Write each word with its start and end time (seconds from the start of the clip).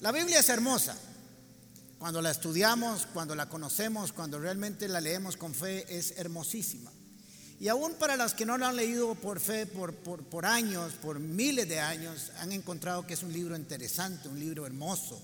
La 0.00 0.12
Biblia 0.12 0.38
es 0.38 0.48
hermosa. 0.48 0.96
Cuando 1.98 2.22
la 2.22 2.30
estudiamos, 2.30 3.06
cuando 3.12 3.34
la 3.34 3.50
conocemos, 3.50 4.12
cuando 4.12 4.38
realmente 4.38 4.88
la 4.88 4.98
leemos 4.98 5.36
con 5.36 5.54
fe, 5.54 5.84
es 5.94 6.14
hermosísima. 6.16 6.90
Y 7.58 7.68
aún 7.68 7.92
para 7.98 8.16
las 8.16 8.32
que 8.32 8.46
no 8.46 8.56
la 8.56 8.70
han 8.70 8.76
leído 8.76 9.14
por 9.14 9.38
fe, 9.38 9.66
por, 9.66 10.46
años, 10.46 10.94
por 10.94 11.20
miles 11.20 11.68
de 11.68 11.80
años, 11.80 12.32
han 12.38 12.52
encontrado 12.52 13.06
que 13.06 13.12
es 13.12 13.22
un 13.22 13.34
libro 13.34 13.54
interesante, 13.54 14.30
un 14.30 14.40
libro 14.40 14.64
hermoso, 14.64 15.20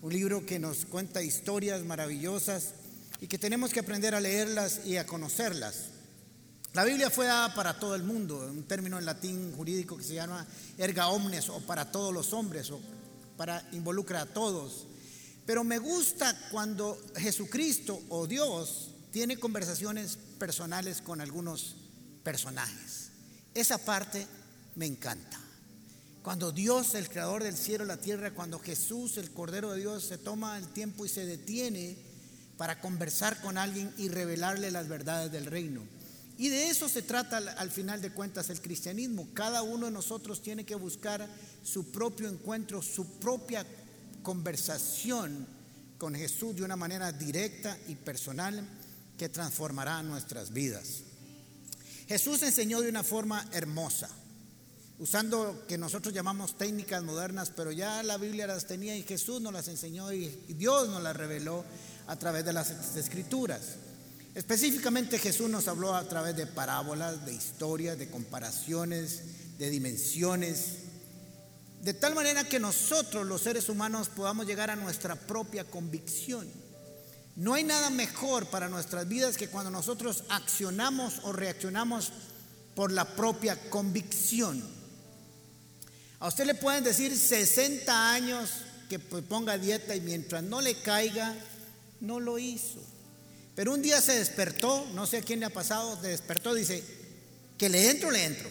un 0.00 0.10
libro 0.10 0.46
que 0.46 0.58
nos 0.58 0.86
cuenta 0.86 1.22
historias 1.22 1.84
maravillosas 1.84 2.72
y 3.20 3.26
que 3.26 3.36
tenemos 3.36 3.70
que 3.74 3.80
aprender 3.80 4.14
a 4.14 4.20
leerlas 4.20 4.80
y 4.86 4.96
a 4.96 5.04
conocerlas. 5.04 5.90
La 6.72 6.84
Biblia 6.84 7.10
fue 7.10 7.26
dada 7.26 7.54
para 7.54 7.78
todo 7.78 7.94
el 7.94 8.02
mundo, 8.02 8.38
un 8.50 8.66
término 8.66 8.98
en 8.98 9.04
latín 9.04 9.52
jurídico 9.54 9.98
que 9.98 10.04
se 10.04 10.14
llama 10.14 10.46
erga 10.78 11.08
omnes 11.08 11.50
o 11.50 11.60
para 11.60 11.92
todos 11.92 12.14
los 12.14 12.32
hombres 12.32 12.70
o 12.70 12.80
para 13.36 13.66
involucrar 13.72 14.28
a 14.28 14.32
todos. 14.32 14.86
Pero 15.44 15.64
me 15.64 15.78
gusta 15.78 16.36
cuando 16.50 16.98
Jesucristo 17.16 18.00
o 18.08 18.26
Dios 18.26 18.90
tiene 19.12 19.38
conversaciones 19.38 20.18
personales 20.38 21.00
con 21.00 21.20
algunos 21.20 21.76
personajes. 22.22 23.10
Esa 23.54 23.78
parte 23.78 24.26
me 24.74 24.86
encanta. 24.86 25.40
Cuando 26.22 26.50
Dios, 26.50 26.94
el 26.96 27.08
creador 27.08 27.44
del 27.44 27.56
cielo 27.56 27.84
y 27.84 27.86
la 27.86 27.98
tierra, 27.98 28.34
cuando 28.34 28.58
Jesús, 28.58 29.16
el 29.16 29.30
Cordero 29.30 29.72
de 29.72 29.80
Dios, 29.80 30.02
se 30.02 30.18
toma 30.18 30.58
el 30.58 30.66
tiempo 30.68 31.06
y 31.06 31.08
se 31.08 31.24
detiene 31.24 31.96
para 32.56 32.80
conversar 32.80 33.40
con 33.40 33.58
alguien 33.58 33.94
y 33.96 34.08
revelarle 34.08 34.70
las 34.70 34.88
verdades 34.88 35.30
del 35.30 35.46
reino. 35.46 35.82
Y 36.38 36.50
de 36.50 36.68
eso 36.68 36.88
se 36.88 37.02
trata 37.02 37.38
al 37.38 37.70
final 37.70 38.02
de 38.02 38.12
cuentas 38.12 38.50
el 38.50 38.60
cristianismo. 38.60 39.28
Cada 39.32 39.62
uno 39.62 39.86
de 39.86 39.92
nosotros 39.92 40.42
tiene 40.42 40.66
que 40.66 40.74
buscar 40.74 41.26
su 41.62 41.90
propio 41.90 42.28
encuentro, 42.28 42.82
su 42.82 43.18
propia 43.18 43.66
conversación 44.22 45.46
con 45.98 46.14
Jesús 46.14 46.56
de 46.56 46.62
una 46.62 46.76
manera 46.76 47.10
directa 47.10 47.78
y 47.88 47.94
personal 47.94 48.66
que 49.16 49.30
transformará 49.30 50.02
nuestras 50.02 50.52
vidas. 50.52 51.04
Jesús 52.06 52.42
enseñó 52.42 52.82
de 52.82 52.90
una 52.90 53.02
forma 53.02 53.48
hermosa, 53.52 54.10
usando 54.98 55.64
que 55.66 55.78
nosotros 55.78 56.14
llamamos 56.14 56.56
técnicas 56.58 57.02
modernas, 57.02 57.50
pero 57.56 57.72
ya 57.72 58.02
la 58.02 58.18
Biblia 58.18 58.46
las 58.46 58.66
tenía 58.66 58.94
y 58.94 59.02
Jesús 59.02 59.40
nos 59.40 59.54
las 59.54 59.68
enseñó 59.68 60.12
y 60.12 60.28
Dios 60.48 60.88
nos 60.88 61.02
las 61.02 61.16
reveló 61.16 61.64
a 62.06 62.16
través 62.16 62.44
de 62.44 62.52
las 62.52 62.96
escrituras. 62.96 63.76
Específicamente 64.36 65.18
Jesús 65.18 65.48
nos 65.48 65.66
habló 65.66 65.94
a 65.94 66.06
través 66.06 66.36
de 66.36 66.46
parábolas, 66.46 67.24
de 67.24 67.32
historias, 67.32 67.96
de 67.96 68.10
comparaciones, 68.10 69.22
de 69.56 69.70
dimensiones, 69.70 70.74
de 71.80 71.94
tal 71.94 72.14
manera 72.14 72.44
que 72.44 72.60
nosotros 72.60 73.26
los 73.26 73.40
seres 73.40 73.70
humanos 73.70 74.10
podamos 74.10 74.44
llegar 74.44 74.70
a 74.70 74.76
nuestra 74.76 75.14
propia 75.14 75.64
convicción. 75.64 76.46
No 77.34 77.54
hay 77.54 77.64
nada 77.64 77.88
mejor 77.88 78.44
para 78.44 78.68
nuestras 78.68 79.08
vidas 79.08 79.38
que 79.38 79.48
cuando 79.48 79.70
nosotros 79.70 80.24
accionamos 80.28 81.20
o 81.22 81.32
reaccionamos 81.32 82.12
por 82.74 82.92
la 82.92 83.06
propia 83.06 83.58
convicción. 83.70 84.62
A 86.18 86.28
usted 86.28 86.44
le 86.44 86.54
pueden 86.54 86.84
decir 86.84 87.16
60 87.16 88.12
años 88.12 88.50
que 88.90 88.98
pues 88.98 89.24
ponga 89.24 89.56
dieta 89.56 89.96
y 89.96 90.02
mientras 90.02 90.42
no 90.42 90.60
le 90.60 90.74
caiga, 90.74 91.34
no 92.00 92.20
lo 92.20 92.38
hizo. 92.38 92.95
Pero 93.56 93.72
un 93.72 93.80
día 93.80 94.02
se 94.02 94.18
despertó, 94.18 94.86
no 94.94 95.06
sé 95.06 95.16
a 95.16 95.22
quién 95.22 95.40
le 95.40 95.46
ha 95.46 95.50
pasado, 95.50 95.98
se 96.00 96.08
despertó, 96.08 96.54
dice, 96.54 96.84
que 97.56 97.70
le 97.70 97.90
entro, 97.90 98.10
le 98.10 98.24
entro. 98.24 98.50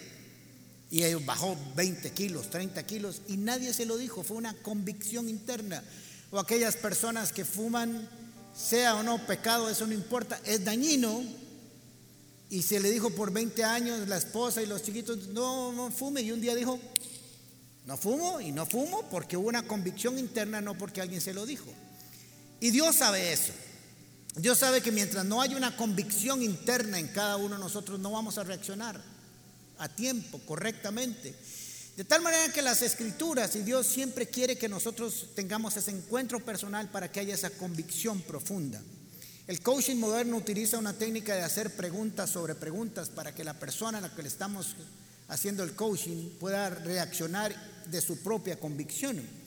Y 0.90 1.14
bajó 1.14 1.56
20 1.76 2.12
kilos, 2.12 2.50
30 2.50 2.84
kilos 2.88 3.22
y 3.28 3.38
nadie 3.38 3.72
se 3.72 3.86
lo 3.86 3.98
dijo, 3.98 4.24
fue 4.24 4.38
una 4.38 4.56
convicción 4.56 5.30
interna. 5.30 5.84
O 6.32 6.40
aquellas 6.40 6.76
personas 6.76 7.32
que 7.32 7.46
fuman, 7.46 8.10
sea 8.58 8.96
o 8.96 9.04
no 9.04 9.24
pecado, 9.28 9.70
eso 9.70 9.86
no 9.86 9.94
importa, 9.94 10.42
es 10.44 10.66
dañino. 10.66 11.24
Y 12.50 12.64
se 12.64 12.80
le 12.80 12.90
dijo 12.90 13.12
por 13.12 13.32
20 13.32 13.64
años 13.64 14.08
la 14.08 14.18
esposa 14.18 14.64
y 14.64 14.66
los 14.66 14.82
chiquitos, 14.82 15.28
no, 15.28 15.72
no 15.72 15.92
fume. 15.92 16.22
Y 16.22 16.32
un 16.32 16.42
día 16.42 16.56
dijo, 16.56 16.80
no 17.86 17.96
fumo 17.96 18.42
y 18.42 18.52
no 18.52 18.66
fumo 18.66 19.08
porque 19.12 19.38
hubo 19.38 19.50
una 19.50 19.68
convicción 19.68 20.18
interna, 20.18 20.62
no 20.62 20.76
porque 20.76 21.02
alguien 21.02 21.22
se 21.22 21.34
lo 21.34 21.46
dijo. 21.46 21.72
Y 22.60 22.72
Dios 22.72 22.96
sabe 22.96 23.32
eso. 23.32 23.54
Dios 24.36 24.60
sabe 24.60 24.82
que 24.82 24.92
mientras 24.92 25.24
no 25.24 25.42
haya 25.42 25.56
una 25.56 25.78
convicción 25.78 26.42
interna 26.42 27.00
en 27.00 27.08
cada 27.08 27.38
uno 27.38 27.56
de 27.56 27.62
nosotros, 27.62 28.00
no 28.00 28.12
vamos 28.12 28.38
a 28.38 28.44
reaccionar 28.44 29.02
a 29.78 29.90
tiempo, 29.90 30.40
correctamente. 30.46 31.34
De 31.96 32.04
tal 32.04 32.22
manera 32.22 32.52
que 32.52 32.62
las 32.62 32.82
escrituras 32.82 33.56
y 33.56 33.62
Dios 33.62 33.88
siempre 33.88 34.28
quiere 34.28 34.58
que 34.58 34.68
nosotros 34.68 35.28
tengamos 35.36 35.78
ese 35.78 35.92
encuentro 35.92 36.42
personal 36.42 36.90
para 36.90 37.10
que 37.10 37.22
haya 37.22 37.34
esa 37.34 37.50
convicción 37.52 38.22
profunda. 38.22 38.82
El 39.48 39.62
coaching 39.62 39.96
moderno 39.98 40.36
utiliza 40.36 40.80
una 40.80 40.94
técnica 40.94 41.36
de 41.36 41.44
hacer 41.44 41.74
preguntas 41.74 42.30
sobre 42.30 42.56
preguntas 42.56 43.10
para 43.10 43.34
que 43.34 43.46
la 43.46 43.54
persona 43.54 44.00
a 44.00 44.02
la 44.02 44.14
que 44.14 44.24
le 44.24 44.28
estamos 44.28 44.76
haciendo 45.30 45.64
el 45.64 45.76
coaching 45.76 46.32
pueda 46.40 46.70
reaccionar 46.70 47.56
de 47.86 48.02
su 48.02 48.18
propia 48.18 48.60
convicción. 48.60 49.45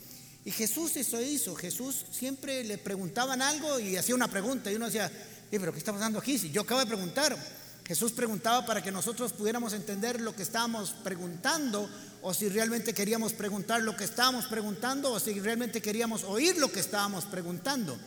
Y 0.48 0.50
Jesús 0.50 0.96
eso 0.96 1.20
hizo. 1.20 1.54
Jesús 1.54 2.06
siempre 2.10 2.64
le 2.64 2.78
preguntaban 2.78 3.42
algo 3.42 3.78
y 3.78 3.98
hacía 3.98 4.14
una 4.14 4.28
pregunta 4.28 4.72
y 4.72 4.76
uno 4.76 4.86
decía, 4.86 5.12
pero 5.50 5.74
¿qué 5.74 5.78
está 5.78 5.92
pasando 5.92 6.18
aquí? 6.18 6.38
Si 6.38 6.50
yo 6.50 6.62
acabo 6.62 6.80
de 6.80 6.86
preguntar. 6.86 7.36
Jesús 7.84 8.12
preguntaba 8.12 8.64
para 8.64 8.82
que 8.82 8.90
nosotros 8.90 9.34
pudiéramos 9.34 9.74
entender 9.74 10.22
lo 10.22 10.34
que 10.34 10.42
estábamos 10.42 10.92
preguntando 11.04 11.86
o 12.22 12.32
si 12.32 12.48
realmente 12.48 12.94
queríamos 12.94 13.34
preguntar 13.34 13.82
lo 13.82 13.94
que 13.94 14.04
estábamos 14.04 14.46
preguntando 14.46 15.12
o 15.12 15.20
si 15.20 15.38
realmente 15.38 15.82
queríamos 15.82 16.24
oír 16.24 16.56
lo 16.56 16.72
que 16.72 16.80
estábamos 16.80 17.26
preguntando. 17.26 17.98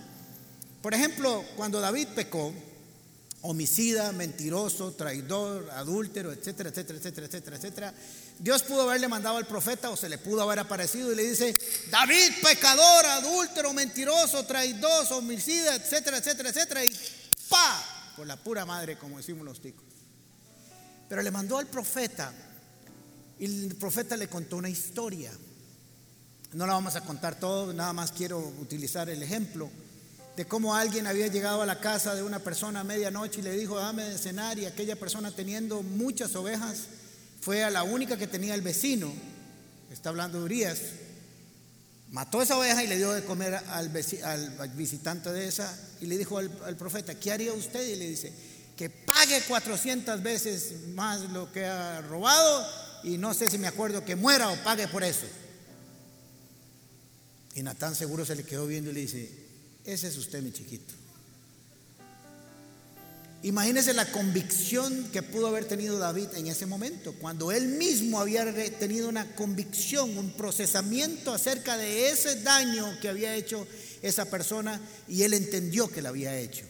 Por 0.81 0.95
ejemplo, 0.95 1.45
cuando 1.55 1.79
David 1.79 2.07
pecó, 2.15 2.51
homicida, 3.41 4.11
mentiroso, 4.13 4.93
traidor, 4.93 5.69
adúltero, 5.71 6.31
etcétera, 6.31 6.69
etcétera, 6.69 6.97
etcétera, 6.97 7.27
etcétera, 7.27 7.57
etcétera. 7.57 7.93
Dios 8.41 8.63
pudo 8.63 8.81
haberle 8.81 9.07
mandado 9.07 9.37
al 9.37 9.45
profeta 9.45 9.91
o 9.91 9.95
se 9.95 10.09
le 10.09 10.17
pudo 10.17 10.41
haber 10.41 10.57
aparecido 10.57 11.13
y 11.13 11.15
le 11.15 11.29
dice, 11.29 11.55
David, 11.91 12.41
pecador, 12.41 13.05
adúltero, 13.05 13.71
mentiroso, 13.71 14.43
traidor, 14.45 15.05
homicida, 15.11 15.75
etcétera, 15.75 16.17
etcétera, 16.17 16.49
etcétera, 16.49 16.83
y 16.83 16.91
¡pa! 17.47 17.85
por 18.17 18.25
la 18.25 18.37
pura 18.37 18.65
madre, 18.65 18.97
como 18.97 19.17
decimos 19.17 19.45
los 19.45 19.61
ticos. 19.61 19.85
Pero 21.07 21.21
le 21.21 21.29
mandó 21.29 21.59
al 21.59 21.67
profeta 21.67 22.33
y 23.37 23.45
el 23.45 23.75
profeta 23.75 24.17
le 24.17 24.27
contó 24.27 24.57
una 24.57 24.69
historia. 24.69 25.31
No 26.53 26.65
la 26.65 26.73
vamos 26.73 26.95
a 26.95 27.01
contar 27.01 27.39
todo, 27.39 27.71
nada 27.73 27.93
más 27.93 28.11
quiero 28.11 28.39
utilizar 28.39 29.07
el 29.11 29.21
ejemplo 29.21 29.69
de 30.35 30.45
cómo 30.45 30.73
alguien 30.73 31.05
había 31.05 31.27
llegado 31.27 31.61
a 31.61 31.67
la 31.67 31.79
casa 31.79 32.15
de 32.15 32.23
una 32.23 32.39
persona 32.39 32.79
a 32.79 32.83
medianoche 32.83 33.41
y 33.41 33.43
le 33.43 33.51
dijo, 33.51 33.77
dame 33.77 34.03
de 34.03 34.17
cenar, 34.17 34.57
y 34.57 34.65
aquella 34.65 34.95
persona 34.95 35.29
teniendo 35.29 35.83
muchas 35.83 36.35
ovejas, 36.35 36.87
fue 37.41 37.63
a 37.63 37.69
la 37.69 37.83
única 37.83 38.17
que 38.17 38.27
tenía 38.27 38.53
el 38.53 38.61
vecino, 38.61 39.11
está 39.91 40.09
hablando 40.09 40.37
de 40.37 40.45
Urias, 40.45 40.79
mató 42.11 42.41
esa 42.41 42.57
oveja 42.57 42.83
y 42.83 42.87
le 42.87 42.97
dio 42.97 43.11
de 43.11 43.23
comer 43.23 43.55
al, 43.55 43.89
visitante 44.75 45.31
de 45.31 45.47
esa 45.47 45.75
y 45.99 46.05
le 46.05 46.17
dijo 46.17 46.37
al, 46.37 46.77
profeta, 46.77 47.15
¿qué 47.15 47.31
haría 47.31 47.51
usted? 47.53 47.85
Y 47.87 47.95
le 47.95 48.09
dice, 48.09 48.31
que 48.77 48.89
pague 48.89 49.41
400 49.47 50.21
veces 50.21 50.87
más 50.89 51.21
lo 51.31 51.51
que 51.51 51.65
ha 51.65 52.01
robado 52.01 52.67
y 53.03 53.17
no 53.17 53.33
sé 53.33 53.49
si 53.49 53.57
me 53.57 53.67
acuerdo 53.67 54.05
que 54.05 54.15
muera 54.15 54.49
o 54.49 54.63
pague 54.63 54.87
por 54.87 55.03
eso. 55.03 55.25
Y 57.55 57.63
Natán 57.63 57.95
seguro 57.95 58.23
se 58.23 58.35
le 58.35 58.43
quedó 58.43 58.67
viendo 58.67 58.91
y 58.91 58.93
le 58.93 59.01
dice, 59.01 59.29
ese 59.83 60.07
es 60.07 60.17
usted 60.17 60.41
mi 60.41 60.51
chiquito. 60.51 60.93
Imagínese 63.43 63.93
la 63.93 64.05
convicción 64.11 65.09
que 65.11 65.23
pudo 65.23 65.47
haber 65.47 65.65
tenido 65.65 65.97
David 65.97 66.27
en 66.35 66.45
ese 66.45 66.67
momento, 66.67 67.13
cuando 67.13 67.51
él 67.51 67.69
mismo 67.69 68.19
había 68.19 68.45
tenido 68.77 69.09
una 69.09 69.35
convicción, 69.35 70.15
un 70.15 70.31
procesamiento 70.31 71.33
acerca 71.33 71.75
de 71.75 72.11
ese 72.11 72.41
daño 72.41 72.99
que 73.01 73.09
había 73.09 73.35
hecho 73.35 73.67
esa 74.03 74.25
persona 74.25 74.79
y 75.07 75.23
él 75.23 75.33
entendió 75.33 75.87
que 75.89 76.03
la 76.03 76.09
había 76.09 76.37
hecho. 76.37 76.65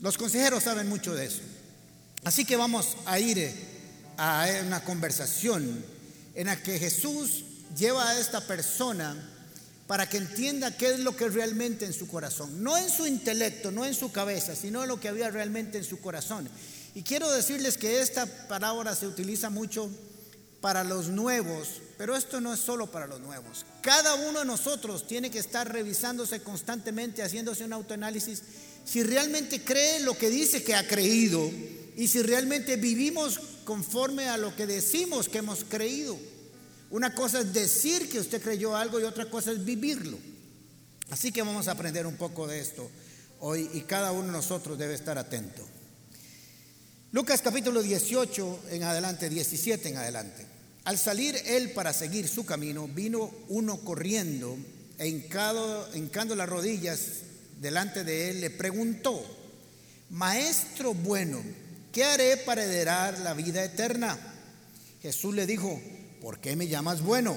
Los 0.00 0.18
consejeros 0.18 0.64
saben 0.64 0.88
mucho 0.88 1.14
de 1.14 1.26
eso. 1.26 1.40
Así 2.24 2.44
que 2.44 2.56
vamos 2.56 2.96
a 3.06 3.18
ir 3.18 3.38
eh, 3.38 3.54
a 4.18 4.46
una 4.66 4.84
conversación 4.84 5.84
en 6.34 6.46
la 6.46 6.62
que 6.62 6.78
Jesús 6.78 7.44
lleva 7.76 8.10
a 8.10 8.20
esta 8.20 8.46
persona 8.46 9.31
para 9.92 10.08
que 10.08 10.16
entienda 10.16 10.74
qué 10.74 10.94
es 10.94 11.00
lo 11.00 11.14
que 11.14 11.28
realmente 11.28 11.84
en 11.84 11.92
su 11.92 12.08
corazón, 12.08 12.62
no 12.62 12.78
en 12.78 12.88
su 12.88 13.06
intelecto, 13.06 13.70
no 13.70 13.84
en 13.84 13.92
su 13.92 14.10
cabeza, 14.10 14.56
sino 14.56 14.86
lo 14.86 14.98
que 14.98 15.08
había 15.08 15.28
realmente 15.28 15.76
en 15.76 15.84
su 15.84 16.00
corazón. 16.00 16.48
Y 16.94 17.02
quiero 17.02 17.30
decirles 17.30 17.76
que 17.76 18.00
esta 18.00 18.24
parábola 18.48 18.94
se 18.94 19.06
utiliza 19.06 19.50
mucho 19.50 19.90
para 20.62 20.82
los 20.82 21.08
nuevos, 21.08 21.82
pero 21.98 22.16
esto 22.16 22.40
no 22.40 22.54
es 22.54 22.60
solo 22.60 22.90
para 22.90 23.06
los 23.06 23.20
nuevos. 23.20 23.66
Cada 23.82 24.14
uno 24.14 24.38
de 24.38 24.46
nosotros 24.46 25.06
tiene 25.06 25.30
que 25.30 25.40
estar 25.40 25.70
revisándose 25.70 26.40
constantemente, 26.40 27.22
haciéndose 27.22 27.62
un 27.62 27.74
autoanálisis, 27.74 28.40
si 28.86 29.02
realmente 29.02 29.62
cree 29.62 30.00
lo 30.00 30.16
que 30.16 30.30
dice 30.30 30.64
que 30.64 30.74
ha 30.74 30.88
creído 30.88 31.50
y 31.98 32.08
si 32.08 32.22
realmente 32.22 32.76
vivimos 32.76 33.38
conforme 33.64 34.30
a 34.30 34.38
lo 34.38 34.56
que 34.56 34.66
decimos 34.66 35.28
que 35.28 35.36
hemos 35.36 35.64
creído. 35.64 36.18
Una 36.92 37.14
cosa 37.14 37.40
es 37.40 37.54
decir 37.54 38.06
que 38.10 38.20
usted 38.20 38.42
creyó 38.42 38.76
algo 38.76 39.00
y 39.00 39.04
otra 39.04 39.24
cosa 39.24 39.50
es 39.50 39.64
vivirlo. 39.64 40.18
Así 41.08 41.32
que 41.32 41.40
vamos 41.40 41.66
a 41.66 41.72
aprender 41.72 42.06
un 42.06 42.16
poco 42.16 42.46
de 42.46 42.60
esto 42.60 42.90
hoy 43.40 43.68
y 43.72 43.80
cada 43.80 44.12
uno 44.12 44.26
de 44.26 44.32
nosotros 44.32 44.78
debe 44.78 44.92
estar 44.92 45.16
atento. 45.16 45.66
Lucas 47.12 47.40
capítulo 47.40 47.80
18 47.80 48.64
en 48.72 48.82
adelante, 48.82 49.30
17 49.30 49.88
en 49.88 49.96
adelante. 49.96 50.46
Al 50.84 50.98
salir 50.98 51.34
él 51.46 51.70
para 51.70 51.94
seguir 51.94 52.28
su 52.28 52.44
camino, 52.44 52.86
vino 52.88 53.30
uno 53.48 53.78
corriendo 53.78 54.54
e 54.98 55.08
hincando 55.08 56.36
las 56.36 56.48
rodillas 56.48 57.00
delante 57.58 58.04
de 58.04 58.28
él, 58.28 58.40
le 58.42 58.50
preguntó, 58.50 59.24
Maestro 60.10 60.92
bueno, 60.92 61.42
¿qué 61.90 62.04
haré 62.04 62.36
para 62.36 62.64
heredar 62.64 63.18
la 63.20 63.32
vida 63.32 63.64
eterna? 63.64 64.18
Jesús 65.00 65.34
le 65.34 65.46
dijo, 65.46 65.80
¿por 66.22 66.38
qué 66.38 66.56
me 66.56 66.68
llamas 66.68 67.02
bueno? 67.02 67.36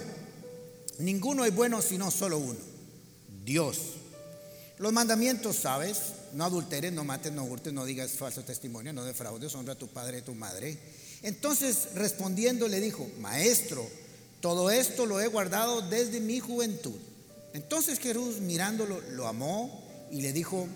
Ninguno 0.99 1.43
es 1.43 1.53
bueno 1.53 1.81
sino 1.81 2.11
solo 2.11 2.37
uno, 2.37 2.59
Dios. 3.43 3.79
Los 4.77 4.93
mandamientos, 4.93 5.57
¿sabes? 5.57 5.97
No 6.33 6.45
adulteres, 6.45 6.93
no 6.93 7.03
mates, 7.03 7.33
no 7.33 7.43
hurtes, 7.43 7.73
no 7.73 7.85
digas 7.85 8.11
falso 8.11 8.43
testimonio, 8.43 8.93
no 8.93 9.03
defraudes, 9.03 9.55
honra 9.55 9.73
a 9.73 9.77
tu 9.77 9.87
padre 9.87 10.17
y 10.17 10.21
a 10.21 10.25
tu 10.25 10.35
madre. 10.35 10.77
Entonces 11.23 11.89
respondiendo 11.95 12.67
le 12.67 12.79
dijo, 12.79 13.07
Maestro, 13.19 13.85
todo 14.41 14.69
esto 14.69 15.05
lo 15.05 15.19
he 15.19 15.27
guardado 15.27 15.81
desde 15.81 16.19
mi 16.19 16.39
juventud. 16.39 16.95
Entonces 17.53 17.99
Jesús 17.99 18.39
mirándolo 18.41 19.01
lo 19.11 19.27
amó 19.27 19.83
y 20.11 20.21
le 20.21 20.33
dijo, 20.33 20.67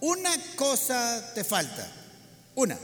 una 0.00 0.30
cosa 0.56 1.32
te 1.34 1.44
falta, 1.44 1.90
una. 2.54 2.78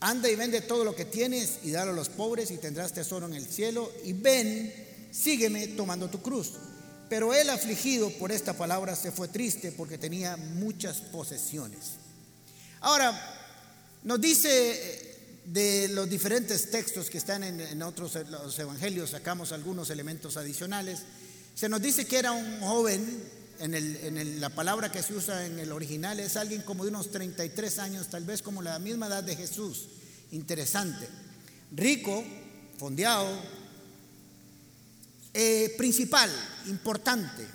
Anda 0.00 0.30
y 0.30 0.36
vende 0.36 0.60
todo 0.60 0.84
lo 0.84 0.94
que 0.94 1.04
tienes 1.04 1.58
y 1.64 1.72
dalo 1.72 1.90
a 1.90 1.94
los 1.94 2.08
pobres 2.08 2.50
y 2.50 2.58
tendrás 2.58 2.92
tesoro 2.92 3.26
en 3.26 3.34
el 3.34 3.46
cielo. 3.46 3.92
Y 4.04 4.12
ven, 4.12 4.72
sígueme 5.10 5.68
tomando 5.68 6.08
tu 6.08 6.22
cruz. 6.22 6.52
Pero 7.08 7.34
él 7.34 7.50
afligido 7.50 8.10
por 8.10 8.30
esta 8.30 8.52
palabra 8.52 8.94
se 8.94 9.10
fue 9.10 9.28
triste 9.28 9.72
porque 9.72 9.98
tenía 9.98 10.36
muchas 10.36 10.98
posesiones. 10.98 11.92
Ahora, 12.80 13.12
nos 14.04 14.20
dice 14.20 14.48
eh, 14.50 15.16
de 15.46 15.88
los 15.88 16.08
diferentes 16.08 16.70
textos 16.70 17.10
que 17.10 17.18
están 17.18 17.42
en, 17.42 17.82
otros 17.82 18.14
los 18.28 18.58
evangelios, 18.58 19.10
sacamos 19.10 19.52
algunos 19.52 19.90
elementos 19.90 20.36
adicionales. 20.36 21.00
Se 21.54 21.68
nos 21.68 21.82
dice 21.82 22.06
que 22.06 22.18
era 22.18 22.32
un 22.32 22.60
joven 22.60 23.22
en, 23.60 24.40
la 24.40 24.50
palabra 24.50 24.90
que 24.90 25.02
se 25.02 25.14
usa 25.14 25.46
en 25.46 25.58
el 25.58 25.72
original 25.72 26.20
es 26.20 26.36
alguien 26.36 26.62
como 26.62 26.84
de 26.84 26.90
unos 26.90 27.10
33 27.10 27.78
años, 27.78 28.08
tal 28.08 28.24
vez 28.24 28.42
como 28.42 28.62
la 28.62 28.78
misma 28.78 29.06
edad 29.06 29.24
de 29.24 29.36
Jesús. 29.36 29.88
Interesante. 30.30 31.08
Rico, 31.72 32.24
fondeado, 32.78 33.28
eh, 35.34 35.74
principal, 35.76 36.30
importante, 36.66 37.46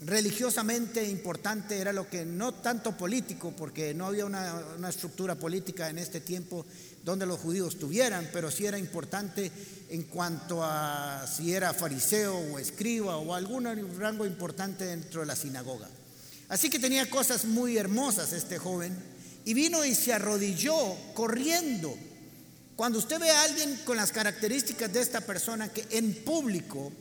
religiosamente 0.00 1.08
importante 1.08 1.78
era 1.78 1.92
lo 1.92 2.08
que 2.08 2.24
no 2.24 2.54
tanto 2.54 2.96
político, 2.96 3.52
porque 3.56 3.94
no 3.94 4.06
había 4.06 4.24
una, 4.24 4.62
una, 4.76 4.88
estructura 4.88 5.34
política 5.34 5.90
en 5.90 5.98
este 5.98 6.20
tiempo 6.20 6.64
donde 7.08 7.24
los 7.24 7.40
judíos 7.40 7.78
tuvieran, 7.78 8.28
pero 8.32 8.50
sí 8.50 8.66
era 8.66 8.78
importante 8.78 9.50
en 9.88 10.02
cuanto 10.02 10.62
a 10.62 11.26
si 11.26 11.54
era 11.54 11.72
fariseo 11.72 12.36
o 12.36 12.58
escriba 12.58 13.16
o 13.16 13.34
algún 13.34 13.64
rango 13.98 14.26
importante 14.26 14.84
dentro 14.84 15.20
de 15.22 15.26
la 15.26 15.34
sinagoga. 15.34 15.88
Así 16.50 16.68
que 16.68 16.78
tenía 16.78 17.08
cosas 17.08 17.46
muy 17.46 17.78
hermosas 17.78 18.34
este 18.34 18.58
joven 18.58 18.94
y 19.46 19.54
vino 19.54 19.84
y 19.86 19.94
se 19.94 20.12
arrodilló 20.12 20.76
corriendo. 21.14 21.96
Cuando 22.76 22.98
usted 22.98 23.18
ve 23.18 23.30
a 23.30 23.42
alguien 23.42 23.80
con 23.86 23.96
las 23.96 24.12
características 24.12 24.92
de 24.92 25.00
esta 25.00 25.22
persona 25.22 25.68
que 25.68 25.86
en 25.90 26.12
público 26.12 26.92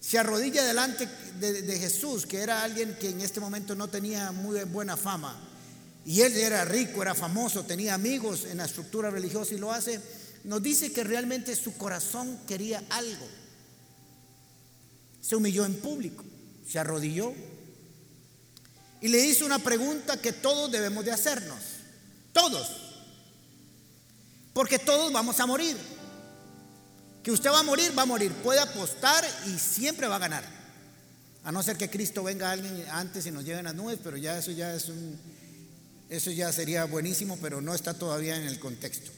se 0.00 0.18
arrodilla 0.18 0.64
delante 0.64 1.06
de, 1.38 1.60
de, 1.60 1.78
Jesús, 1.78 2.26
que 2.26 2.38
era 2.38 2.62
alguien 2.62 2.96
que 2.98 3.10
en 3.10 3.20
este 3.20 3.38
momento 3.38 3.74
no 3.74 3.88
tenía 3.88 4.32
muy 4.32 4.58
buena 4.64 4.96
fama, 4.96 5.38
y 6.04 6.20
él 6.20 6.36
era 6.36 6.64
rico, 6.64 7.02
era 7.02 7.14
famoso, 7.14 7.64
tenía 7.64 7.94
amigos 7.94 8.44
en 8.44 8.58
la 8.58 8.64
estructura 8.64 9.10
religiosa 9.10 9.54
y 9.54 9.58
lo 9.58 9.72
hace, 9.72 10.00
nos 10.44 10.62
dice 10.62 10.92
que 10.92 11.04
realmente 11.04 11.54
su 11.54 11.76
corazón 11.76 12.40
quería 12.46 12.82
algo. 12.90 13.26
Se 15.20 15.36
humilló 15.36 15.64
en 15.64 15.76
público, 15.76 16.24
se 16.68 16.78
arrodilló 16.78 17.32
y 19.00 19.08
le 19.08 19.24
hizo 19.24 19.46
una 19.46 19.60
pregunta 19.60 20.20
que 20.20 20.32
todos 20.32 20.70
debemos 20.72 21.04
de 21.04 21.12
hacernos, 21.12 21.58
todos, 22.32 22.68
porque 24.52 24.78
todos 24.78 25.12
vamos 25.12 25.38
a 25.38 25.46
morir. 25.46 25.76
Que 27.22 27.30
usted 27.30 27.50
va 27.50 27.60
a 27.60 27.62
morir, 27.62 27.96
va 27.96 28.02
a 28.02 28.06
morir. 28.06 28.32
Puede 28.32 28.58
apostar 28.58 29.24
y 29.46 29.56
siempre 29.56 30.08
va 30.08 30.16
a 30.16 30.18
ganar. 30.18 30.44
A 31.44 31.52
no 31.52 31.62
ser 31.62 31.76
que 31.76 31.88
Cristo 31.88 32.24
venga 32.24 32.50
alguien 32.50 32.84
antes 32.90 33.24
y 33.26 33.30
nos 33.30 33.44
lleven 33.44 33.64
las 33.64 33.74
nubes, 33.74 33.98
pero 34.02 34.16
ya 34.16 34.36
eso 34.38 34.50
ya 34.50 34.74
es 34.74 34.88
un, 34.88 35.18
eso 36.12 36.30
ya 36.30 36.52
sería 36.52 36.84
buenísimo, 36.84 37.38
pero 37.40 37.62
no 37.62 37.74
está 37.74 37.94
todavía 37.94 38.36
en 38.36 38.42
el 38.42 38.60
contexto. 38.60 39.10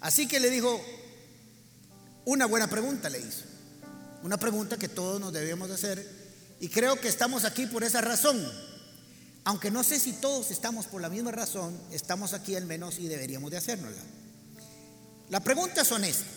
Así 0.00 0.26
que 0.26 0.40
le 0.40 0.48
dijo, 0.48 0.82
una 2.24 2.46
buena 2.46 2.68
pregunta 2.68 3.10
le 3.10 3.18
hizo. 3.18 3.44
Una 4.22 4.38
pregunta 4.38 4.78
que 4.78 4.88
todos 4.88 5.20
nos 5.20 5.30
debemos 5.30 5.70
hacer. 5.70 6.08
Y 6.58 6.68
creo 6.68 6.98
que 6.98 7.08
estamos 7.08 7.44
aquí 7.44 7.66
por 7.66 7.84
esa 7.84 8.00
razón. 8.00 8.42
Aunque 9.44 9.70
no 9.70 9.84
sé 9.84 10.00
si 10.00 10.14
todos 10.14 10.50
estamos 10.50 10.86
por 10.86 11.02
la 11.02 11.10
misma 11.10 11.32
razón, 11.32 11.78
estamos 11.90 12.32
aquí 12.32 12.56
al 12.56 12.64
menos 12.64 12.98
y 12.98 13.08
deberíamos 13.08 13.50
de 13.50 13.58
hacérnosla. 13.58 14.02
La 15.28 15.40
pregunta 15.40 15.84
son 15.84 16.04
estas. 16.04 16.28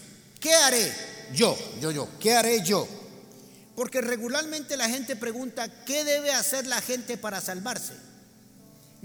¿Qué 0.42 0.54
haré 0.54 0.92
yo? 1.34 1.58
Yo, 1.80 1.92
yo. 1.92 2.10
¿Qué 2.20 2.34
haré 2.34 2.66
yo? 2.66 2.86
Porque 3.78 4.02
regularmente 4.02 4.76
la 4.76 4.90
gente 4.90 5.16
pregunta, 5.16 5.86
¿qué 5.86 6.04
debe 6.04 6.34
hacer 6.34 6.68
la 6.68 6.82
gente 6.82 7.18
para 7.18 7.40
salvarse? 7.40 7.94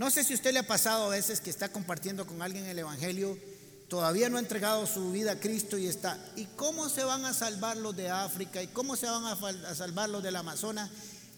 No 0.00 0.10
sé 0.10 0.24
si 0.24 0.32
a 0.32 0.36
usted 0.36 0.54
le 0.54 0.60
ha 0.60 0.66
pasado 0.66 1.04
a 1.04 1.08
veces 1.10 1.42
que 1.42 1.50
está 1.50 1.68
compartiendo 1.68 2.26
con 2.26 2.40
alguien 2.40 2.64
el 2.64 2.78
Evangelio, 2.78 3.36
todavía 3.86 4.30
no 4.30 4.38
ha 4.38 4.40
entregado 4.40 4.86
su 4.86 5.12
vida 5.12 5.32
a 5.32 5.38
Cristo 5.38 5.76
y 5.76 5.88
está, 5.88 6.18
¿y 6.36 6.46
cómo 6.56 6.88
se 6.88 7.04
van 7.04 7.26
a 7.26 7.34
salvar 7.34 7.76
los 7.76 7.94
de 7.94 8.08
África? 8.08 8.62
¿Y 8.62 8.68
cómo 8.68 8.96
se 8.96 9.04
van 9.04 9.26
a, 9.26 9.74
salvar 9.74 10.08
los 10.08 10.22
del 10.22 10.36
Amazonas? 10.36 10.88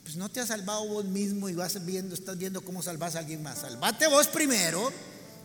Pues 0.04 0.14
no 0.14 0.28
te 0.28 0.38
has 0.38 0.46
salvado 0.46 0.86
vos 0.86 1.04
mismo 1.04 1.48
y 1.48 1.56
vas 1.56 1.84
viendo, 1.84 2.14
estás 2.14 2.38
viendo 2.38 2.64
cómo 2.64 2.84
salvas 2.84 3.16
a 3.16 3.18
alguien 3.18 3.42
más. 3.42 3.58
Salvate 3.58 4.06
vos 4.06 4.28
primero 4.28 4.92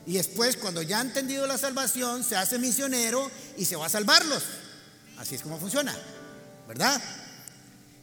y 0.06 0.14
después, 0.14 0.56
cuando 0.56 0.84
ya 0.84 1.00
ha 1.00 1.02
entendido 1.02 1.48
la 1.48 1.58
salvación, 1.58 2.24
se 2.24 2.36
hace 2.36 2.60
misionero 2.60 3.32
y 3.58 3.66
se 3.66 3.76
va 3.76 3.88
a 3.88 3.90
salvarlos. 3.90 4.44
Así 5.18 5.34
es 5.34 5.42
como 5.42 5.58
funciona, 5.58 5.98
¿verdad? 6.68 7.02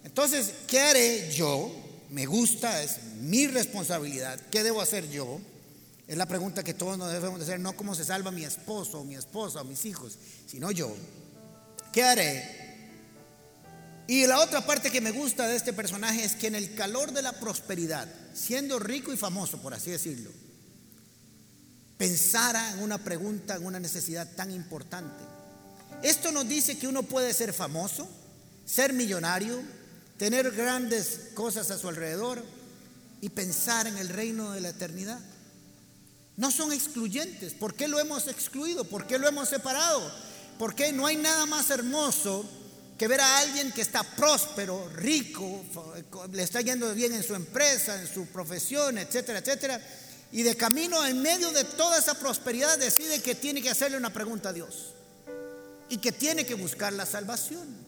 Entonces, 0.02 0.52
¿qué 0.66 0.80
haré 0.80 1.30
yo? 1.30 1.83
Me 2.10 2.26
gusta, 2.26 2.82
es 2.82 2.98
mi 3.20 3.46
responsabilidad. 3.46 4.40
¿Qué 4.50 4.62
debo 4.62 4.80
hacer 4.80 5.10
yo? 5.10 5.40
Es 6.06 6.16
la 6.16 6.26
pregunta 6.26 6.62
que 6.62 6.74
todos 6.74 6.98
nos 6.98 7.10
debemos 7.12 7.40
hacer, 7.40 7.58
no 7.60 7.76
cómo 7.76 7.94
se 7.94 8.04
salva 8.04 8.30
mi 8.30 8.44
esposo 8.44 9.00
o 9.00 9.04
mi 9.04 9.14
esposa 9.14 9.62
o 9.62 9.64
mis 9.64 9.84
hijos, 9.86 10.18
sino 10.46 10.70
yo. 10.70 10.94
¿Qué 11.92 12.02
haré? 12.02 12.64
Y 14.06 14.26
la 14.26 14.40
otra 14.40 14.66
parte 14.66 14.90
que 14.90 15.00
me 15.00 15.12
gusta 15.12 15.48
de 15.48 15.56
este 15.56 15.72
personaje 15.72 16.24
es 16.24 16.34
que 16.34 16.48
en 16.48 16.56
el 16.56 16.74
calor 16.74 17.12
de 17.12 17.22
la 17.22 17.32
prosperidad, 17.40 18.06
siendo 18.34 18.78
rico 18.78 19.12
y 19.12 19.16
famoso, 19.16 19.62
por 19.62 19.72
así 19.72 19.90
decirlo, 19.90 20.30
pensara 21.96 22.72
en 22.72 22.82
una 22.82 22.98
pregunta, 22.98 23.56
en 23.56 23.64
una 23.64 23.80
necesidad 23.80 24.28
tan 24.36 24.50
importante. 24.50 25.24
Esto 26.02 26.32
nos 26.32 26.46
dice 26.46 26.76
que 26.76 26.86
uno 26.86 27.04
puede 27.04 27.32
ser 27.32 27.54
famoso, 27.54 28.06
ser 28.66 28.92
millonario, 28.92 29.62
tener 30.16 30.50
grandes 30.52 31.30
cosas 31.34 31.70
a 31.70 31.78
su 31.78 31.88
alrededor 31.88 32.44
y 33.20 33.28
pensar 33.30 33.86
en 33.86 33.98
el 33.98 34.08
reino 34.08 34.52
de 34.52 34.60
la 34.60 34.70
eternidad. 34.70 35.20
No 36.36 36.50
son 36.50 36.72
excluyentes. 36.72 37.54
¿Por 37.54 37.74
qué 37.74 37.88
lo 37.88 37.98
hemos 37.98 38.28
excluido? 38.28 38.84
¿Por 38.84 39.06
qué 39.06 39.18
lo 39.18 39.28
hemos 39.28 39.48
separado? 39.48 40.02
Porque 40.58 40.92
no 40.92 41.06
hay 41.06 41.16
nada 41.16 41.46
más 41.46 41.70
hermoso 41.70 42.44
que 42.98 43.08
ver 43.08 43.20
a 43.20 43.38
alguien 43.38 43.72
que 43.72 43.82
está 43.82 44.02
próspero, 44.02 44.88
rico, 44.94 45.64
le 46.32 46.42
está 46.42 46.60
yendo 46.60 46.94
bien 46.94 47.12
en 47.12 47.24
su 47.24 47.34
empresa, 47.34 48.00
en 48.00 48.06
su 48.06 48.26
profesión, 48.26 48.98
etcétera, 48.98 49.40
etcétera 49.40 49.80
y 50.34 50.42
de 50.42 50.56
camino 50.56 51.06
en 51.06 51.22
medio 51.22 51.52
de 51.52 51.62
toda 51.62 51.96
esa 51.96 52.14
prosperidad 52.14 52.76
decide 52.76 53.22
que 53.22 53.36
tiene 53.36 53.62
que 53.62 53.70
hacerle 53.70 53.96
una 53.96 54.12
pregunta 54.12 54.48
a 54.48 54.52
Dios 54.52 54.92
y 55.88 55.98
que 55.98 56.10
tiene 56.10 56.44
que 56.44 56.54
buscar 56.54 56.92
la 56.92 57.06
salvación. 57.06 57.83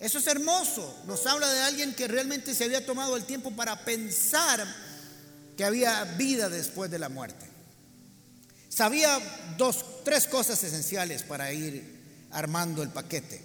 Eso 0.00 0.18
es 0.18 0.26
hermoso. 0.26 1.02
Nos 1.06 1.26
habla 1.26 1.52
de 1.52 1.60
alguien 1.60 1.94
que 1.94 2.08
realmente 2.08 2.54
se 2.54 2.64
había 2.64 2.84
tomado 2.84 3.16
el 3.16 3.24
tiempo 3.24 3.50
para 3.50 3.84
pensar 3.84 4.66
que 5.56 5.64
había 5.64 6.02
vida 6.16 6.48
después 6.48 6.90
de 6.90 6.98
la 6.98 7.10
muerte. 7.10 7.46
Sabía 8.70 9.18
dos, 9.58 9.84
tres 10.04 10.26
cosas 10.26 10.62
esenciales 10.64 11.22
para 11.22 11.52
ir 11.52 12.00
armando 12.30 12.82
el 12.82 12.88
paquete. 12.88 13.42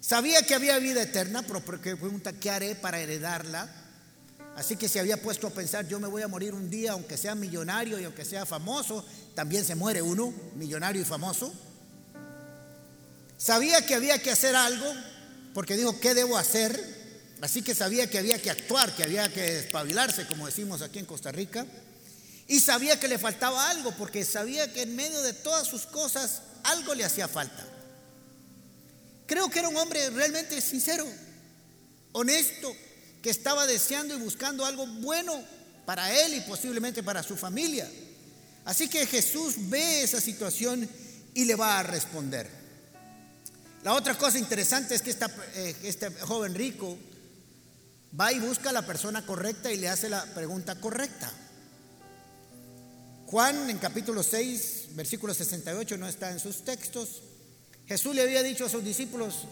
Sabía 0.00 0.42
que 0.42 0.54
había 0.54 0.78
vida 0.78 1.02
eterna, 1.02 1.42
pero 1.42 1.60
pregunta, 1.60 2.32
¿qué 2.32 2.50
haré 2.50 2.74
para 2.76 3.00
heredarla? 3.00 3.68
Así 4.56 4.76
que 4.76 4.88
se 4.88 5.00
había 5.00 5.20
puesto 5.20 5.46
a 5.46 5.50
pensar, 5.50 5.88
yo 5.88 5.98
me 5.98 6.08
voy 6.08 6.22
a 6.22 6.28
morir 6.28 6.54
un 6.54 6.70
día, 6.70 6.92
aunque 6.92 7.16
sea 7.16 7.34
millonario 7.34 7.98
y 7.98 8.04
aunque 8.04 8.24
sea 8.24 8.46
famoso, 8.46 9.04
también 9.34 9.64
se 9.64 9.74
muere 9.74 10.02
uno, 10.02 10.32
millonario 10.54 11.02
y 11.02 11.04
famoso. 11.04 11.52
Sabía 13.38 13.84
que 13.84 13.94
había 13.94 14.20
que 14.22 14.30
hacer 14.30 14.54
algo, 14.54 14.86
porque 15.54 15.76
dijo, 15.76 15.98
¿qué 16.00 16.14
debo 16.14 16.38
hacer? 16.38 17.00
Así 17.40 17.62
que 17.62 17.74
sabía 17.74 18.08
que 18.08 18.18
había 18.18 18.40
que 18.40 18.50
actuar, 18.50 18.94
que 18.94 19.02
había 19.02 19.32
que 19.32 19.60
espabilarse, 19.60 20.26
como 20.26 20.46
decimos 20.46 20.82
aquí 20.82 20.98
en 20.98 21.06
Costa 21.06 21.32
Rica. 21.32 21.66
Y 22.46 22.60
sabía 22.60 22.98
que 22.98 23.08
le 23.08 23.18
faltaba 23.18 23.70
algo, 23.70 23.92
porque 23.92 24.24
sabía 24.24 24.72
que 24.72 24.82
en 24.82 24.96
medio 24.96 25.22
de 25.22 25.32
todas 25.32 25.66
sus 25.66 25.86
cosas 25.86 26.42
algo 26.64 26.94
le 26.94 27.04
hacía 27.04 27.28
falta. 27.28 27.66
Creo 29.26 29.48
que 29.48 29.60
era 29.60 29.68
un 29.68 29.76
hombre 29.76 30.10
realmente 30.10 30.60
sincero, 30.60 31.06
honesto, 32.12 32.74
que 33.22 33.30
estaba 33.30 33.66
deseando 33.66 34.14
y 34.14 34.18
buscando 34.18 34.66
algo 34.66 34.86
bueno 34.86 35.42
para 35.86 36.12
él 36.24 36.34
y 36.34 36.40
posiblemente 36.40 37.02
para 37.02 37.22
su 37.22 37.36
familia. 37.36 37.88
Así 38.64 38.88
que 38.88 39.06
Jesús 39.06 39.54
ve 39.56 40.02
esa 40.02 40.20
situación 40.20 40.88
y 41.34 41.44
le 41.44 41.54
va 41.54 41.78
a 41.78 41.82
responder. 41.82 42.59
La 43.82 43.94
otra 43.94 44.16
cosa 44.18 44.38
interesante 44.38 44.94
es 44.94 45.00
que 45.00 45.10
eh, 45.10 45.76
este 45.84 46.10
joven 46.10 46.54
rico 46.54 46.98
va 48.18 48.30
y 48.30 48.38
busca 48.38 48.68
a 48.70 48.72
la 48.74 48.84
persona 48.84 49.24
correcta 49.24 49.72
y 49.72 49.78
le 49.78 49.88
hace 49.88 50.10
la 50.10 50.22
pregunta 50.34 50.74
correcta. 50.74 51.32
Juan 53.26 53.70
en 53.70 53.78
capítulo 53.78 54.22
6, 54.22 54.88
versículo 54.90 55.32
68 55.32 55.96
no 55.96 56.06
está 56.06 56.30
en 56.30 56.40
sus 56.40 56.62
textos. 56.62 57.22
Jesús 57.86 58.14
le 58.14 58.22
había 58.22 58.42
dicho 58.42 58.66
a 58.66 58.68
sus 58.68 58.84
discípulos, 58.84 59.46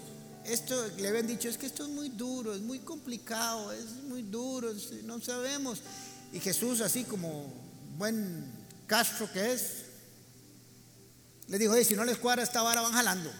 esto 0.44 0.88
le 0.98 1.08
habían 1.08 1.26
dicho, 1.26 1.48
es 1.48 1.56
que 1.56 1.66
esto 1.66 1.84
es 1.84 1.88
muy 1.88 2.10
duro, 2.10 2.54
es 2.54 2.60
muy 2.60 2.80
complicado, 2.80 3.72
es 3.72 3.92
muy 4.08 4.22
duro, 4.22 4.72
no 5.04 5.22
sabemos. 5.22 5.80
Y 6.34 6.40
Jesús, 6.40 6.82
así 6.82 7.04
como 7.04 7.50
buen 7.96 8.44
castro 8.86 9.30
que 9.32 9.54
es, 9.54 9.84
le 11.46 11.56
dijo, 11.58 11.74
si 11.82 11.94
no 11.94 12.04
les 12.04 12.18
cuadra 12.18 12.42
esta 12.42 12.60
vara, 12.60 12.82
van 12.82 12.92
jalando. 12.92 13.30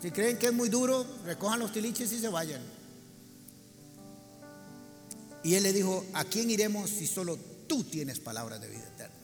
Si 0.00 0.10
creen 0.10 0.38
que 0.38 0.46
es 0.46 0.52
muy 0.52 0.68
duro, 0.68 1.06
recojan 1.24 1.58
los 1.58 1.72
tiliches 1.72 2.12
y 2.12 2.20
se 2.20 2.28
vayan. 2.28 2.60
Y 5.42 5.54
él 5.54 5.62
le 5.62 5.72
dijo, 5.72 6.04
¿a 6.12 6.24
quién 6.24 6.50
iremos 6.50 6.90
si 6.90 7.06
solo 7.06 7.38
tú 7.68 7.84
tienes 7.84 8.20
palabras 8.20 8.60
de 8.60 8.68
vida 8.68 8.86
eterna? 8.86 9.14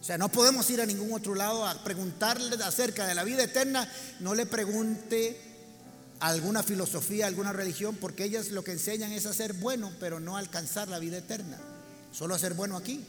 O 0.00 0.04
sea, 0.04 0.18
no 0.18 0.28
podemos 0.28 0.70
ir 0.70 0.80
a 0.80 0.86
ningún 0.86 1.12
otro 1.12 1.34
lado 1.34 1.66
a 1.66 1.82
preguntarle 1.82 2.62
acerca 2.62 3.06
de 3.06 3.14
la 3.14 3.24
vida 3.24 3.42
eterna. 3.42 3.90
No 4.20 4.36
le 4.36 4.46
pregunte 4.46 5.36
alguna 6.20 6.62
filosofía, 6.62 7.26
alguna 7.26 7.52
religión, 7.52 7.96
porque 8.00 8.24
ellas 8.24 8.50
lo 8.50 8.62
que 8.62 8.72
enseñan 8.72 9.10
es 9.10 9.26
hacer 9.26 9.54
bueno, 9.54 9.92
pero 9.98 10.20
no 10.20 10.36
alcanzar 10.36 10.88
la 10.88 11.00
vida 11.00 11.18
eterna. 11.18 11.58
Solo 12.12 12.36
hacer 12.36 12.54
bueno 12.54 12.76
aquí. 12.76 13.04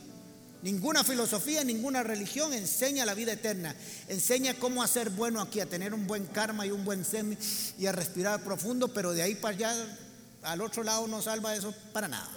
Ninguna 0.67 1.01
filosofía, 1.05 1.63
ninguna 1.63 2.03
religión 2.03 2.53
enseña 2.53 3.05
la 3.05 3.13
vida 3.13 3.31
eterna. 3.31 3.73
Enseña 4.09 4.53
cómo 4.55 4.83
hacer 4.83 5.09
bueno 5.11 5.39
aquí, 5.39 5.61
a 5.61 5.65
tener 5.65 5.93
un 5.93 6.05
buen 6.05 6.25
karma 6.25 6.65
y 6.65 6.71
un 6.71 6.83
buen 6.83 7.05
semi 7.05 7.37
y 7.79 7.85
a 7.85 7.93
respirar 7.93 8.43
profundo, 8.43 8.89
pero 8.89 9.13
de 9.13 9.21
ahí 9.21 9.35
para 9.35 9.55
allá, 9.55 9.97
al 10.43 10.59
otro 10.59 10.83
lado 10.83 11.07
no 11.07 11.21
salva 11.21 11.55
eso 11.55 11.73
para 11.93 12.09
nada. 12.09 12.29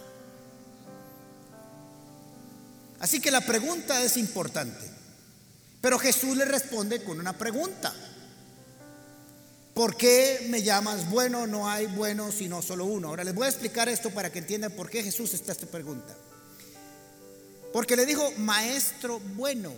Así 3.01 3.21
que 3.21 3.33
la 3.33 3.41
pregunta 3.41 4.01
es 4.01 4.17
importante. 4.17 4.89
Pero 5.81 5.99
Jesús 5.99 6.37
le 6.37 6.45
responde 6.45 7.03
con 7.03 7.19
una 7.19 7.33
pregunta. 7.37 7.93
¿Por 9.75 9.97
qué 9.97 10.47
me 10.51 10.63
llamas 10.63 11.11
bueno? 11.11 11.49
No 11.49 11.69
hay 11.69 11.87
bueno 11.87 12.31
sino 12.31 12.63
solo 12.63 12.85
uno. 12.85 13.09
Ahora 13.09 13.25
les 13.25 13.35
voy 13.35 13.47
a 13.47 13.51
explicar 13.51 13.89
esto 13.89 14.11
para 14.11 14.31
que 14.31 14.39
entiendan 14.39 14.71
por 14.71 14.89
qué 14.89 15.03
Jesús 15.03 15.35
está 15.35 15.51
esta 15.51 15.67
pregunta. 15.67 16.15
Porque 17.73 17.97
le 17.97 18.07
dijo, 18.07 18.33
maestro 18.39 19.21
bueno. 19.21 19.73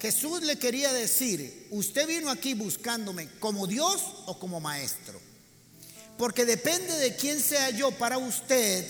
Jesús 0.00 0.42
le 0.42 0.58
quería 0.58 0.92
decir, 0.92 1.68
usted 1.70 2.08
vino 2.08 2.28
aquí 2.28 2.54
buscándome 2.54 3.28
como 3.38 3.68
Dios 3.68 4.02
o 4.26 4.36
como 4.38 4.58
maestro. 4.58 5.20
Porque 6.18 6.44
depende 6.44 6.96
de 6.98 7.14
quién 7.14 7.40
sea 7.40 7.70
yo 7.70 7.92
para 7.92 8.18
usted, 8.18 8.84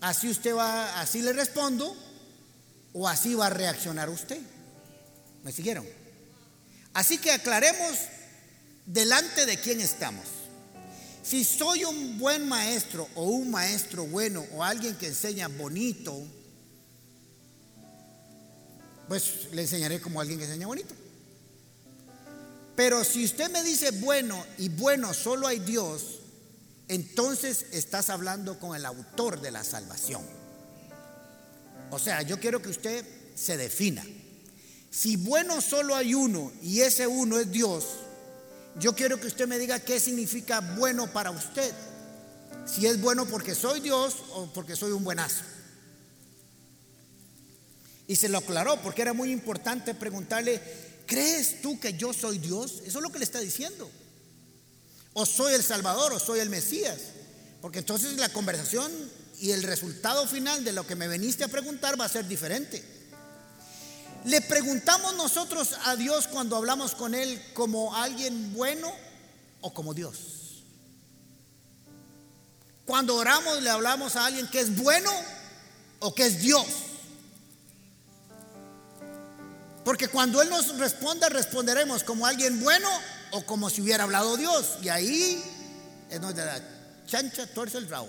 así 0.00 0.28
usted 0.28 0.54
va, 0.54 1.00
así 1.00 1.22
le 1.22 1.32
respondo, 1.32 1.96
o 2.92 3.08
así 3.08 3.34
va 3.34 3.46
a 3.46 3.50
reaccionar 3.50 4.08
usted. 4.10 4.40
¿Me 5.42 5.50
siguieron? 5.50 5.86
Así 6.94 7.18
que 7.18 7.32
aclaremos 7.32 7.98
delante 8.86 9.44
de 9.44 9.58
quién 9.58 9.80
estamos. 9.80 10.24
Si 11.22 11.42
soy 11.42 11.84
un 11.84 12.18
buen 12.18 12.48
maestro 12.48 13.08
o 13.14 13.24
un 13.24 13.50
maestro 13.50 14.06
bueno 14.06 14.44
o 14.52 14.62
alguien 14.62 14.96
que 14.96 15.08
enseña 15.08 15.48
bonito, 15.48 16.22
pues 19.08 19.48
le 19.52 19.62
enseñaré 19.62 20.00
como 20.00 20.20
alguien 20.20 20.38
que 20.38 20.44
enseña 20.44 20.66
bonito. 20.66 20.94
Pero 22.76 23.04
si 23.04 23.24
usted 23.24 23.50
me 23.50 23.62
dice 23.62 23.90
bueno 23.90 24.44
y 24.58 24.68
bueno 24.68 25.12
solo 25.12 25.46
hay 25.46 25.58
Dios, 25.58 26.20
entonces 26.88 27.66
estás 27.72 28.10
hablando 28.10 28.58
con 28.58 28.74
el 28.74 28.84
autor 28.84 29.40
de 29.40 29.50
la 29.50 29.64
salvación. 29.64 30.22
O 31.90 31.98
sea, 31.98 32.22
yo 32.22 32.40
quiero 32.40 32.62
que 32.62 32.70
usted 32.70 33.04
se 33.34 33.56
defina. 33.56 34.04
Si 34.90 35.16
bueno 35.16 35.60
solo 35.60 35.94
hay 35.94 36.14
uno 36.14 36.52
y 36.62 36.80
ese 36.80 37.06
uno 37.06 37.38
es 37.38 37.50
Dios, 37.50 37.84
yo 38.78 38.94
quiero 38.94 39.20
que 39.20 39.26
usted 39.26 39.46
me 39.46 39.58
diga 39.58 39.80
qué 39.80 40.00
significa 40.00 40.60
bueno 40.60 41.12
para 41.12 41.30
usted. 41.30 41.72
Si 42.66 42.86
es 42.86 43.00
bueno 43.00 43.26
porque 43.26 43.54
soy 43.54 43.80
Dios 43.80 44.16
o 44.34 44.46
porque 44.52 44.76
soy 44.76 44.92
un 44.92 45.04
buenazo. 45.04 45.42
Y 48.12 48.16
se 48.16 48.28
lo 48.28 48.36
aclaró 48.36 48.76
porque 48.82 49.00
era 49.00 49.14
muy 49.14 49.32
importante 49.32 49.94
preguntarle, 49.94 50.60
¿crees 51.06 51.62
tú 51.62 51.80
que 51.80 51.94
yo 51.94 52.12
soy 52.12 52.36
Dios? 52.36 52.82
Eso 52.84 52.98
es 52.98 53.02
lo 53.02 53.10
que 53.10 53.18
le 53.18 53.24
está 53.24 53.40
diciendo. 53.40 53.90
O 55.14 55.24
soy 55.24 55.54
el 55.54 55.62
Salvador 55.62 56.12
o 56.12 56.20
soy 56.20 56.40
el 56.40 56.50
Mesías. 56.50 56.98
Porque 57.62 57.78
entonces 57.78 58.18
la 58.18 58.28
conversación 58.28 58.92
y 59.40 59.52
el 59.52 59.62
resultado 59.62 60.26
final 60.26 60.62
de 60.62 60.74
lo 60.74 60.86
que 60.86 60.94
me 60.94 61.08
veniste 61.08 61.42
a 61.42 61.48
preguntar 61.48 61.98
va 61.98 62.04
a 62.04 62.10
ser 62.10 62.28
diferente. 62.28 62.84
Le 64.26 64.42
preguntamos 64.42 65.16
nosotros 65.16 65.70
a 65.86 65.96
Dios 65.96 66.28
cuando 66.28 66.56
hablamos 66.56 66.94
con 66.94 67.14
Él 67.14 67.42
como 67.54 67.96
alguien 67.96 68.52
bueno 68.52 68.92
o 69.62 69.72
como 69.72 69.94
Dios. 69.94 70.62
Cuando 72.84 73.16
oramos 73.16 73.62
le 73.62 73.70
hablamos 73.70 74.16
a 74.16 74.26
alguien 74.26 74.48
que 74.48 74.60
es 74.60 74.76
bueno 74.76 75.10
o 76.00 76.14
que 76.14 76.26
es 76.26 76.42
Dios. 76.42 76.66
Porque 79.84 80.08
cuando 80.08 80.40
Él 80.42 80.48
nos 80.48 80.78
responda, 80.78 81.28
responderemos 81.28 82.04
como 82.04 82.26
alguien 82.26 82.60
bueno 82.60 82.88
o 83.32 83.44
como 83.44 83.68
si 83.68 83.82
hubiera 83.82 84.04
hablado 84.04 84.36
Dios. 84.36 84.78
Y 84.82 84.88
ahí 84.88 85.42
es 86.08 86.20
donde 86.20 86.44
la 86.44 86.62
chancha 87.06 87.46
tuerce 87.46 87.78
el 87.78 87.88
rabo. 87.88 88.08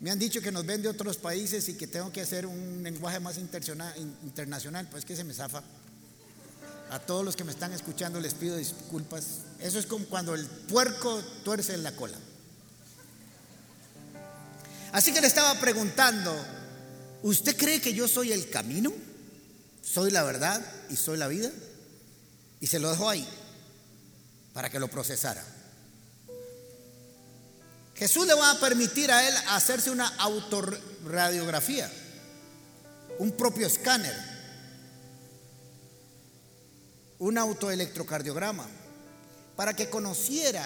Me 0.00 0.10
han 0.10 0.18
dicho 0.18 0.40
que 0.40 0.52
nos 0.52 0.64
ven 0.64 0.82
de 0.82 0.88
otros 0.88 1.16
países 1.16 1.68
y 1.68 1.74
que 1.74 1.86
tengo 1.86 2.12
que 2.12 2.20
hacer 2.20 2.46
un 2.46 2.82
lenguaje 2.82 3.18
más 3.18 3.36
internacional, 3.38 4.88
pues 4.90 5.04
que 5.04 5.16
se 5.16 5.24
me 5.24 5.34
zafa. 5.34 5.62
A 6.90 6.98
todos 7.00 7.24
los 7.24 7.36
que 7.36 7.44
me 7.44 7.50
están 7.50 7.72
escuchando 7.72 8.20
les 8.20 8.34
pido 8.34 8.56
disculpas. 8.56 9.24
Eso 9.58 9.78
es 9.78 9.86
como 9.86 10.06
cuando 10.06 10.34
el 10.34 10.46
puerco 10.46 11.20
tuerce 11.44 11.74
en 11.74 11.82
la 11.82 11.92
cola. 11.92 12.16
Así 14.92 15.12
que 15.12 15.20
le 15.20 15.26
estaba 15.26 15.54
preguntando, 15.60 16.34
¿usted 17.22 17.56
cree 17.56 17.80
que 17.80 17.94
yo 17.94 18.08
soy 18.08 18.32
el 18.32 18.50
camino? 18.50 18.92
¿Soy 19.82 20.10
la 20.10 20.22
verdad 20.22 20.64
y 20.90 20.96
soy 20.96 21.16
la 21.18 21.28
vida? 21.28 21.50
Y 22.60 22.66
se 22.66 22.78
lo 22.78 22.90
dejó 22.90 23.08
ahí 23.08 23.26
para 24.52 24.70
que 24.70 24.78
lo 24.78 24.88
procesara. 24.88 25.44
Jesús 27.94 28.26
le 28.26 28.34
va 28.34 28.52
a 28.52 28.60
permitir 28.60 29.10
a 29.10 29.26
él 29.26 29.34
hacerse 29.48 29.90
una 29.90 30.06
autorradiografía, 30.18 31.90
un 33.18 33.32
propio 33.32 33.66
escáner, 33.66 34.14
un 37.18 37.38
autoelectrocardiograma, 37.38 38.66
para 39.56 39.74
que 39.74 39.90
conociera 39.90 40.64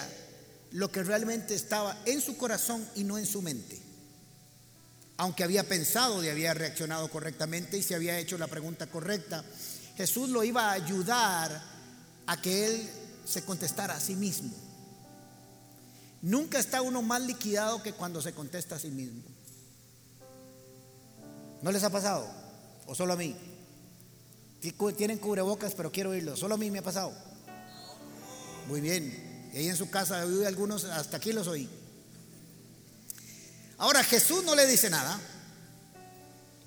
lo 0.73 0.91
que 0.91 1.03
realmente 1.03 1.55
estaba 1.55 1.99
en 2.05 2.21
su 2.21 2.37
corazón 2.37 2.87
y 2.93 3.03
no 3.03 3.17
en 3.17 3.25
su 3.25 3.41
mente. 3.41 3.81
Aunque 5.17 5.43
había 5.43 5.67
pensado 5.67 6.23
y 6.23 6.29
había 6.29 6.53
reaccionado 6.53 7.09
correctamente 7.09 7.77
y 7.77 7.83
se 7.83 7.95
había 7.95 8.17
hecho 8.17 8.37
la 8.37 8.47
pregunta 8.47 8.87
correcta, 8.87 9.43
Jesús 9.95 10.29
lo 10.29 10.43
iba 10.43 10.69
a 10.69 10.73
ayudar 10.73 11.61
a 12.25 12.41
que 12.41 12.65
él 12.65 12.89
se 13.25 13.43
contestara 13.43 13.95
a 13.95 13.99
sí 13.99 14.15
mismo. 14.15 14.51
Nunca 16.21 16.57
está 16.57 16.81
uno 16.81 17.01
más 17.01 17.21
liquidado 17.21 17.83
que 17.83 17.93
cuando 17.93 18.21
se 18.21 18.33
contesta 18.33 18.75
a 18.75 18.79
sí 18.79 18.89
mismo. 18.89 19.21
¿No 21.61 21.71
les 21.71 21.83
ha 21.83 21.89
pasado? 21.89 22.27
¿O 22.87 22.95
solo 22.95 23.13
a 23.13 23.17
mí? 23.17 23.35
Tienen 24.97 25.17
cubrebocas, 25.17 25.73
pero 25.75 25.91
quiero 25.91 26.11
oírlo. 26.11 26.35
Solo 26.35 26.55
a 26.55 26.57
mí 26.57 26.71
me 26.71 26.79
ha 26.79 26.83
pasado. 26.83 27.13
Muy 28.67 28.81
bien. 28.81 29.51
Y 29.53 29.57
ahí 29.57 29.67
en 29.67 29.75
su 29.75 29.89
casa 29.89 30.25
oí 30.25 30.45
algunos, 30.45 30.85
hasta 30.85 31.17
aquí 31.17 31.33
los 31.33 31.47
oí. 31.47 31.69
Ahora 33.83 34.01
Jesús 34.01 34.45
no 34.45 34.55
le 34.55 34.65
dice 34.65 34.89
nada. 34.89 35.19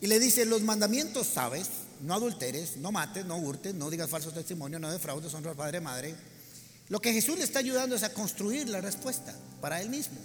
Y 0.03 0.07
le 0.07 0.21
dice, 0.21 0.45
los 0.45 0.61
mandamientos 0.61 1.27
sabes. 1.27 1.67
no 2.03 2.13
adulteres, 2.13 2.77
no 2.77 2.93
mates, 2.93 3.25
no 3.25 3.39
hurtes, 3.39 3.75
no 3.75 3.89
digas 3.89 4.11
falsos 4.11 4.35
testimonios, 4.35 4.83
no 4.83 4.93
defraudes, 4.93 5.33
honra 5.33 5.53
al 5.53 5.57
padre 5.57 5.81
madre. 5.81 6.15
Lo 6.91 7.01
que 7.01 7.15
Jesús 7.15 7.39
le 7.39 7.45
está 7.45 7.61
ayudando 7.61 7.97
es 7.97 8.03
a 8.03 8.13
construir 8.13 8.69
la 8.69 8.83
respuesta 8.83 9.35
para 9.63 9.81
él 9.81 9.89
mismo. 9.89 10.19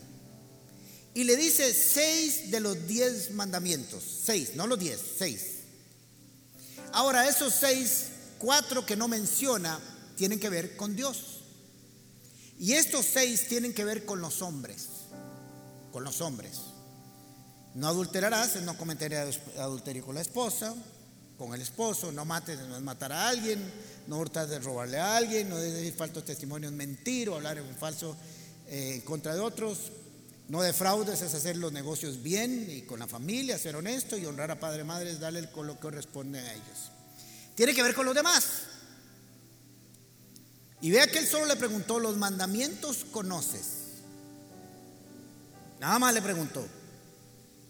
Y 1.14 1.24
le 1.24 1.38
dice 1.38 1.74
seis 1.74 2.52
de 2.52 2.60
los 2.60 2.86
diez 2.86 3.32
mandamientos, 3.32 4.04
seis, 4.26 4.52
no 4.56 4.68
los 4.68 4.78
diez, 4.78 5.00
seis. 5.18 5.44
Ahora, 6.92 7.26
esos 7.26 7.54
seis, 7.54 8.08
cuatro 8.38 8.86
que 8.86 8.98
no 8.98 9.08
menciona, 9.08 9.80
tienen 10.18 10.42
que 10.42 10.50
ver 10.50 10.76
con 10.76 10.98
Dios. 10.98 11.40
Y 12.60 12.74
estos 12.74 13.06
seis 13.06 13.48
tienen 13.48 13.74
que 13.74 13.86
ver 13.86 14.04
con 14.04 14.20
los 14.20 14.42
hombres, 14.42 14.88
con 15.94 16.04
los 16.04 16.20
hombres. 16.20 16.71
No 17.76 17.88
adulterarás, 17.88 18.62
no 18.64 18.78
cometerás 18.78 19.40
adulterio 19.58 20.06
con 20.06 20.16
la 20.16 20.22
esposa, 20.22 20.76
con 21.38 21.54
el 21.54 21.62
esposo, 21.62 22.12
no 22.12 22.26
mates, 22.26 22.60
no 22.60 22.76
es 22.76 22.82
matar 22.82 23.12
a 23.12 23.30
alguien, 23.30 23.60
no 24.08 24.18
hurtas 24.18 24.50
de 24.50 24.60
robarle 24.60 25.00
a 25.00 25.16
alguien, 25.16 25.50
no 25.50 25.58
decir 25.58 25.94
falsos 25.94 26.26
testimonios, 26.26 26.72
mentir 26.74 27.30
o 27.30 27.36
hablar 27.36 27.58
en 27.58 27.76
falso 27.76 28.16
eh, 28.68 28.96
en 28.96 29.02
contra 29.02 29.34
de 29.34 29.40
otros, 29.40 29.92
no 30.50 30.62
defraudes, 30.62 31.22
es 31.22 31.34
hacer 31.34 31.56
los 31.56 31.72
negocios 31.72 32.22
bien 32.22 32.68
y 32.70 32.82
con 32.82 33.00
la 33.00 33.08
familia, 33.08 33.58
ser 33.58 33.76
honesto 33.78 34.18
y 34.18 34.26
honrar 34.26 34.52
a 34.52 34.60
padre 34.60 34.82
y 34.82 34.84
madre 34.84 35.12
es 35.12 35.20
darle 35.20 35.42
lo 35.42 35.74
que 35.74 35.80
corresponde 35.80 36.40
a 36.40 36.54
ellos. 36.54 36.92
Tiene 37.56 37.74
que 37.74 37.84
ver 37.84 37.96
con 37.96 38.06
los 38.06 38.14
demás. 38.14 38.44
Y 40.82 40.92
vea 40.92 41.08
que 41.08 41.20
él 41.20 41.28
solo 41.28 41.46
le 41.46 41.56
preguntó, 41.56 42.00
¿los 42.00 42.18
mandamientos 42.18 43.06
conoces? 43.12 43.66
Nada 45.80 46.00
más 46.00 46.14
le 46.14 46.22
preguntó. 46.22 46.68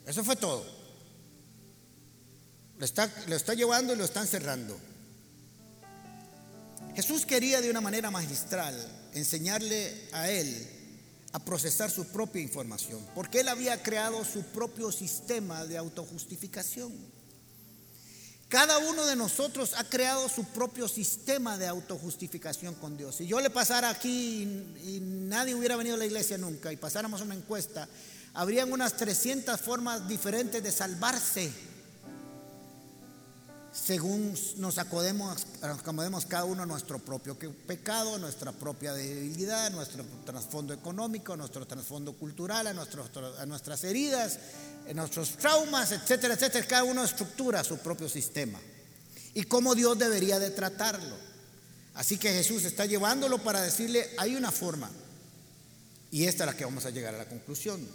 Eso 0.05 0.23
fue 0.23 0.35
todo. 0.35 0.65
Lo 2.77 2.85
está, 2.85 3.11
lo 3.27 3.35
está 3.35 3.53
llevando 3.53 3.93
y 3.93 3.97
lo 3.97 4.05
están 4.05 4.27
cerrando. 4.27 4.77
Jesús 6.95 7.25
quería 7.25 7.61
de 7.61 7.69
una 7.69 7.81
manera 7.81 8.11
magistral 8.11 8.75
enseñarle 9.13 10.09
a 10.11 10.29
él 10.29 10.67
a 11.33 11.39
procesar 11.39 11.89
su 11.89 12.05
propia 12.07 12.41
información, 12.41 13.05
porque 13.15 13.39
él 13.39 13.47
había 13.47 13.81
creado 13.81 14.25
su 14.25 14.43
propio 14.43 14.91
sistema 14.91 15.65
de 15.65 15.77
autojustificación. 15.77 16.91
Cada 18.49 18.79
uno 18.79 19.05
de 19.05 19.15
nosotros 19.15 19.73
ha 19.77 19.85
creado 19.85 20.27
su 20.27 20.43
propio 20.43 20.89
sistema 20.89 21.57
de 21.57 21.67
autojustificación 21.67 22.75
con 22.75 22.97
Dios. 22.97 23.15
Si 23.15 23.25
yo 23.25 23.39
le 23.39 23.49
pasara 23.49 23.89
aquí 23.89 24.41
y, 24.83 24.99
nadie 24.99 25.55
hubiera 25.55 25.77
venido 25.77 25.95
a 25.95 25.99
la 25.99 26.05
iglesia 26.05 26.37
nunca 26.37 26.73
y 26.73 26.75
pasáramos 26.75 27.21
una 27.21 27.33
encuesta, 27.33 27.87
habrían 28.33 28.71
unas 28.71 28.95
300 28.97 29.59
formas 29.59 30.07
diferentes 30.07 30.63
de 30.63 30.71
salvarse 30.71 31.51
según 33.71 34.37
nos 34.57 34.77
acomodemos, 34.79 35.47
acomodemos 35.61 36.25
cada 36.25 36.43
uno 36.43 36.63
a 36.63 36.65
nuestro 36.65 36.99
propio 36.99 37.37
pecado, 37.39 38.17
nuestra 38.19 38.51
propia 38.51 38.93
debilidad, 38.93 39.71
nuestro 39.71 40.03
trasfondo 40.25 40.73
económico, 40.73 41.37
nuestro 41.37 41.65
trasfondo 41.65 42.13
cultural, 42.13 42.67
a, 42.67 42.71
a 42.71 43.45
nuestras 43.45 43.83
heridas, 43.85 44.39
a 44.89 44.93
nuestros 44.93 45.37
traumas, 45.37 45.93
etcétera, 45.93 46.33
etcétera. 46.33 46.67
Cada 46.67 46.83
uno 46.83 47.01
estructura 47.01 47.63
su 47.63 47.77
propio 47.77 48.09
sistema 48.09 48.59
y 49.33 49.43
cómo 49.43 49.73
Dios 49.73 49.97
debería 49.97 50.37
de 50.37 50.49
tratarlo. 50.49 51.15
Así 51.93 52.17
que 52.17 52.33
Jesús 52.33 52.65
está 52.65 52.85
llevándolo 52.85 53.37
para 53.37 53.61
decirle, 53.61 54.09
hay 54.17 54.35
una 54.35 54.51
forma 54.51 54.91
y 56.11 56.25
esta 56.25 56.43
es 56.43 56.47
la 56.47 56.57
que 56.57 56.65
vamos 56.65 56.85
a 56.85 56.89
llegar 56.89 57.15
a 57.15 57.19
la 57.19 57.29
conclusión. 57.29 57.87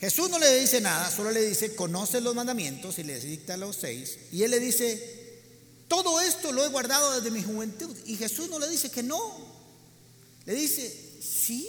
Jesús 0.00 0.30
no 0.30 0.38
le 0.38 0.58
dice 0.58 0.80
nada, 0.80 1.10
solo 1.10 1.30
le 1.30 1.42
dice, 1.42 1.74
conoce 1.74 2.22
los 2.22 2.34
mandamientos 2.34 2.98
y 2.98 3.04
le 3.04 3.20
dicta 3.20 3.58
los 3.58 3.76
seis. 3.76 4.16
Y 4.32 4.42
él 4.44 4.50
le 4.50 4.58
dice, 4.58 5.20
todo 5.88 6.22
esto 6.22 6.52
lo 6.52 6.64
he 6.64 6.68
guardado 6.68 7.20
desde 7.20 7.30
mi 7.30 7.42
juventud. 7.42 7.94
Y 8.06 8.16
Jesús 8.16 8.48
no 8.48 8.58
le 8.58 8.66
dice 8.70 8.90
que 8.90 9.02
no. 9.02 9.20
Le 10.46 10.54
dice, 10.54 10.90
sí, 11.20 11.68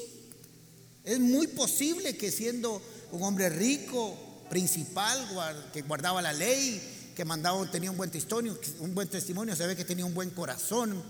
es 1.04 1.20
muy 1.20 1.48
posible 1.48 2.15
que 2.15 2.32
siendo 2.32 2.82
un 3.12 3.22
hombre 3.22 3.50
rico, 3.50 4.17
principal, 4.50 5.70
que 5.74 5.82
guardaba 5.82 6.22
la 6.22 6.32
ley, 6.32 6.82
que 7.13 7.26
mandaba, 7.26 7.70
tenía 7.70 7.91
un 7.91 7.98
buen 7.98 8.12
testimonio, 8.12 8.58
un 8.80 8.96
buen 8.96 9.10
testimonio, 9.10 9.58
se 9.58 9.67
ve 9.67 9.76
que 9.76 9.84
tenía 9.84 10.06
un 10.06 10.13
buen 10.13 10.30
corazón 10.30 11.04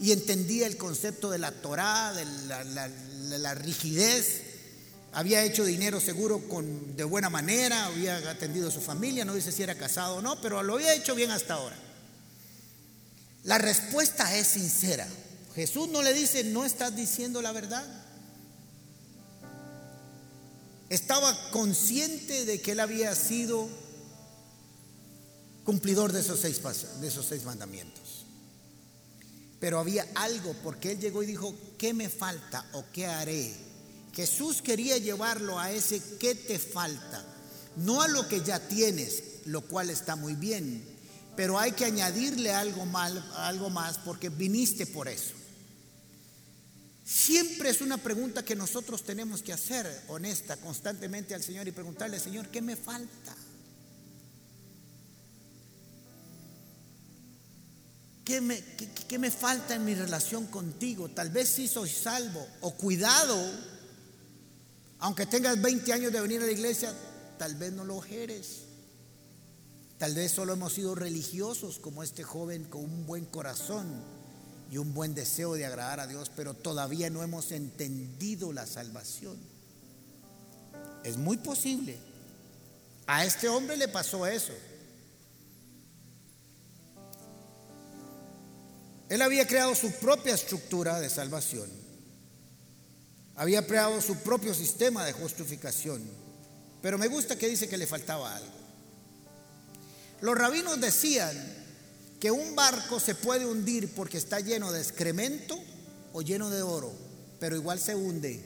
y 0.00 0.10
entendía 0.10 0.66
el 0.66 0.76
concepto 0.76 1.30
de 1.30 1.38
la 1.38 1.52
Torah, 1.52 2.12
de 2.12 3.38
la 3.38 3.54
rigidez 3.54 4.43
había 5.14 5.44
hecho 5.44 5.64
dinero 5.64 6.00
seguro 6.00 6.48
con, 6.48 6.96
de 6.96 7.04
buena 7.04 7.30
manera, 7.30 7.86
había 7.86 8.16
atendido 8.28 8.68
a 8.68 8.72
su 8.72 8.80
familia, 8.80 9.24
no 9.24 9.34
dice 9.34 9.52
si 9.52 9.62
era 9.62 9.76
casado 9.76 10.16
o 10.16 10.22
no, 10.22 10.40
pero 10.40 10.62
lo 10.64 10.74
había 10.74 10.92
hecho 10.92 11.14
bien 11.14 11.30
hasta 11.30 11.54
ahora. 11.54 11.76
La 13.44 13.58
respuesta 13.58 14.36
es 14.36 14.48
sincera. 14.48 15.06
Jesús 15.54 15.88
no 15.88 16.02
le 16.02 16.12
dice, 16.12 16.42
no 16.42 16.64
estás 16.64 16.96
diciendo 16.96 17.40
la 17.42 17.52
verdad. 17.52 17.84
Estaba 20.88 21.50
consciente 21.50 22.44
de 22.44 22.60
que 22.60 22.72
él 22.72 22.80
había 22.80 23.14
sido 23.14 23.68
cumplidor 25.62 26.10
de 26.10 26.20
esos 26.20 26.40
seis, 26.40 26.60
de 27.00 27.06
esos 27.06 27.24
seis 27.24 27.44
mandamientos. 27.44 28.26
Pero 29.60 29.78
había 29.78 30.08
algo, 30.16 30.54
porque 30.64 30.90
él 30.90 30.98
llegó 30.98 31.22
y 31.22 31.26
dijo, 31.26 31.54
¿qué 31.78 31.94
me 31.94 32.08
falta 32.08 32.66
o 32.72 32.84
qué 32.92 33.06
haré 33.06 33.73
Jesús 34.14 34.62
quería 34.62 34.96
llevarlo 34.98 35.58
a 35.58 35.72
ese 35.72 36.00
que 36.18 36.34
te 36.34 36.58
falta, 36.58 37.24
no 37.76 38.02
a 38.02 38.08
lo 38.08 38.28
que 38.28 38.42
ya 38.42 38.60
tienes, 38.60 39.22
lo 39.46 39.62
cual 39.62 39.90
está 39.90 40.14
muy 40.16 40.34
bien, 40.34 40.84
pero 41.36 41.58
hay 41.58 41.72
que 41.72 41.84
añadirle 41.84 42.52
algo, 42.52 42.86
mal, 42.86 43.18
algo 43.36 43.70
más 43.70 43.98
porque 43.98 44.28
viniste 44.28 44.86
por 44.86 45.08
eso. 45.08 45.34
Siempre 47.04 47.68
es 47.68 47.80
una 47.80 47.98
pregunta 47.98 48.44
que 48.44 48.56
nosotros 48.56 49.02
tenemos 49.02 49.42
que 49.42 49.52
hacer, 49.52 50.04
honesta, 50.08 50.56
constantemente 50.56 51.34
al 51.34 51.42
Señor 51.42 51.68
y 51.68 51.72
preguntarle, 51.72 52.18
Señor, 52.18 52.48
¿qué 52.48 52.62
me 52.62 52.76
falta? 52.76 53.36
¿Qué 58.24 58.40
me, 58.40 58.64
qué 59.06 59.18
me, 59.18 59.30
falta 59.30 59.74
en 59.74 59.84
mi 59.84 59.94
relación 59.94 60.46
contigo? 60.46 61.10
Tal 61.10 61.28
vez 61.28 61.50
sí 61.50 61.68
soy 61.68 61.90
salvo. 61.90 62.46
O 62.62 62.74
cuidado, 62.74 63.36
aunque 65.04 65.26
tengas 65.26 65.60
20 65.60 65.92
años 65.92 66.12
de 66.14 66.20
venir 66.22 66.40
a 66.40 66.46
la 66.46 66.52
iglesia, 66.52 66.90
tal 67.36 67.56
vez 67.56 67.74
no 67.74 67.84
lo 67.84 68.02
eres. 68.06 68.62
Tal 69.98 70.14
vez 70.14 70.32
solo 70.32 70.54
hemos 70.54 70.72
sido 70.72 70.94
religiosos 70.94 71.78
como 71.78 72.02
este 72.02 72.22
joven 72.22 72.64
con 72.64 72.84
un 72.84 73.04
buen 73.04 73.26
corazón 73.26 73.86
y 74.70 74.78
un 74.78 74.94
buen 74.94 75.14
deseo 75.14 75.52
de 75.56 75.66
agradar 75.66 76.00
a 76.00 76.06
Dios, 76.06 76.30
pero 76.34 76.54
todavía 76.54 77.10
no 77.10 77.22
hemos 77.22 77.52
entendido 77.52 78.54
la 78.54 78.66
salvación. 78.66 79.36
Es 81.04 81.18
muy 81.18 81.36
posible. 81.36 81.98
A 83.06 83.26
este 83.26 83.50
hombre 83.50 83.76
le 83.76 83.88
pasó 83.88 84.26
eso. 84.26 84.54
Él 89.10 89.20
había 89.20 89.46
creado 89.46 89.74
su 89.74 89.92
propia 89.96 90.32
estructura 90.32 90.98
de 90.98 91.10
salvación. 91.10 91.83
Había 93.36 93.66
creado 93.66 94.00
su 94.00 94.16
propio 94.16 94.54
sistema 94.54 95.04
de 95.04 95.12
justificación. 95.12 96.02
Pero 96.80 96.98
me 96.98 97.08
gusta 97.08 97.36
que 97.36 97.48
dice 97.48 97.68
que 97.68 97.78
le 97.78 97.86
faltaba 97.86 98.36
algo. 98.36 98.52
Los 100.20 100.36
rabinos 100.38 100.80
decían 100.80 101.36
que 102.20 102.30
un 102.30 102.54
barco 102.54 103.00
se 103.00 103.14
puede 103.14 103.44
hundir 103.44 103.92
porque 103.94 104.18
está 104.18 104.40
lleno 104.40 104.70
de 104.70 104.80
excremento 104.80 105.58
o 106.12 106.22
lleno 106.22 106.48
de 106.48 106.62
oro, 106.62 106.92
pero 107.40 107.56
igual 107.56 107.80
se 107.80 107.94
hunde. 107.94 108.42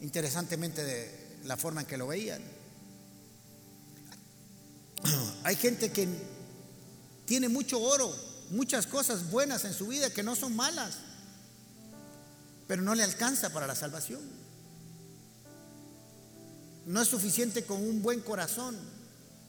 Interesantemente 0.00 0.84
de 0.84 1.38
la 1.44 1.56
forma 1.56 1.80
en 1.80 1.86
que 1.86 1.96
lo 1.96 2.08
veían. 2.08 2.42
Hay 5.44 5.56
gente 5.56 5.90
que 5.90 6.06
tiene 7.24 7.48
mucho 7.48 7.80
oro, 7.80 8.14
muchas 8.50 8.86
cosas 8.86 9.30
buenas 9.30 9.64
en 9.64 9.72
su 9.72 9.86
vida 9.86 10.10
que 10.10 10.22
no 10.22 10.36
son 10.36 10.54
malas 10.54 10.98
pero 12.68 12.82
no 12.82 12.94
le 12.94 13.02
alcanza 13.02 13.50
para 13.50 13.66
la 13.66 13.74
salvación. 13.74 14.20
No 16.86 17.02
es 17.02 17.08
suficiente 17.08 17.64
con 17.64 17.82
un 17.82 18.02
buen 18.02 18.20
corazón, 18.20 18.78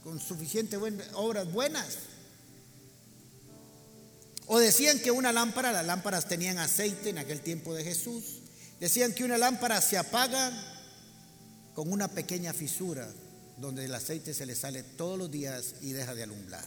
con 0.04 0.20
suficientes 0.20 0.80
obras 1.14 1.52
buenas. 1.52 1.98
O 4.48 4.58
decían 4.58 5.00
que 5.00 5.12
una 5.12 5.32
lámpara, 5.32 5.72
las 5.72 5.86
lámparas 5.86 6.28
tenían 6.28 6.58
aceite 6.58 7.10
en 7.10 7.18
aquel 7.18 7.42
tiempo 7.42 7.76
de 7.76 7.84
Jesús, 7.84 8.40
decían 8.80 9.14
que 9.14 9.26
una 9.26 9.38
lámpara 9.38 9.80
se 9.82 9.98
apaga 9.98 10.52
con 11.76 11.92
una 11.92 12.08
pequeña 12.08 12.54
fisura 12.54 13.08
donde 13.58 13.86
el 13.86 13.94
aceite 13.94 14.34
se 14.34 14.46
le 14.46 14.56
sale 14.56 14.82
todos 14.82 15.20
los 15.20 15.30
días 15.30 15.76
y 15.82 15.92
deja 15.92 16.16
de 16.16 16.24
alumbrar. 16.24 16.66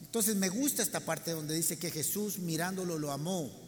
Entonces 0.00 0.34
me 0.34 0.48
gusta 0.48 0.82
esta 0.82 1.00
parte 1.00 1.30
donde 1.30 1.54
dice 1.54 1.78
que 1.78 1.92
Jesús 1.92 2.38
mirándolo 2.38 2.98
lo 2.98 3.12
amó 3.12 3.63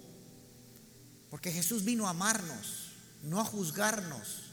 porque 1.31 1.53
Jesús 1.53 1.85
vino 1.85 2.07
a 2.07 2.11
amarnos, 2.11 2.93
no 3.23 3.41
a 3.41 3.45
juzgarnos. 3.45 4.45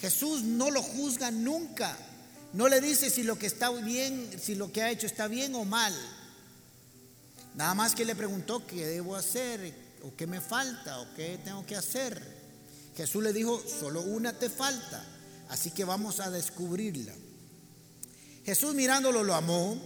Jesús 0.00 0.42
no 0.42 0.70
lo 0.70 0.82
juzga 0.82 1.30
nunca. 1.30 1.96
No 2.52 2.68
le 2.68 2.80
dice 2.80 3.08
si 3.08 3.22
lo 3.22 3.38
que 3.38 3.46
está 3.46 3.70
bien, 3.70 4.38
si 4.40 4.54
lo 4.54 4.70
que 4.72 4.82
ha 4.82 4.90
hecho 4.90 5.06
está 5.06 5.28
bien 5.28 5.54
o 5.54 5.64
mal. 5.64 5.94
Nada 7.54 7.74
más 7.74 7.94
que 7.94 8.04
le 8.04 8.14
preguntó 8.14 8.66
qué 8.66 8.86
debo 8.86 9.16
hacer, 9.16 9.74
o 10.02 10.14
qué 10.16 10.26
me 10.26 10.40
falta, 10.40 11.00
o 11.00 11.14
qué 11.14 11.38
tengo 11.44 11.64
que 11.66 11.76
hacer. 11.76 12.20
Jesús 12.96 13.22
le 13.22 13.32
dijo, 13.32 13.62
solo 13.66 14.02
una 14.02 14.32
te 14.38 14.50
falta, 14.50 15.04
así 15.48 15.70
que 15.70 15.84
vamos 15.84 16.20
a 16.20 16.30
descubrirla. 16.30 17.14
Jesús 18.44 18.74
mirándolo 18.74 19.22
lo 19.22 19.34
amó, 19.34 19.80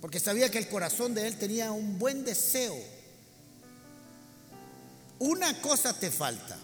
porque 0.00 0.20
sabía 0.20 0.50
que 0.50 0.58
el 0.58 0.68
corazón 0.68 1.14
de 1.14 1.26
él 1.26 1.36
tenía 1.36 1.72
un 1.72 1.98
buen 1.98 2.24
deseo. 2.24 2.76
Una 5.18 5.60
cosa 5.60 5.98
te 5.98 6.10
falta. 6.10 6.56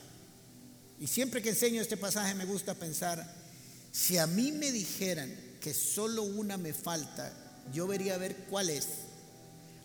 Y 1.01 1.07
siempre 1.07 1.43
que 1.43 1.51
enseño 1.51 1.83
este 1.83 1.97
pasaje 1.97 2.35
me 2.35 2.45
gusta 2.45 2.75
pensar, 2.75 3.27
si 3.93 4.19
a 4.19 4.27
mí 4.27 4.53
me 4.53 4.73
dijeran 4.73 5.35
que 5.61 5.75
solo 5.75 6.23
una 6.23 6.57
me 6.57 6.73
falta, 6.73 7.33
yo 7.73 7.87
vería 7.87 8.15
a 8.15 8.19
ver 8.19 8.37
cuál 8.51 8.71
es. 8.71 8.87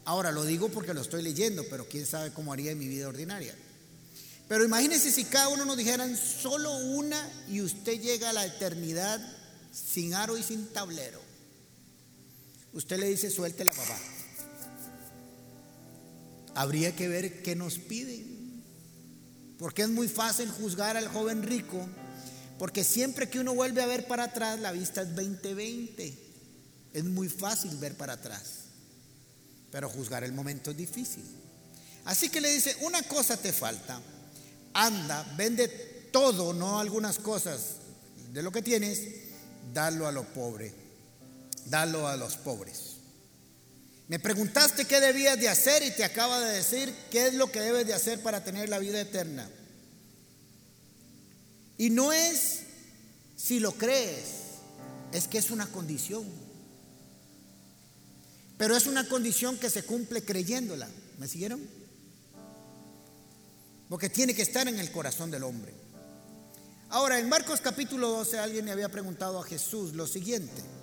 Ahora 0.06 0.32
lo 0.32 0.46
digo 0.46 0.70
porque 0.70 0.94
lo 0.94 1.02
estoy 1.02 1.22
leyendo, 1.22 1.64
pero 1.70 1.88
quién 1.88 2.06
sabe 2.06 2.32
cómo 2.32 2.54
haría 2.54 2.72
en 2.72 2.80
mi 2.80 2.88
vida 2.88 3.08
ordinaria. 3.08 3.56
Pero 4.48 4.66
imagínense 4.66 5.12
si 5.12 5.26
cada 5.26 5.50
uno 5.50 5.66
nos 5.66 5.78
dijeran 5.78 6.18
solo 6.18 6.76
una 6.76 7.32
y 7.48 7.62
usted 7.62 8.02
llega 8.02 8.32
a 8.32 8.34
la 8.34 8.46
eternidad 8.46 9.22
sin 9.72 10.16
aro 10.16 10.38
y 10.38 10.44
sin 10.44 10.68
tablero. 10.68 11.22
Usted 12.74 12.98
le 12.98 13.08
dice, 13.08 13.30
suelte 13.30 13.64
la 13.64 13.72
papá. 13.72 14.00
Habría 16.56 16.96
que 16.96 17.08
ver 17.08 17.44
qué 17.44 17.56
nos 17.56 17.78
piden. 17.78 18.39
Porque 19.60 19.84
es 19.84 19.90
muy 19.90 20.08
fácil 20.08 20.50
juzgar 20.50 20.98
al 20.98 21.08
joven 21.08 21.44
rico. 21.44 21.86
Porque 22.58 22.84
siempre 22.84 23.30
que 23.30 23.40
uno 23.40 23.54
vuelve 23.54 23.84
a 23.84 23.86
ver 23.86 24.08
para 24.08 24.24
atrás, 24.24 24.60
la 24.60 24.72
vista 24.72 25.04
es 25.04 25.10
20-20. 25.10 26.18
Es 26.94 27.04
muy 27.04 27.30
fácil 27.30 27.78
ver 27.78 27.96
para 27.96 28.14
atrás. 28.14 28.42
Pero 29.72 29.88
juzgar 29.88 30.24
el 30.24 30.34
momento 30.34 30.72
es 30.72 30.78
difícil. 30.78 31.24
Así 32.06 32.30
que 32.30 32.42
le 32.42 32.52
dice, 32.52 32.76
una 32.82 33.04
cosa 33.04 33.38
te 33.38 33.54
falta. 33.54 34.02
Anda, 34.74 35.32
vende 35.38 35.68
todo, 36.12 36.54
no 36.54 36.80
algunas 36.80 37.20
cosas 37.20 37.76
de 38.34 38.42
lo 38.42 38.52
que 38.52 38.64
tienes, 38.64 39.02
dalo 39.74 40.08
a 40.08 40.12
lo 40.12 40.24
pobre 40.34 40.90
dalo 41.70 42.08
a 42.08 42.18
los 42.18 42.36
pobres. 42.38 42.98
Me 44.10 44.18
preguntaste 44.18 44.86
qué 44.86 45.00
debías 45.00 45.40
de 45.40 45.48
hacer 45.48 45.84
y 45.84 45.92
te 45.92 46.04
acaba 46.04 46.40
de 46.40 46.58
decir 46.58 46.92
qué 47.12 47.28
es 47.28 47.36
lo 47.36 47.52
que 47.52 47.62
debes 47.62 47.86
de 47.86 47.94
hacer 47.94 48.24
para 48.24 48.44
tener 48.44 48.68
la 48.68 48.80
vida 48.80 49.00
eterna. 49.00 49.48
Y 51.78 51.92
no 51.92 52.12
es 52.12 52.62
si 53.38 53.60
lo 53.60 53.72
crees, 53.74 54.30
es 55.14 55.28
que 55.28 55.38
es 55.38 55.52
una 55.52 55.68
condición. 55.68 56.26
Pero 58.58 58.76
es 58.76 58.88
una 58.88 59.08
condición 59.08 59.60
que 59.60 59.70
se 59.70 59.84
cumple 59.84 60.26
creyéndola. 60.26 60.90
¿Me 61.20 61.28
siguieron? 61.28 61.62
Porque 63.90 64.10
tiene 64.10 64.34
que 64.34 64.42
estar 64.42 64.68
en 64.68 64.80
el 64.80 64.92
corazón 64.92 65.30
del 65.30 65.44
hombre. 65.44 65.72
Ahora, 66.90 67.20
en 67.20 67.30
Marcos 67.30 67.62
capítulo 67.62 68.10
12 68.10 68.40
alguien 68.40 68.66
le 68.66 68.72
había 68.72 68.90
preguntado 68.90 69.40
a 69.40 69.44
Jesús 69.44 69.94
lo 69.94 70.08
siguiente. 70.08 70.79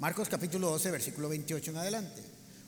Marcos 0.00 0.28
capítulo 0.28 0.70
12, 0.70 0.92
versículo 0.92 1.28
28 1.28 1.72
en 1.72 1.76
adelante. 1.76 2.22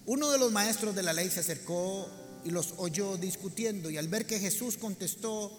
Uno 0.07 0.33
de 0.33 0.39
los 0.39 0.51
maestros 0.51 0.97
de 0.97 1.05
la 1.05 1.13
ley 1.13 1.31
se 1.31 1.41
acercó 1.41 2.11
y 2.45 2.51
los 2.51 2.75
oyó 2.79 3.17
discutiendo 3.19 3.89
y 3.89 3.99
al 3.99 4.09
ver 4.09 4.27
que 4.27 4.41
Jesús 4.41 4.77
contestó, 4.77 5.57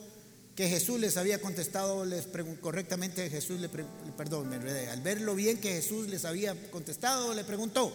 que 0.54 0.68
Jesús 0.68 1.00
les 1.00 1.16
había 1.16 1.40
contestado 1.40 2.04
les 2.04 2.28
correctamente, 2.60 3.30
Jesús 3.30 3.62
le, 3.62 3.70
perdón, 3.70 4.50
me 4.50 4.58
enredé, 4.58 4.90
al 4.90 5.02
ver 5.02 5.22
lo 5.22 5.34
bien 5.34 5.62
que 5.62 5.72
Jesús 5.72 6.10
les 6.10 6.26
había 6.26 6.72
contestado, 6.72 7.34
le 7.34 7.46
preguntó, 7.46 7.94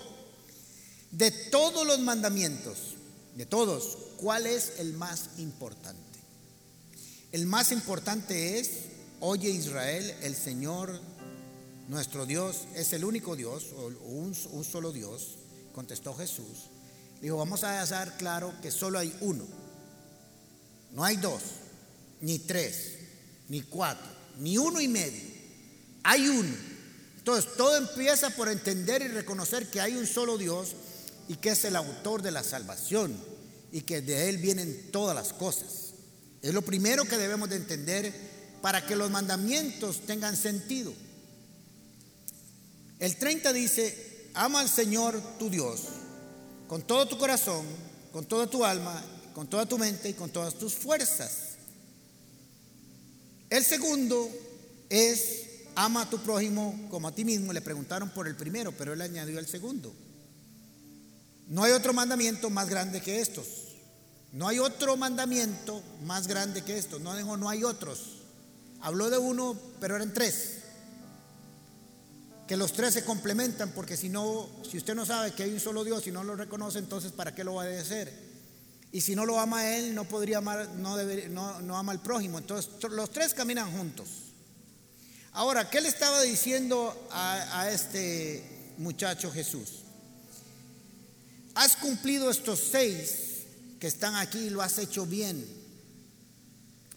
de 1.11 1.31
todos 1.31 1.87
los 1.87 1.99
mandamientos, 1.99 2.95
de 3.37 3.45
todos, 3.45 3.99
¿cuál 4.17 4.47
es 4.47 4.73
el 4.79 4.95
más 4.95 5.29
importante? 5.37 6.01
El 7.31 7.45
más 7.45 7.73
importante 7.73 8.59
es, 8.59 8.71
oye 9.21 9.51
Israel, 9.51 10.15
el 10.23 10.35
Señor 10.35 10.99
nuestro 11.89 12.27
Dios 12.27 12.63
es 12.75 12.93
el 12.93 13.05
único 13.05 13.37
Dios, 13.37 13.67
o 13.77 13.87
un, 13.87 14.35
solo 14.35 14.93
Dios, 14.93 15.37
contestó 15.73 16.15
Jesús. 16.15 16.71
Dijo, 17.21 17.37
vamos 17.37 17.65
a 17.65 17.81
dejar 17.81 18.17
claro 18.17 18.53
que 18.61 18.71
solo 18.71 18.99
hay 18.99 19.17
uno. 19.21 19.45
No 20.93 21.05
hay 21.05 21.17
dos, 21.17 21.43
ni 22.21 22.39
tres, 22.39 22.95
ni 23.49 23.63
cuatro, 23.63 24.07
ni 24.39 24.59
uno 24.59 24.81
y 24.81 24.89
medio. 24.89 25.23
Hay 26.03 26.29
uno. 26.29 26.55
Entonces, 27.19 27.53
todo 27.57 27.77
empieza 27.77 28.31
por 28.31 28.49
entender 28.49 29.03
y 29.03 29.09
reconocer 29.09 29.69
que 29.69 29.81
hay 29.81 29.95
un 29.95 30.07
solo 30.07 30.39
Dios 30.39 30.75
y 31.29 31.37
que 31.37 31.51
es 31.51 31.65
el 31.65 31.77
autor 31.77 32.23
de 32.23 32.31
la 32.31 32.43
salvación 32.43 33.17
y 33.73 33.83
que 33.83 34.01
de 34.01 34.29
Él 34.29 34.39
vienen 34.39 34.91
todas 34.91 35.15
las 35.15 35.33
cosas. 35.33 35.93
Es 36.43 36.55
lo 36.55 36.63
primero 36.63 37.05
que 37.05 37.19
debemos 37.19 37.49
de 37.49 37.57
entender 37.57 38.13
para 38.63 38.87
que 38.87 38.97
los 38.97 39.11
mandamientos 39.11 40.01
tengan 40.07 40.37
sentido. 40.37 40.93
El 42.99 43.17
30 43.17 43.53
dice, 43.53 44.31
ama 44.35 44.61
al 44.61 44.69
Señor 44.69 45.21
tu 45.39 45.51
Dios 45.51 45.81
con 46.67 46.83
todo 46.83 47.07
tu 47.07 47.19
corazón, 47.19 47.65
con 48.13 48.25
toda 48.27 48.47
tu 48.49 48.65
alma, 48.65 49.03
con 49.35 49.47
toda 49.47 49.67
tu 49.67 49.79
mente 49.79 50.09
y 50.09 50.15
con 50.15 50.31
todas 50.31 50.55
tus 50.55 50.75
fuerzas. 50.75 51.57
El 53.51 53.65
segundo 53.65 54.29
es, 54.89 55.47
ama 55.75 56.03
a 56.03 56.11
tu 56.11 56.19
prójimo 56.19 56.89
como 56.91 57.09
a 57.09 57.15
ti 57.15 57.25
mismo. 57.25 57.53
Le 57.53 57.61
preguntaron 57.61 58.11
por 58.11 58.27
el 58.27 58.35
primero, 58.35 58.73
pero 58.73 58.93
él 58.93 59.01
añadió 59.01 59.39
el 59.39 59.47
segundo. 59.47 59.95
No 61.49 61.63
hay 61.63 61.73
otro 61.73 61.93
mandamiento 61.93 62.51
más 62.51 62.69
grande 62.69 63.01
que 63.01 63.21
estos. 63.21 63.47
No 64.33 64.49
hay 64.49 64.59
otro 64.59 64.97
mandamiento 64.97 65.81
más 66.05 66.27
grande 66.27 66.63
que 66.63 66.77
esto. 66.77 66.99
No 66.99 67.37
no 67.37 67.49
hay 67.49 67.63
otros. 67.63 68.23
Habló 68.81 69.09
de 69.11 69.19
uno, 69.19 69.57
pero 69.81 69.95
eran 69.95 70.13
tres 70.13 70.66
que 72.47 72.57
los 72.57 72.73
tres 72.73 72.95
se 72.95 73.05
complementan, 73.05 73.73
porque 73.73 73.97
si 73.97 74.09
no, 74.09 74.49
si 74.69 74.79
usted 74.79 74.95
no 74.95 75.05
sabe 75.05 75.33
que 75.33 75.43
hay 75.43 75.53
un 75.53 75.61
solo 75.61 75.83
Dios 75.85 76.07
y 76.07 76.13
no 76.13 76.23
lo 76.23 76.37
reconoce, 76.37 76.79
entonces 76.79 77.13
¿para 77.13 77.35
qué 77.35 77.43
lo 77.43 77.55
va 77.55 77.65
a 77.65 77.81
hacer? 77.81 78.13
Y 78.93 79.01
si 79.01 79.17
no 79.17 79.27
lo 79.27 79.39
ama 79.41 79.59
a 79.59 79.77
él, 79.77 79.95
no 79.95 80.05
podría 80.05 80.39
amar, 80.39 80.69
no, 80.77 80.97
no, 81.61 81.77
ama 81.77 81.93
al 81.93 82.01
prójimo. 82.01 82.39
Entonces 82.39 82.71
los 82.91 83.11
tres 83.11 83.35
caminan 83.35 83.71
juntos. 83.77 84.09
Ahora, 85.33 85.69
¿qué 85.69 85.81
le 85.81 85.89
estaba 85.89 86.23
diciendo 86.23 87.09
a, 87.11 87.61
a 87.61 87.71
este 87.71 88.73
muchacho 88.79 89.31
Jesús? 89.33 89.81
Has 91.55 91.77
cumplido 91.77 92.31
estos 92.31 92.61
seis 92.71 93.45
que 93.81 93.87
están 93.87 94.15
aquí 94.15 94.39
y 94.39 94.51
lo 94.51 94.63
has 94.63 94.79
hecho 94.79 95.05
bien. 95.05 95.45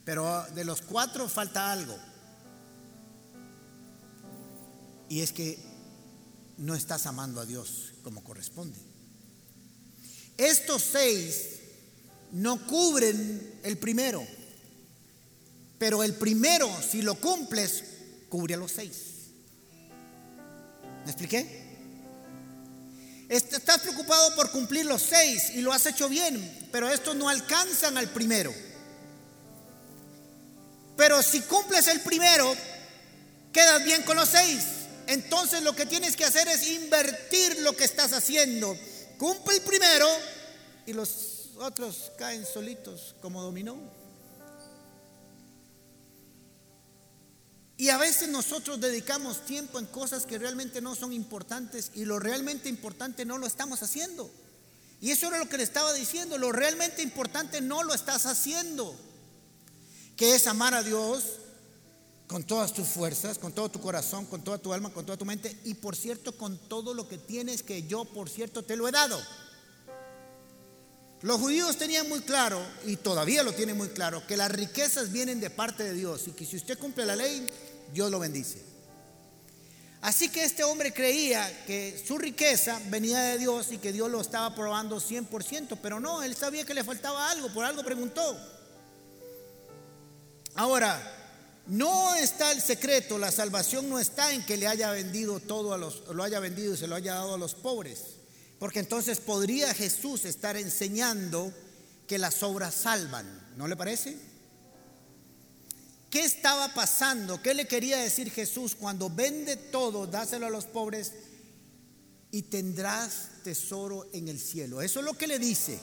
Pero 0.06 0.46
de 0.56 0.64
los 0.64 0.82
cuatro 0.82 1.28
falta 1.28 1.72
algo. 1.72 1.98
Y 5.10 5.22
es 5.22 5.32
que 5.32 5.58
no 6.58 6.76
estás 6.76 7.08
amando 7.08 7.42
a 7.42 7.46
Dios 7.46 7.94
como 8.04 8.24
corresponde. 8.24 8.78
Estos 10.38 10.84
seis 10.84 11.60
no 12.32 12.66
cubren 12.68 13.60
el 13.64 13.78
primero, 13.78 14.26
pero 15.80 16.04
el 16.04 16.14
primero, 16.14 16.70
si 16.82 17.02
lo 17.02 17.16
cumples, 17.16 17.84
cubre 18.30 18.54
a 18.54 18.58
los 18.58 18.72
seis. 18.72 18.94
¿Me 21.04 21.12
expliqué? 21.12 21.68
Estás 23.30 23.80
preocupado 23.82 24.36
por 24.36 24.52
cumplir 24.52 24.86
los 24.86 25.02
seis 25.02 25.52
y 25.56 25.62
lo 25.62 25.74
has 25.74 25.86
hecho 25.88 26.08
bien, 26.08 26.68
pero 26.72 26.88
estos 26.90 27.16
no 27.16 27.30
alcanzan 27.30 27.98
al 27.98 28.10
primero. 28.10 28.54
Pero 30.96 31.24
si 31.24 31.42
cumples 31.42 31.88
el 31.88 32.02
primero, 32.02 32.56
quedas 33.52 33.84
bien 33.84 34.04
con 34.04 34.18
los 34.18 34.30
seis 34.30 34.79
entonces 35.10 35.64
lo 35.64 35.76
que 35.76 35.88
tienes 35.88 36.16
que 36.16 36.24
hacer 36.24 36.48
es 36.48 36.68
invertir 36.68 37.62
lo 37.62 37.76
que 37.76 37.84
estás 37.84 38.14
haciendo. 38.14 38.78
Cumple 39.18 39.56
el 39.56 39.62
primero 39.64 40.08
y 40.86 40.94
los 40.94 41.50
otros 41.58 42.12
caen 42.16 42.46
solitos 42.46 43.16
como 43.20 43.42
dominó. 43.42 43.76
Y 47.76 47.90
a 47.90 47.98
veces 47.98 48.30
nosotros 48.30 48.80
dedicamos 48.80 49.46
tiempo 49.48 49.80
en 49.80 49.88
cosas 49.88 50.28
que 50.28 50.38
realmente 50.38 50.80
no 50.80 50.94
son 50.94 51.12
importantes 51.12 51.90
y 51.96 52.06
lo 52.06 52.20
realmente 52.20 52.70
importante 52.70 53.26
no 53.26 53.40
lo 53.40 53.48
estamos 53.48 53.82
haciendo. 53.82 54.30
Y 55.02 55.10
eso 55.10 55.28
era 55.28 55.40
lo 55.40 55.50
que 55.50 55.58
le 55.58 55.64
estaba 55.64 55.92
diciendo, 55.94 56.38
lo 56.38 56.52
realmente 56.52 57.02
importante 57.02 57.62
no 57.62 57.82
lo 57.82 57.96
estás 57.96 58.28
haciendo, 58.28 58.96
que 60.18 60.36
es 60.36 60.46
amar 60.46 60.76
a 60.76 60.84
Dios, 60.84 61.24
con 62.30 62.44
todas 62.44 62.74
tus 62.74 62.88
fuerzas, 62.88 63.40
con 63.40 63.54
todo 63.54 63.70
tu 63.70 63.82
corazón, 63.82 64.28
con 64.28 64.44
toda 64.44 64.60
tu 64.60 64.72
alma, 64.72 64.92
con 64.92 65.04
toda 65.04 65.18
tu 65.18 65.26
mente 65.26 65.58
y 65.64 65.74
por 65.74 65.96
cierto 65.96 66.38
con 66.38 66.60
todo 66.60 66.94
lo 66.94 67.10
que 67.10 67.18
tienes 67.18 67.64
que 67.64 67.88
yo 67.88 68.06
por 68.06 68.30
cierto 68.30 68.64
te 68.64 68.76
lo 68.76 68.88
he 68.88 68.92
dado. 68.92 69.20
Los 71.22 71.42
judíos 71.42 71.76
tenían 71.78 72.08
muy 72.08 72.22
claro, 72.22 72.64
y 72.86 72.98
todavía 72.98 73.42
lo 73.42 73.52
tienen 73.54 73.76
muy 73.76 73.90
claro, 73.90 74.26
que 74.28 74.38
las 74.38 74.52
riquezas 74.52 75.12
vienen 75.12 75.40
de 75.40 75.50
parte 75.50 75.84
de 75.84 75.94
Dios 75.94 76.28
y 76.28 76.32
que 76.32 76.46
si 76.46 76.56
usted 76.56 76.78
cumple 76.78 77.08
la 77.08 77.16
ley, 77.16 77.50
Dios 77.92 78.12
lo 78.12 78.20
bendice. 78.20 78.62
Así 80.00 80.30
que 80.30 80.44
este 80.44 80.64
hombre 80.64 80.94
creía 80.94 81.66
que 81.66 82.02
su 82.08 82.20
riqueza 82.20 82.80
venía 82.90 83.20
de 83.22 83.40
Dios 83.40 83.72
y 83.72 83.80
que 83.80 83.92
Dios 83.92 84.10
lo 84.10 84.22
estaba 84.22 84.54
probando 84.54 85.02
100%, 85.02 85.80
pero 85.82 86.00
no, 86.00 86.22
él 86.22 86.36
sabía 86.36 86.64
que 86.64 86.76
le 86.76 86.84
faltaba 86.84 87.32
algo, 87.32 87.52
por 87.52 87.66
algo 87.66 87.84
preguntó. 87.84 88.38
Ahora, 90.54 91.19
no 91.70 92.16
está 92.16 92.52
el 92.52 92.62
secreto, 92.62 93.20
la 93.20 93.32
salvación 93.32 93.90
no 93.90 94.00
está 94.00 94.34
en 94.34 94.44
que 94.44 94.58
le 94.58 94.68
haya 94.68 94.90
vendido 94.92 95.40
todo 95.40 95.74
a 95.74 95.78
los, 95.78 96.04
lo 96.14 96.24
haya 96.24 96.40
vendido 96.40 96.74
y 96.74 96.78
se 96.78 96.88
lo 96.88 96.96
haya 96.96 97.14
dado 97.14 97.36
a 97.36 97.38
los 97.38 97.54
pobres, 97.54 98.16
porque 98.58 98.80
entonces 98.80 99.20
podría 99.20 99.74
Jesús 99.76 100.26
estar 100.26 100.58
enseñando 100.58 101.54
que 102.08 102.18
las 102.18 102.42
obras 102.42 102.74
salvan, 102.74 103.54
¿no 103.56 103.68
le 103.68 103.76
parece? 103.76 104.18
¿Qué 106.10 106.22
estaba 106.22 106.74
pasando? 106.74 107.40
¿Qué 107.40 107.54
le 107.54 107.68
quería 107.68 107.98
decir 108.00 108.32
Jesús 108.32 108.74
cuando 108.74 109.12
vende 109.12 109.56
todo, 109.56 110.08
dáselo 110.08 110.48
a 110.48 110.50
los 110.50 110.66
pobres 110.66 111.14
y 112.32 112.44
tendrás 112.44 113.30
tesoro 113.44 114.10
en 114.12 114.28
el 114.28 114.40
cielo? 114.40 114.82
Eso 114.82 115.02
es 115.02 115.06
lo 115.06 115.14
que 115.14 115.28
le 115.28 115.38
dice. 115.38 115.80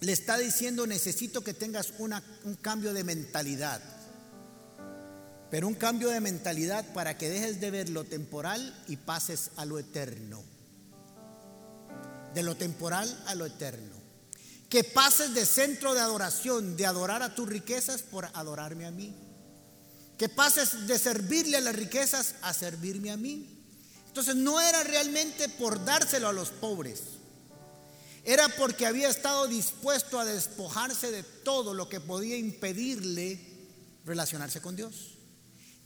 Le 0.00 0.12
está 0.12 0.38
diciendo, 0.38 0.86
necesito 0.86 1.42
que 1.42 1.54
tengas 1.54 1.92
un 1.98 2.54
cambio 2.56 2.92
de 2.92 3.04
mentalidad. 3.04 3.82
Pero 5.50 5.68
un 5.68 5.74
cambio 5.74 6.08
de 6.08 6.20
mentalidad 6.20 6.92
para 6.94 7.18
que 7.18 7.28
dejes 7.28 7.60
de 7.60 7.70
ver 7.70 7.88
lo 7.90 8.04
temporal 8.04 8.74
y 8.88 8.96
pases 8.96 9.50
a 9.56 9.64
lo 9.64 9.78
eterno. 9.78 10.42
De 12.34 12.42
lo 12.42 12.56
temporal 12.56 13.22
a 13.26 13.34
lo 13.34 13.46
eterno 13.46 14.00
que 14.70 14.84
pases 14.84 15.34
de 15.34 15.44
centro 15.44 15.94
de 15.94 16.00
adoración, 16.00 16.76
de 16.76 16.86
adorar 16.86 17.24
a 17.24 17.34
tus 17.34 17.48
riquezas 17.48 18.02
por 18.02 18.26
adorarme 18.32 18.86
a 18.86 18.92
mí. 18.92 19.12
Que 20.16 20.28
pases 20.28 20.86
de 20.86 20.96
servirle 20.96 21.56
a 21.56 21.60
las 21.60 21.74
riquezas 21.74 22.36
a 22.42 22.54
servirme 22.54 23.10
a 23.10 23.16
mí. 23.16 23.48
Entonces 24.06 24.36
no 24.36 24.60
era 24.60 24.84
realmente 24.84 25.48
por 25.48 25.84
dárselo 25.84 26.28
a 26.28 26.32
los 26.32 26.50
pobres. 26.50 27.00
Era 28.24 28.48
porque 28.48 28.86
había 28.86 29.08
estado 29.08 29.46
dispuesto 29.46 30.18
a 30.18 30.24
despojarse 30.24 31.10
de 31.10 31.22
todo 31.22 31.74
lo 31.74 31.88
que 31.88 32.00
podía 32.00 32.36
impedirle 32.36 33.40
relacionarse 34.04 34.60
con 34.60 34.76
Dios. 34.76 35.18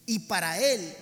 Y 0.06 0.20
para 0.20 0.58
él, 0.60 0.94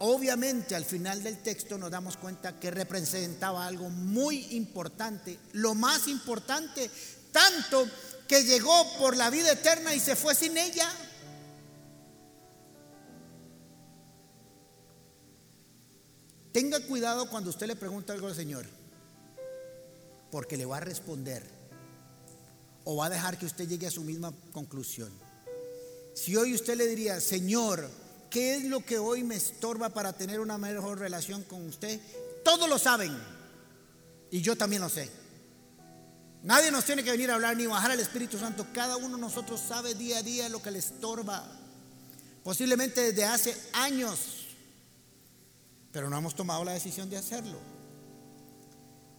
obviamente 0.00 0.74
al 0.74 0.84
final 0.84 1.22
del 1.22 1.42
texto 1.42 1.78
nos 1.78 1.90
damos 1.90 2.16
cuenta 2.16 2.58
que 2.58 2.70
representaba 2.70 3.66
algo 3.66 3.88
muy 3.88 4.56
importante, 4.56 5.38
lo 5.52 5.74
más 5.74 6.08
importante 6.08 6.90
tanto 7.32 7.88
que 8.28 8.44
llegó 8.44 8.96
por 8.98 9.16
la 9.16 9.28
vida 9.28 9.52
eterna 9.52 9.94
y 9.94 10.00
se 10.00 10.16
fue 10.16 10.34
sin 10.34 10.56
ella. 10.56 10.88
Tenga 16.52 16.78
cuidado 16.80 17.28
cuando 17.28 17.50
usted 17.50 17.66
le 17.66 17.74
pregunta 17.74 18.12
algo 18.12 18.28
al 18.28 18.34
Señor, 18.36 18.64
porque 20.34 20.56
le 20.56 20.64
va 20.66 20.78
a 20.78 20.80
responder 20.80 21.48
o 22.82 22.96
va 22.96 23.06
a 23.06 23.08
dejar 23.08 23.38
que 23.38 23.46
usted 23.46 23.68
llegue 23.68 23.86
a 23.86 23.90
su 23.92 24.02
misma 24.02 24.34
conclusión. 24.52 25.12
Si 26.12 26.34
hoy 26.34 26.54
usted 26.54 26.76
le 26.76 26.88
diría, 26.88 27.20
Señor, 27.20 27.88
¿qué 28.30 28.56
es 28.56 28.64
lo 28.64 28.80
que 28.80 28.98
hoy 28.98 29.22
me 29.22 29.36
estorba 29.36 29.90
para 29.90 30.12
tener 30.12 30.40
una 30.40 30.58
mejor 30.58 30.98
relación 30.98 31.44
con 31.44 31.64
usted? 31.64 32.00
Todos 32.44 32.68
lo 32.68 32.80
saben 32.80 33.16
y 34.28 34.40
yo 34.40 34.56
también 34.56 34.82
lo 34.82 34.88
sé. 34.88 35.08
Nadie 36.42 36.72
nos 36.72 36.84
tiene 36.84 37.04
que 37.04 37.12
venir 37.12 37.30
a 37.30 37.36
hablar 37.36 37.56
ni 37.56 37.68
bajar 37.68 37.92
al 37.92 38.00
Espíritu 38.00 38.36
Santo. 38.36 38.66
Cada 38.74 38.96
uno 38.96 39.14
de 39.14 39.20
nosotros 39.20 39.60
sabe 39.60 39.94
día 39.94 40.18
a 40.18 40.22
día 40.24 40.48
lo 40.48 40.60
que 40.60 40.72
le 40.72 40.80
estorba. 40.80 41.44
Posiblemente 42.42 43.12
desde 43.12 43.24
hace 43.24 43.56
años. 43.72 44.18
Pero 45.92 46.10
no 46.10 46.18
hemos 46.18 46.34
tomado 46.34 46.64
la 46.64 46.72
decisión 46.72 47.08
de 47.08 47.18
hacerlo. 47.18 47.73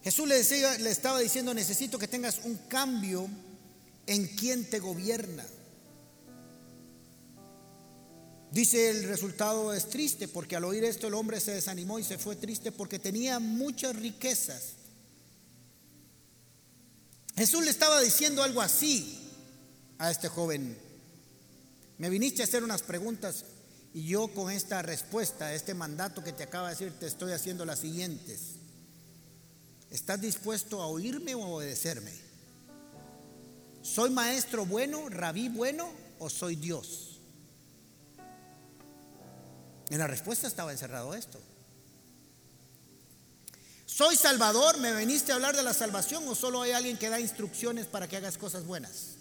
Jesús 0.05 0.25
le, 0.25 0.35
decía, 0.35 0.77
le 0.77 0.89
estaba 0.89 1.19
diciendo, 1.19 1.53
necesito 1.53 1.99
que 1.99 2.07
tengas 2.07 2.39
un 2.45 2.55
cambio 2.69 3.27
en 4.07 4.27
quien 4.27 4.69
te 4.69 4.79
gobierna. 4.79 5.45
Dice 8.51 8.89
el 8.89 9.03
resultado 9.03 9.73
es 9.73 9.89
triste 9.89 10.29
porque 10.29 10.55
al 10.55 10.63
oír 10.63 10.85
esto 10.85 11.07
el 11.07 11.13
hombre 11.13 11.41
se 11.41 11.51
desanimó 11.51 11.99
y 11.99 12.05
se 12.05 12.17
fue 12.17 12.37
triste 12.37 12.71
porque 12.71 12.99
tenía 12.99 13.39
muchas 13.39 13.97
riquezas 13.97 14.75
Jesús 17.35 17.65
le 17.65 17.69
estaba 17.71 17.99
diciendo 17.99 18.43
algo 18.43 18.61
así 18.61 19.19
a 19.97 20.09
este 20.09 20.29
joven. 20.29 20.77
Me 21.97 22.09
viniste 22.09 22.41
a 22.41 22.45
hacer 22.45 22.63
unas 22.63 22.81
preguntas 22.81 23.43
y 23.93 24.07
yo 24.07 24.29
con 24.29 24.51
esta 24.51 24.81
respuesta, 24.81 25.53
este 25.53 25.73
mandato 25.73 26.23
que 26.23 26.31
te 26.31 26.43
acaba 26.43 26.69
de 26.69 26.75
decir, 26.75 26.93
te 26.99 27.07
estoy 27.07 27.33
haciendo 27.33 27.65
las 27.65 27.79
siguientes. 27.79 28.55
¿Estás 29.95 30.19
dispuesto 30.19 30.81
a 30.81 30.87
oírme 30.87 31.35
o 31.35 31.43
a 31.45 31.47
obedecerme? 31.47 32.11
¿Soy 33.81 34.09
maestro 34.09 34.65
bueno, 34.65 35.07
rabí 35.07 35.47
bueno 35.47 35.89
o 36.19 36.29
soy 36.29 36.57
Dios? 36.57 37.21
En 39.89 39.97
la 39.97 40.05
respuesta 40.05 40.47
estaba 40.47 40.73
encerrado 40.73 41.13
esto. 41.13 41.39
¿Soy 43.85 44.17
salvador? 44.17 44.77
¿Me 44.79 44.93
viniste 44.93 45.31
a 45.31 45.35
hablar 45.35 45.55
de 45.55 45.63
la 45.63 45.73
salvación 45.73 46.27
o 46.27 46.35
solo 46.35 46.63
hay 46.63 46.73
alguien 46.73 46.97
que 46.97 47.07
da 47.07 47.21
instrucciones 47.21 47.87
para 47.87 48.09
que 48.09 48.17
hagas 48.17 48.37
cosas 48.37 48.65
buenas? 48.65 49.15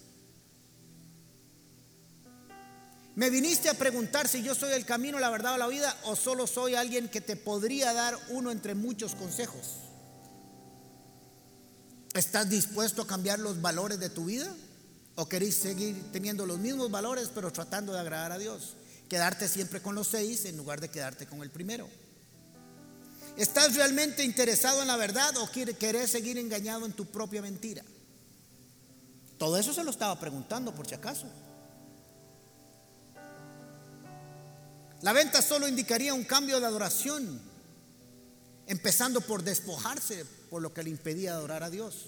¿Me 3.14 3.30
viniste 3.30 3.68
a 3.68 3.74
preguntar 3.74 4.26
si 4.26 4.42
yo 4.42 4.56
soy 4.56 4.72
el 4.72 4.84
camino, 4.84 5.20
la 5.20 5.30
verdad 5.30 5.54
o 5.54 5.58
la 5.58 5.68
vida 5.68 5.96
o 6.02 6.16
solo 6.16 6.48
soy 6.48 6.74
alguien 6.74 7.08
que 7.08 7.20
te 7.20 7.37
podría 7.37 7.92
dar 7.92 8.18
uno 8.30 8.50
entre 8.50 8.74
muchos 8.74 9.14
consejos? 9.14 9.84
¿Estás 12.14 12.48
dispuesto 12.48 13.03
a 13.03 13.07
cambiar 13.09 13.40
los 13.40 13.61
valores 13.61 13.98
de 13.98 14.09
tu 14.09 14.27
vida? 14.27 14.48
¿O 15.16 15.29
queréis 15.29 15.57
seguir 15.57 16.12
teniendo 16.12 16.46
los 16.46 16.59
mismos 16.59 16.90
valores 16.90 17.29
pero 17.35 17.53
tratando 17.53 17.92
de 17.92 17.98
agradar 17.98 18.31
a 18.31 18.38
Dios? 18.38 18.77
Quedarte 19.09 19.48
siempre 19.48 19.83
con 19.83 19.96
los 19.96 20.09
seis 20.09 20.44
en 20.44 20.57
lugar 20.57 20.81
de 20.81 20.88
quedarte 20.88 21.27
con 21.27 21.42
el 21.42 21.50
primero. 21.50 21.88
¿Estás 23.37 23.74
realmente 23.74 24.22
interesado 24.22 24.81
en 24.81 24.88
la 24.88 24.96
verdad 24.96 25.37
o 25.38 25.50
querés 25.50 26.11
seguir 26.11 26.38
engañado 26.38 26.87
en 26.87 26.92
tu 26.92 27.05
propia 27.07 27.42
mentira? 27.42 27.83
Todo 29.37 29.57
eso 29.57 29.74
se 29.74 29.83
lo 29.83 29.90
estaba 29.90 30.18
preguntando 30.20 30.72
por 30.72 30.87
si 30.87 30.94
acaso. 30.94 31.27
La 35.03 35.12
venta 35.12 35.42
solo 35.42 35.66
indicaría 35.66 36.14
un 36.14 36.24
cambio 36.24 36.61
de 36.61 36.66
adoración, 36.66 37.40
empezando 38.68 39.20
por 39.20 39.42
despojarse 39.42 40.24
por 40.54 40.62
lo 40.62 40.72
que 40.72 40.84
le 40.84 40.90
impedía 40.90 41.32
adorar 41.32 41.64
a 41.64 41.68
Dios. 41.68 42.06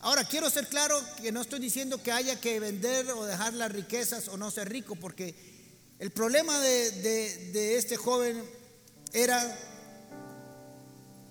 Ahora, 0.00 0.24
quiero 0.24 0.50
ser 0.50 0.66
claro 0.66 1.00
que 1.22 1.30
no 1.30 1.40
estoy 1.40 1.60
diciendo 1.60 2.02
que 2.02 2.10
haya 2.10 2.40
que 2.40 2.58
vender 2.58 3.08
o 3.12 3.24
dejar 3.24 3.54
las 3.54 3.70
riquezas 3.70 4.26
o 4.26 4.36
no 4.36 4.50
ser 4.50 4.68
rico, 4.68 4.96
porque 4.96 5.36
el 6.00 6.10
problema 6.10 6.58
de, 6.58 7.76
este 7.76 7.96
joven 7.96 8.42
era 9.12 9.56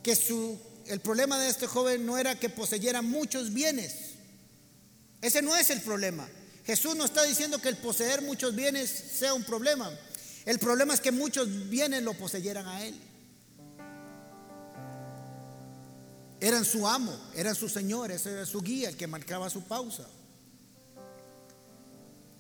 que 0.02 0.16
su, 0.16 0.58
el 0.88 1.02
problema 1.02 1.38
de 1.42 1.50
este 1.50 1.68
joven 1.68 2.06
no 2.06 2.18
era 2.18 2.40
que 2.40 2.48
poseyera 2.48 3.02
muchos 3.02 3.54
bienes. 3.54 4.12
Ese 5.22 5.42
no 5.42 5.58
es 5.58 5.70
el 5.72 5.82
problema. 5.82 6.26
Jesús 6.66 6.96
no 6.96 7.04
está 7.04 7.24
diciendo 7.24 7.60
que 7.60 7.68
el 7.68 7.76
poseer 7.76 8.22
muchos 8.22 8.56
bienes 8.56 8.90
sea 8.90 9.34
un 9.34 9.44
problema. 9.44 9.92
El 10.46 10.58
problema 10.60 10.94
es 10.94 11.02
que 11.02 11.12
muchos 11.12 11.70
bienes 11.70 12.02
lo 12.02 12.14
poseyeran 12.14 12.66
a 12.66 12.86
él. 12.86 12.98
Eran 16.40 16.66
su 16.66 16.88
amo, 16.88 17.18
eran 17.36 17.56
su 17.56 17.70
señor, 17.70 18.12
ese 18.12 18.32
era 18.32 18.46
su 18.46 18.62
guía, 18.62 18.90
el 18.90 18.98
que 18.98 19.08
marcaba 19.08 19.50
su 19.50 19.64
pausa. 19.64 20.06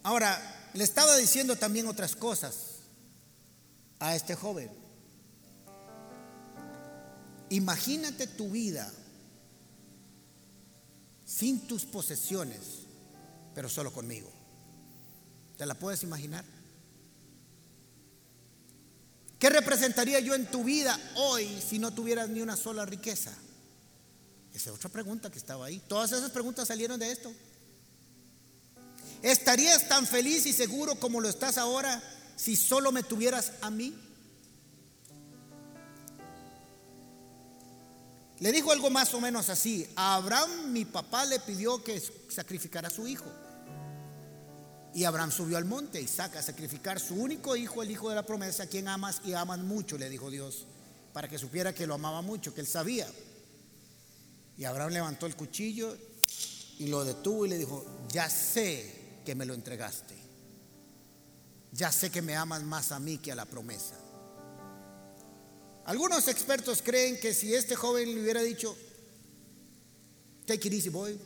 Ahora, 0.03 0.69
le 0.73 0.83
estaba 0.83 1.15
diciendo 1.17 1.55
también 1.55 1.87
otras 1.87 2.15
cosas 2.15 2.55
a 3.99 4.15
este 4.15 4.35
joven. 4.35 4.69
Imagínate 7.49 8.27
tu 8.27 8.49
vida 8.49 8.91
sin 11.25 11.67
tus 11.67 11.85
posesiones, 11.85 12.59
pero 13.53 13.69
solo 13.69 13.91
conmigo. 13.91 14.29
¿Te 15.57 15.65
la 15.65 15.73
puedes 15.73 16.03
imaginar? 16.03 16.43
¿Qué 19.39 19.49
representaría 19.49 20.19
yo 20.19 20.33
en 20.35 20.45
tu 20.47 20.63
vida 20.63 20.99
hoy 21.15 21.47
si 21.61 21.79
no 21.79 21.93
tuvieras 21.93 22.29
ni 22.29 22.41
una 22.41 22.55
sola 22.55 22.85
riqueza? 22.85 23.31
Esa 24.55 24.69
es 24.69 24.75
otra 24.77 24.89
pregunta 24.89 25.29
que 25.29 25.37
estaba 25.37 25.65
ahí. 25.65 25.81
Todas 25.85 26.13
esas 26.13 26.31
preguntas 26.31 26.69
salieron 26.69 26.97
de 26.97 27.11
esto. 27.11 27.31
¿Estarías 29.21 29.89
tan 29.89 30.07
feliz 30.07 30.45
y 30.45 30.53
seguro 30.53 30.95
como 30.95 31.19
lo 31.19 31.27
estás 31.27 31.57
ahora 31.57 32.01
si 32.37 32.55
solo 32.55 32.93
me 32.93 33.03
tuvieras 33.03 33.51
a 33.59 33.69
mí? 33.69 33.93
Le 38.39 38.51
dijo 38.53 38.71
algo 38.71 38.89
más 38.89 39.13
o 39.13 39.19
menos 39.19 39.49
así. 39.49 39.89
A 39.97 40.15
Abraham 40.15 40.71
mi 40.71 40.85
papá 40.85 41.25
le 41.25 41.39
pidió 41.41 41.83
que 41.83 42.01
sacrificara 42.29 42.87
a 42.87 42.91
su 42.91 43.07
hijo. 43.07 43.29
Y 44.93 45.03
Abraham 45.03 45.31
subió 45.31 45.57
al 45.57 45.65
monte, 45.65 45.99
Isaac, 45.99 46.37
a 46.37 46.41
sacrificar 46.41 47.01
su 47.01 47.15
único 47.15 47.57
hijo, 47.57 47.83
el 47.83 47.91
hijo 47.91 48.07
de 48.07 48.15
la 48.15 48.25
promesa, 48.25 48.63
a 48.63 48.67
quien 48.67 48.87
amas 48.87 49.19
y 49.25 49.33
aman 49.33 49.67
mucho, 49.67 49.97
le 49.97 50.09
dijo 50.09 50.31
Dios, 50.31 50.65
para 51.11 51.27
que 51.27 51.37
supiera 51.37 51.75
que 51.75 51.85
lo 51.85 51.95
amaba 51.95 52.21
mucho, 52.21 52.53
que 52.53 52.61
él 52.61 52.67
sabía. 52.67 53.05
Y 54.57 54.65
Abraham 54.65 54.91
levantó 54.91 55.25
el 55.25 55.35
cuchillo 55.35 55.97
y 56.79 56.87
lo 56.87 57.03
detuvo 57.03 57.45
y 57.45 57.49
le 57.49 57.57
dijo, 57.57 57.85
ya 58.11 58.29
sé 58.29 59.19
que 59.25 59.35
me 59.35 59.45
lo 59.45 59.53
entregaste. 59.53 60.15
Ya 61.71 61.91
sé 61.91 62.09
que 62.09 62.21
me 62.21 62.35
amas 62.35 62.63
más 62.63 62.91
a 62.91 62.99
mí 62.99 63.17
que 63.17 63.31
a 63.31 63.35
la 63.35 63.45
promesa. 63.45 63.95
Algunos 65.85 66.27
expertos 66.27 66.81
creen 66.81 67.19
que 67.19 67.33
si 67.33 67.53
este 67.53 67.75
joven 67.75 68.15
le 68.15 68.21
hubiera 68.21 68.41
dicho, 68.41 68.75
take 70.45 70.67
it 70.67 70.73
easy 70.73 70.89
boy, 70.89 71.19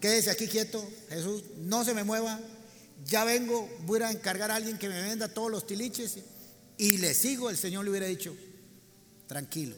quédese 0.00 0.30
aquí 0.30 0.48
quieto, 0.48 0.84
Jesús, 1.08 1.44
no 1.58 1.84
se 1.84 1.94
me 1.94 2.02
mueva, 2.02 2.40
ya 3.04 3.24
vengo, 3.24 3.68
voy 3.82 4.02
a 4.02 4.10
encargar 4.10 4.50
a 4.50 4.56
alguien 4.56 4.78
que 4.78 4.88
me 4.88 5.00
venda 5.02 5.28
todos 5.28 5.50
los 5.50 5.66
tiliches 5.66 6.18
y 6.78 6.98
le 6.98 7.14
sigo, 7.14 7.48
el 7.48 7.56
Señor 7.56 7.84
le 7.84 7.90
hubiera 7.90 8.06
dicho, 8.06 8.34
tranquilo, 9.28 9.76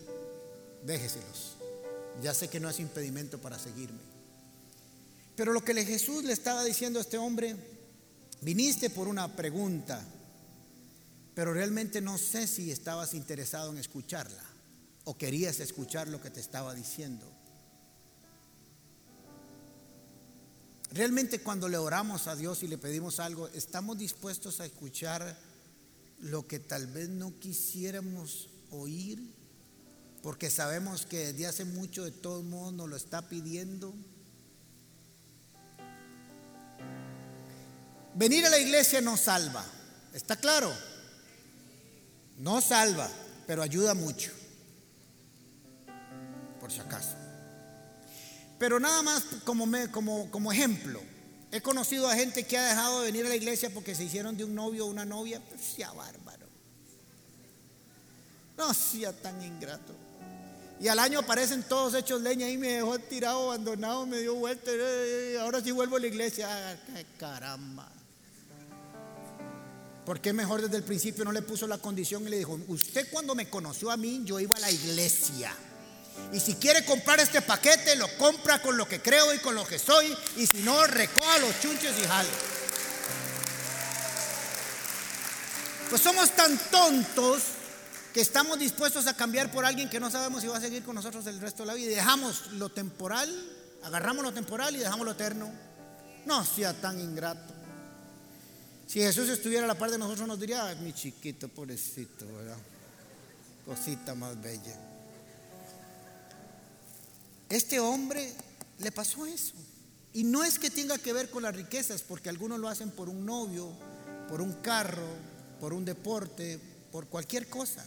déjeselos, 0.84 1.56
ya 2.22 2.34
sé 2.34 2.48
que 2.48 2.60
no 2.60 2.68
es 2.68 2.80
impedimento 2.80 3.40
para 3.40 3.58
seguirme. 3.58 4.00
Pero 5.36 5.52
lo 5.52 5.62
que 5.62 5.84
Jesús 5.84 6.24
le 6.24 6.32
estaba 6.32 6.64
diciendo 6.64 6.98
a 6.98 7.02
este 7.02 7.18
hombre, 7.18 7.56
viniste 8.40 8.90
por 8.90 9.06
una 9.06 9.36
pregunta, 9.36 10.04
pero 11.34 11.54
realmente 11.54 12.00
no 12.00 12.18
sé 12.18 12.46
si 12.46 12.72
estabas 12.72 13.14
interesado 13.14 13.70
en 13.70 13.78
escucharla 13.78 14.42
o 15.04 15.16
querías 15.16 15.60
escuchar 15.60 16.08
lo 16.08 16.20
que 16.20 16.30
te 16.30 16.40
estaba 16.40 16.74
diciendo. 16.74 17.24
Realmente 20.90 21.40
cuando 21.40 21.68
le 21.68 21.76
oramos 21.76 22.26
a 22.26 22.34
Dios 22.34 22.62
y 22.62 22.68
le 22.68 22.78
pedimos 22.78 23.20
algo, 23.20 23.48
estamos 23.48 23.98
dispuestos 23.98 24.60
a 24.60 24.66
escuchar 24.66 25.38
lo 26.20 26.46
que 26.46 26.58
tal 26.58 26.86
vez 26.88 27.08
no 27.08 27.38
quisiéramos 27.38 28.48
oír, 28.70 29.22
porque 30.22 30.50
sabemos 30.50 31.06
que 31.06 31.32
desde 31.32 31.46
hace 31.46 31.64
mucho 31.64 32.04
de 32.04 32.10
todo 32.10 32.42
modos 32.42 32.72
nos 32.72 32.88
lo 32.88 32.96
está 32.96 33.22
pidiendo. 33.22 33.94
Venir 38.14 38.44
a 38.46 38.50
la 38.50 38.58
iglesia 38.58 39.00
no 39.00 39.16
salva, 39.16 39.64
¿está 40.12 40.36
claro? 40.36 40.72
No 42.38 42.60
salva, 42.60 43.08
pero 43.46 43.62
ayuda 43.62 43.94
mucho. 43.94 44.32
Por 46.60 46.72
si 46.72 46.80
acaso. 46.80 47.14
Pero 48.58 48.80
nada 48.80 49.02
más 49.02 49.22
como, 49.44 49.66
como, 49.92 50.30
como 50.30 50.52
ejemplo. 50.52 51.00
He 51.50 51.60
conocido 51.60 52.08
a 52.08 52.14
gente 52.14 52.44
que 52.44 52.58
ha 52.58 52.66
dejado 52.66 53.00
de 53.00 53.06
venir 53.12 53.24
a 53.24 53.28
la 53.28 53.36
iglesia 53.36 53.70
porque 53.72 53.94
se 53.94 54.04
hicieron 54.04 54.36
de 54.36 54.44
un 54.44 54.54
novio 54.54 54.84
o 54.84 54.90
una 54.90 55.04
novia. 55.04 55.40
Pues 55.48 55.60
sea 55.62 55.92
bárbaro. 55.92 56.46
No 58.56 58.74
sea 58.74 59.12
tan 59.12 59.40
ingrato. 59.40 60.07
Y 60.80 60.86
al 60.86 60.98
año 61.00 61.18
aparecen 61.18 61.64
todos 61.64 61.94
hechos 61.94 62.20
leña 62.20 62.48
y 62.48 62.56
me 62.56 62.68
dejó 62.68 62.98
tirado, 63.00 63.50
abandonado, 63.50 64.06
me 64.06 64.20
dio 64.20 64.34
vuelta. 64.34 64.70
Eh, 64.72 65.36
ahora 65.40 65.60
sí 65.60 65.72
vuelvo 65.72 65.96
a 65.96 66.00
la 66.00 66.06
iglesia. 66.06 66.48
Ah, 66.50 66.76
caramba. 67.18 67.88
¿Por 70.06 70.20
qué 70.20 70.32
mejor 70.32 70.62
desde 70.62 70.76
el 70.76 70.84
principio 70.84 71.24
no 71.24 71.32
le 71.32 71.42
puso 71.42 71.66
la 71.66 71.78
condición 71.78 72.26
y 72.26 72.30
le 72.30 72.38
dijo, 72.38 72.58
usted 72.68 73.08
cuando 73.10 73.34
me 73.34 73.50
conoció 73.50 73.90
a 73.90 73.96
mí, 73.96 74.22
yo 74.24 74.38
iba 74.38 74.56
a 74.56 74.60
la 74.60 74.70
iglesia? 74.70 75.52
Y 76.32 76.40
si 76.40 76.54
quiere 76.54 76.84
comprar 76.84 77.18
este 77.20 77.42
paquete, 77.42 77.96
lo 77.96 78.08
compra 78.16 78.62
con 78.62 78.76
lo 78.76 78.86
que 78.88 79.00
creo 79.00 79.34
y 79.34 79.38
con 79.38 79.54
lo 79.54 79.66
que 79.66 79.78
soy. 79.78 80.16
Y 80.36 80.46
si 80.46 80.58
no, 80.58 80.86
recoja 80.86 81.38
los 81.40 81.60
chunches 81.60 81.94
y 81.98 82.06
jale. 82.06 82.28
Pues 85.90 86.02
somos 86.02 86.30
tan 86.30 86.56
tontos 86.70 87.42
que 88.12 88.20
estamos 88.20 88.58
dispuestos 88.58 89.06
a 89.06 89.14
cambiar 89.14 89.50
por 89.50 89.64
alguien 89.64 89.88
que 89.88 90.00
no 90.00 90.10
sabemos 90.10 90.42
si 90.42 90.48
va 90.48 90.56
a 90.56 90.60
seguir 90.60 90.82
con 90.82 90.94
nosotros 90.94 91.26
el 91.26 91.40
resto 91.40 91.62
de 91.62 91.66
la 91.66 91.74
vida. 91.74 91.90
Y 91.90 91.94
dejamos 91.94 92.52
lo 92.52 92.70
temporal, 92.70 93.28
agarramos 93.82 94.24
lo 94.24 94.32
temporal 94.32 94.74
y 94.76 94.78
dejamos 94.78 95.04
lo 95.04 95.12
eterno. 95.12 95.50
No 96.26 96.44
sea 96.44 96.72
tan 96.80 96.98
ingrato. 97.00 97.54
Si 98.86 99.00
Jesús 99.00 99.28
estuviera 99.28 99.64
a 99.64 99.68
la 99.68 99.76
par 99.76 99.90
de 99.90 99.98
nosotros 99.98 100.26
nos 100.26 100.40
diría, 100.40 100.74
mi 100.76 100.92
chiquito, 100.94 101.48
pobrecito, 101.48 102.26
¿verdad? 102.26 102.56
Cosita 103.66 104.14
más 104.14 104.40
bella. 104.40 104.76
Este 107.50 107.78
hombre 107.78 108.32
le 108.78 108.92
pasó 108.92 109.26
eso. 109.26 109.54
Y 110.14 110.24
no 110.24 110.42
es 110.42 110.58
que 110.58 110.70
tenga 110.70 110.96
que 110.96 111.12
ver 111.12 111.30
con 111.30 111.42
las 111.42 111.54
riquezas, 111.54 112.00
porque 112.02 112.30
algunos 112.30 112.58
lo 112.58 112.68
hacen 112.68 112.90
por 112.90 113.10
un 113.10 113.26
novio, 113.26 113.70
por 114.28 114.40
un 114.40 114.54
carro, 114.54 115.06
por 115.60 115.74
un 115.74 115.84
deporte, 115.84 116.58
por 116.90 117.08
cualquier 117.08 117.48
cosa 117.48 117.84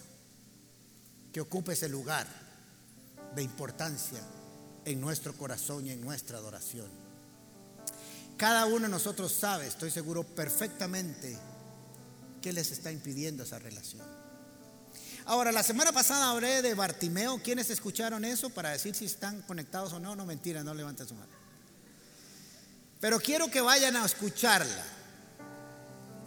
que 1.31 1.41
ocupe 1.41 1.73
ese 1.73 1.89
lugar 1.89 2.27
de 3.35 3.43
importancia 3.43 4.19
en 4.85 4.99
nuestro 4.99 5.35
corazón 5.37 5.87
y 5.87 5.91
en 5.91 6.01
nuestra 6.01 6.37
adoración. 6.37 6.89
Cada 8.37 8.65
uno 8.65 8.81
de 8.81 8.89
nosotros 8.89 9.31
sabe, 9.31 9.67
estoy 9.67 9.91
seguro 9.91 10.23
perfectamente, 10.23 11.37
qué 12.41 12.51
les 12.51 12.71
está 12.71 12.91
impidiendo 12.91 13.43
esa 13.43 13.59
relación. 13.59 14.01
Ahora, 15.25 15.51
la 15.51 15.61
semana 15.61 15.91
pasada 15.91 16.31
hablé 16.31 16.63
de 16.63 16.73
Bartimeo. 16.73 17.41
¿Quiénes 17.43 17.69
escucharon 17.69 18.25
eso 18.25 18.49
para 18.49 18.71
decir 18.71 18.95
si 18.95 19.05
están 19.05 19.43
conectados 19.43 19.93
o 19.93 19.99
no? 19.99 20.15
No, 20.15 20.25
mentira, 20.25 20.63
no 20.63 20.73
levanten 20.73 21.07
su 21.07 21.13
mano. 21.13 21.31
Pero 22.99 23.19
quiero 23.19 23.49
que 23.49 23.61
vayan 23.61 23.95
a 23.95 24.05
escucharla. 24.05 24.83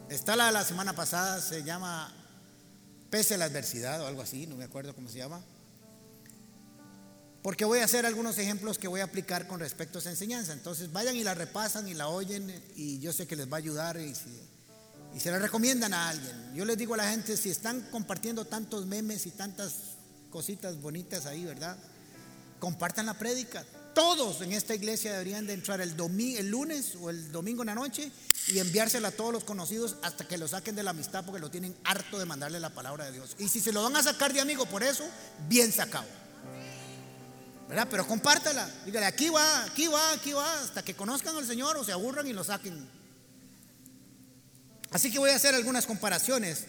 Está 0.08 0.36
la 0.36 0.46
de 0.46 0.52
la 0.52 0.64
semana 0.64 0.92
pasada, 0.92 1.40
se 1.40 1.64
llama 1.64 2.12
Pese 3.14 3.38
la 3.38 3.44
adversidad 3.44 4.00
o 4.00 4.08
algo 4.08 4.22
así, 4.22 4.44
no 4.48 4.56
me 4.56 4.64
acuerdo 4.64 4.92
cómo 4.92 5.08
se 5.08 5.18
llama. 5.18 5.40
Porque 7.42 7.64
voy 7.64 7.78
a 7.78 7.84
hacer 7.84 8.04
algunos 8.06 8.36
ejemplos 8.38 8.76
que 8.76 8.88
voy 8.88 9.02
a 9.02 9.04
aplicar 9.04 9.46
con 9.46 9.60
respecto 9.60 9.98
a 9.98 10.00
esa 10.00 10.10
enseñanza. 10.10 10.52
Entonces 10.52 10.90
vayan 10.90 11.14
y 11.14 11.22
la 11.22 11.32
repasan 11.32 11.86
y 11.86 11.94
la 11.94 12.08
oyen 12.08 12.52
y 12.74 12.98
yo 12.98 13.12
sé 13.12 13.28
que 13.28 13.36
les 13.36 13.46
va 13.48 13.58
a 13.58 13.58
ayudar 13.58 14.00
y, 14.00 14.16
se 15.20 15.30
la 15.30 15.38
recomiendan 15.38 15.94
a 15.94 16.08
alguien. 16.08 16.54
Yo 16.56 16.64
les 16.64 16.76
digo 16.76 16.94
a 16.94 16.96
la 16.96 17.08
gente, 17.08 17.36
si 17.36 17.50
están 17.50 17.82
compartiendo 17.82 18.46
tantos 18.46 18.84
memes 18.84 19.26
y 19.26 19.30
tantas 19.30 19.74
cositas 20.28 20.80
bonitas 20.80 21.26
ahí, 21.26 21.44
¿verdad? 21.44 21.76
Compartan 22.58 23.06
la 23.06 23.14
prédica. 23.14 23.64
Todos 23.94 24.40
en 24.40 24.50
esta 24.50 24.74
iglesia 24.74 25.12
deberían 25.12 25.46
de 25.46 25.52
entrar 25.52 25.80
el, 25.80 25.94
el 26.00 26.48
lunes 26.48 26.96
o 27.00 27.10
el 27.10 27.30
domingo 27.30 27.62
en 27.62 27.66
la 27.66 27.76
noche 27.76 28.10
y 28.48 28.58
enviársela 28.58 29.08
a 29.08 29.12
todos 29.12 29.32
los 29.32 29.44
conocidos 29.44 29.96
hasta 30.02 30.26
que 30.26 30.38
lo 30.38 30.46
saquen 30.48 30.76
de 30.76 30.82
la 30.82 30.90
amistad 30.90 31.24
porque 31.24 31.40
lo 31.40 31.50
tienen 31.50 31.76
harto 31.84 32.18
de 32.18 32.26
mandarle 32.26 32.60
la 32.60 32.70
palabra 32.70 33.06
de 33.06 33.12
Dios. 33.12 33.36
Y 33.38 33.48
si 33.48 33.60
se 33.60 33.72
lo 33.72 33.82
van 33.82 33.96
a 33.96 34.02
sacar 34.02 34.32
de 34.32 34.40
amigo 34.40 34.66
por 34.66 34.82
eso, 34.82 35.04
bien 35.48 35.72
sacado. 35.72 36.06
¿verdad? 37.68 37.88
Pero 37.90 38.06
compártala. 38.06 38.68
Dígale, 38.84 39.06
aquí 39.06 39.30
va, 39.30 39.64
aquí 39.64 39.86
va, 39.86 40.12
aquí 40.12 40.32
va, 40.32 40.60
hasta 40.60 40.82
que 40.82 40.94
conozcan 40.94 41.36
al 41.36 41.46
Señor 41.46 41.76
o 41.76 41.84
se 41.84 41.92
aburran 41.92 42.26
y 42.26 42.32
lo 42.32 42.44
saquen. 42.44 42.88
Así 44.90 45.10
que 45.10 45.18
voy 45.18 45.30
a 45.30 45.36
hacer 45.36 45.54
algunas 45.54 45.86
comparaciones 45.86 46.64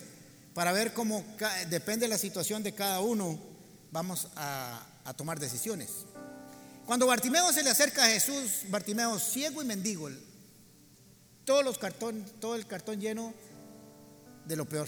para 0.53 0.71
ver 0.71 0.93
cómo 0.93 1.23
depende 1.69 2.05
de 2.05 2.09
la 2.09 2.17
situación 2.17 2.63
de 2.63 2.73
cada 2.73 3.01
uno, 3.01 3.39
vamos 3.91 4.27
a, 4.35 4.83
tomar 5.15 5.39
decisiones. 5.39 5.89
Cuando 6.85 7.05
Bartimeo 7.05 7.51
se 7.53 7.61
le 7.61 7.69
acerca 7.69 8.03
a 8.03 8.07
Jesús, 8.07 8.63
Bartimeo 8.69 9.19
ciego 9.19 9.61
y 9.61 9.65
mendigo, 9.65 10.09
todos 11.45 11.63
los 11.63 11.77
cartón, 11.77 12.25
todo 12.39 12.55
el 12.55 12.65
cartón 12.67 12.99
lleno 12.99 13.33
de 14.45 14.55
lo 14.55 14.65
peor, 14.65 14.87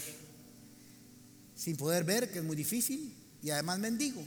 sin 1.54 1.76
poder 1.76 2.04
ver, 2.04 2.30
que 2.30 2.38
es 2.38 2.44
muy 2.44 2.56
difícil, 2.56 3.14
y 3.42 3.50
además 3.50 3.78
mendigo. 3.78 4.22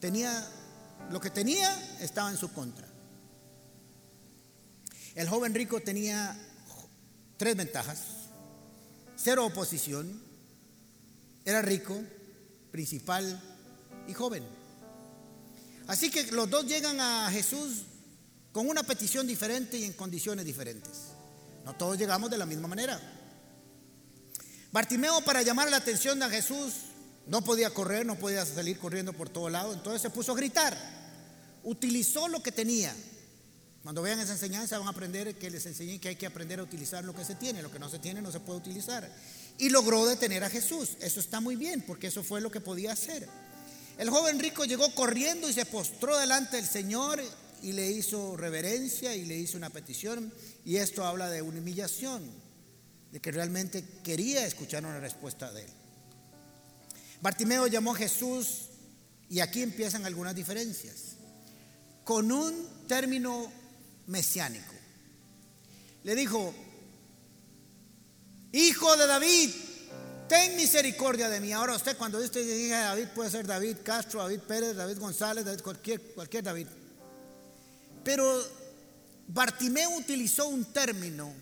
Tenía 0.00 0.48
lo 1.10 1.20
que 1.20 1.30
tenía 1.30 1.98
estaba 2.00 2.30
en 2.30 2.36
su 2.36 2.52
contra. 2.52 2.86
El 5.14 5.28
joven 5.28 5.54
rico 5.54 5.80
tenía 5.80 6.36
tres 7.36 7.56
ventajas. 7.56 7.98
Cero 9.16 9.46
oposición. 9.46 10.22
Era 11.44 11.62
rico, 11.62 12.00
principal 12.70 13.42
y 14.06 14.14
joven. 14.14 14.44
Así 15.86 16.10
que 16.10 16.30
los 16.32 16.48
dos 16.48 16.66
llegan 16.66 17.00
a 17.00 17.30
Jesús 17.30 17.82
con 18.52 18.68
una 18.68 18.82
petición 18.82 19.26
diferente 19.26 19.78
y 19.78 19.84
en 19.84 19.92
condiciones 19.92 20.44
diferentes. 20.44 21.09
No 21.64 21.74
todos 21.74 21.98
llegamos 21.98 22.30
de 22.30 22.38
la 22.38 22.46
misma 22.46 22.68
manera. 22.68 23.00
Bartimeo 24.72 25.20
para 25.22 25.42
llamar 25.42 25.70
la 25.70 25.78
atención 25.78 26.18
de 26.18 26.28
Jesús 26.30 26.74
no 27.26 27.42
podía 27.42 27.70
correr, 27.70 28.06
no 28.06 28.16
podía 28.16 28.44
salir 28.44 28.78
corriendo 28.78 29.12
por 29.12 29.28
todo 29.28 29.48
lado, 29.48 29.72
entonces 29.72 30.02
se 30.02 30.10
puso 30.10 30.32
a 30.32 30.36
gritar. 30.36 30.76
Utilizó 31.62 32.28
lo 32.28 32.42
que 32.42 32.52
tenía. 32.52 32.94
Cuando 33.82 34.02
vean 34.02 34.20
esa 34.20 34.32
enseñanza 34.32 34.78
van 34.78 34.88
a 34.88 34.90
aprender 34.90 35.36
que 35.36 35.50
les 35.50 35.64
enseñé 35.64 35.98
que 35.98 36.08
hay 36.08 36.16
que 36.16 36.26
aprender 36.26 36.60
a 36.60 36.62
utilizar 36.62 37.04
lo 37.04 37.14
que 37.14 37.24
se 37.24 37.34
tiene, 37.34 37.62
lo 37.62 37.70
que 37.70 37.78
no 37.78 37.88
se 37.88 37.98
tiene 37.98 38.20
no 38.20 38.30
se 38.30 38.40
puede 38.40 38.58
utilizar. 38.58 39.10
Y 39.58 39.70
logró 39.70 40.06
detener 40.06 40.44
a 40.44 40.50
Jesús. 40.50 40.96
Eso 41.00 41.20
está 41.20 41.40
muy 41.40 41.56
bien 41.56 41.82
porque 41.86 42.08
eso 42.08 42.22
fue 42.22 42.40
lo 42.40 42.50
que 42.50 42.60
podía 42.60 42.92
hacer. 42.92 43.26
El 43.96 44.10
joven 44.10 44.38
rico 44.38 44.64
llegó 44.64 44.94
corriendo 44.94 45.48
y 45.48 45.52
se 45.52 45.66
postró 45.66 46.18
delante 46.18 46.56
del 46.56 46.66
Señor 46.66 47.22
y 47.62 47.72
le 47.72 47.90
hizo 47.90 48.36
reverencia 48.36 49.14
y 49.14 49.24
le 49.24 49.36
hizo 49.36 49.56
una 49.56 49.70
petición. 49.70 50.32
Y 50.64 50.76
esto 50.76 51.04
habla 51.04 51.28
de 51.30 51.42
una 51.42 51.58
humillación, 51.58 52.22
de 53.12 53.20
que 53.20 53.32
realmente 53.32 53.84
quería 54.02 54.46
escuchar 54.46 54.84
una 54.84 55.00
respuesta 55.00 55.50
de 55.52 55.62
él. 55.64 55.70
Bartimeo 57.20 57.66
llamó 57.66 57.92
a 57.92 57.96
Jesús 57.96 58.66
y 59.28 59.40
aquí 59.40 59.62
empiezan 59.62 60.04
algunas 60.06 60.34
diferencias. 60.34 61.16
Con 62.04 62.32
un 62.32 62.66
término 62.88 63.52
mesiánico. 64.06 64.74
Le 66.02 66.14
dijo, 66.14 66.52
hijo 68.52 68.96
de 68.96 69.06
David, 69.06 69.50
ten 70.28 70.56
misericordia 70.56 71.28
de 71.28 71.40
mí. 71.40 71.52
Ahora 71.52 71.76
usted 71.76 71.96
cuando 71.96 72.18
usted 72.18 72.40
dice 72.40 72.68
David 72.68 73.08
puede 73.14 73.30
ser 73.30 73.46
David 73.46 73.78
Castro, 73.84 74.20
David 74.20 74.40
Pérez, 74.40 74.76
David 74.76 74.98
González, 74.98 75.44
David, 75.44 75.60
cualquier, 75.60 76.00
cualquier 76.00 76.42
David. 76.42 76.66
Pero 78.04 78.44
Bartimeo 79.28 79.90
utilizó 79.96 80.48
un 80.48 80.64
término 80.72 81.32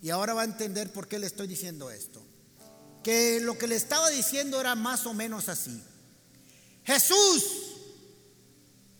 y 0.00 0.10
ahora 0.10 0.34
va 0.34 0.42
a 0.42 0.46
entender 0.46 0.92
por 0.92 1.08
qué 1.08 1.18
le 1.18 1.26
estoy 1.26 1.46
diciendo 1.46 1.90
esto. 1.90 2.22
Que 3.02 3.40
lo 3.40 3.58
que 3.58 3.66
le 3.66 3.76
estaba 3.76 4.08
diciendo 4.10 4.60
era 4.60 4.74
más 4.74 5.06
o 5.06 5.14
menos 5.14 5.48
así. 5.48 5.82
Jesús, 6.84 7.44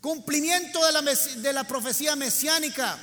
cumplimiento 0.01 0.85
de 0.85 0.93
la, 0.93 1.03
de 1.03 1.53
la 1.53 1.65
profecía 1.65 2.17
mesiánica, 2.17 2.99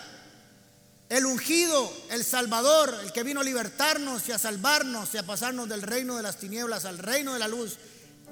el 1.10 1.26
ungido, 1.26 1.92
el 2.12 2.24
Salvador, 2.24 2.96
el 3.04 3.12
que 3.12 3.24
vino 3.24 3.42
a 3.42 3.44
libertarnos 3.44 4.28
y 4.30 4.32
a 4.32 4.38
salvarnos 4.38 5.14
y 5.14 5.18
a 5.18 5.26
pasarnos 5.26 5.68
del 5.68 5.82
reino 5.82 6.16
de 6.16 6.24
las 6.24 6.38
tinieblas 6.38 6.86
al 6.86 7.00
reino 7.00 7.34
de 7.34 7.40
la 7.40 7.48
luz, 7.48 7.78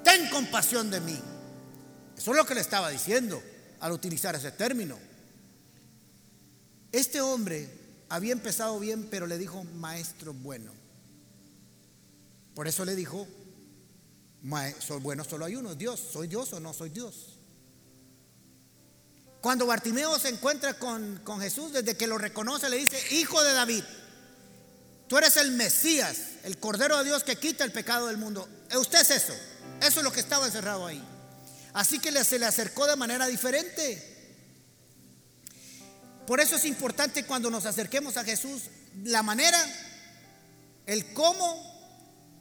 ten 0.04 0.28
compasión 0.30 0.90
de 0.90 1.00
mí. 1.00 1.18
Eso 2.16 2.30
es 2.30 2.36
lo 2.36 2.46
que 2.46 2.54
le 2.54 2.60
estaba 2.60 2.90
diciendo 2.90 3.42
al 3.80 3.92
utilizar 3.92 4.34
ese 4.34 4.52
término. 4.52 5.07
Este 6.92 7.20
hombre 7.20 7.68
había 8.08 8.32
empezado 8.32 8.78
bien, 8.78 9.08
pero 9.10 9.26
le 9.26 9.38
dijo 9.38 9.64
maestro 9.64 10.32
bueno. 10.32 10.72
Por 12.54 12.66
eso 12.66 12.84
le 12.84 12.96
dijo, 12.96 13.26
bueno 15.00 15.24
solo 15.24 15.44
hay 15.44 15.56
uno, 15.56 15.74
Dios, 15.74 16.00
¿soy 16.12 16.26
Dios 16.26 16.52
o 16.52 16.60
no 16.60 16.72
soy 16.72 16.90
Dios? 16.90 17.38
Cuando 19.40 19.66
Bartimeo 19.66 20.18
se 20.18 20.30
encuentra 20.30 20.74
con, 20.74 21.22
Jesús, 21.40 21.72
desde 21.72 21.96
que 21.96 22.08
lo 22.08 22.18
reconoce, 22.18 22.68
le 22.68 22.76
dice, 22.76 23.00
hijo 23.14 23.42
de 23.44 23.52
David, 23.52 23.84
tú 25.06 25.16
eres 25.16 25.36
el 25.36 25.52
Mesías, 25.52 26.16
el 26.42 26.58
Cordero 26.58 26.98
de 26.98 27.04
Dios 27.04 27.22
que 27.22 27.36
quita 27.36 27.64
el 27.64 27.70
pecado 27.70 28.08
del 28.08 28.16
mundo. 28.16 28.48
Eh, 28.70 28.76
usted 28.76 29.00
es 29.00 29.10
eso, 29.10 29.34
eso 29.80 30.00
es 30.00 30.04
lo 30.04 30.12
que 30.12 30.20
estaba 30.20 30.46
encerrado 30.46 30.86
ahí. 30.86 31.02
Así 31.74 32.00
que 32.00 32.24
se 32.24 32.38
le 32.40 32.46
acercó 32.46 32.86
de 32.86 32.96
manera 32.96 33.26
diferente. 33.28 34.17
Por 36.28 36.40
eso 36.40 36.56
es 36.56 36.66
importante 36.66 37.24
cuando 37.24 37.50
nos 37.50 37.64
acerquemos 37.64 38.18
a 38.18 38.22
Jesús, 38.22 38.64
la 39.02 39.22
manera, 39.22 39.58
el 40.84 41.14
cómo 41.14 41.56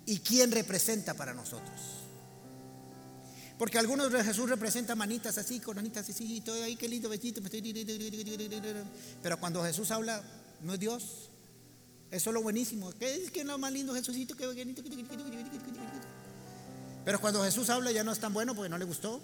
y 0.05 0.19
quién 0.19 0.51
representa 0.51 1.13
para 1.13 1.33
nosotros. 1.33 1.79
Porque 3.57 3.79
algunos 3.79 4.11
de 4.11 4.25
Jesús 4.25 4.49
representa 4.49 4.93
manitas 4.93 5.37
así, 5.37 5.61
con 5.61 5.77
manitas 5.77 6.09
así, 6.09 6.35
y 6.35 6.41
todo 6.41 6.61
ahí, 6.61 6.75
qué 6.75 6.89
lindo 6.89 7.07
besito. 7.07 7.41
Pero 9.23 9.39
cuando 9.39 9.63
Jesús 9.63 9.89
habla, 9.91 10.21
no 10.63 10.73
es 10.73 10.79
Dios. 10.81 11.29
Eso 12.11 12.29
es 12.29 12.33
lo 12.33 12.41
buenísimo. 12.41 12.91
¿Qué 12.99 13.15
es 13.15 13.31
que 13.31 13.45
lo 13.45 13.57
más 13.57 13.71
lindo 13.71 13.95
Jesucito? 13.95 14.35
Pero 17.05 17.21
cuando 17.21 17.41
Jesús 17.41 17.69
habla 17.69 17.93
ya 17.93 18.03
no 18.03 18.11
es 18.11 18.19
tan 18.19 18.33
bueno 18.33 18.53
porque 18.53 18.67
no 18.67 18.77
le 18.77 18.83
gustó. 18.83 19.21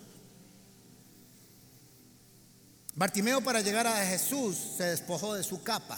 Bartimeo 2.95 3.41
para 3.41 3.61
llegar 3.61 3.87
a 3.87 4.05
Jesús 4.05 4.55
se 4.77 4.83
despojó 4.83 5.33
de 5.33 5.43
su 5.43 5.63
capa, 5.63 5.97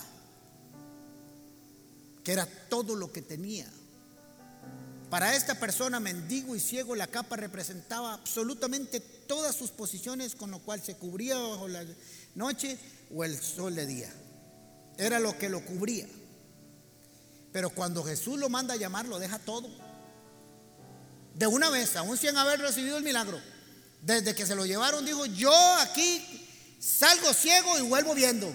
que 2.23 2.31
era 2.31 2.45
todo 2.69 2.95
lo 2.95 3.11
que 3.11 3.21
tenía. 3.21 3.69
Para 5.09 5.35
esta 5.35 5.55
persona, 5.59 5.99
mendigo 5.99 6.55
y 6.55 6.59
ciego, 6.59 6.95
la 6.95 7.07
capa 7.07 7.35
representaba 7.35 8.13
absolutamente 8.13 8.99
todas 8.99 9.55
sus 9.55 9.71
posiciones, 9.71 10.35
con 10.35 10.51
lo 10.51 10.59
cual 10.59 10.81
se 10.81 10.95
cubría 10.95 11.37
bajo 11.37 11.67
la 11.67 11.85
noche 12.33 12.77
o 13.13 13.23
el 13.23 13.37
sol 13.37 13.75
de 13.75 13.85
día. 13.85 14.11
Era 14.97 15.19
lo 15.19 15.37
que 15.37 15.49
lo 15.49 15.63
cubría. 15.65 16.07
Pero 17.51 17.69
cuando 17.69 18.03
Jesús 18.03 18.39
lo 18.39 18.49
manda 18.49 18.73
a 18.73 18.77
llamar, 18.77 19.05
lo 19.05 19.19
deja 19.19 19.37
todo. 19.39 19.69
De 21.35 21.47
una 21.47 21.69
vez, 21.69 21.95
aún 21.97 22.17
sin 22.17 22.35
haber 22.37 22.59
recibido 22.59 22.97
el 22.97 23.03
milagro. 23.03 23.39
Desde 24.01 24.33
que 24.33 24.45
se 24.45 24.55
lo 24.55 24.65
llevaron, 24.65 25.05
dijo, 25.05 25.25
yo 25.25 25.53
aquí 25.81 26.44
salgo 26.85 27.33
ciego 27.33 27.79
y 27.79 27.81
vuelvo 27.81 28.13
viendo. 28.13 28.53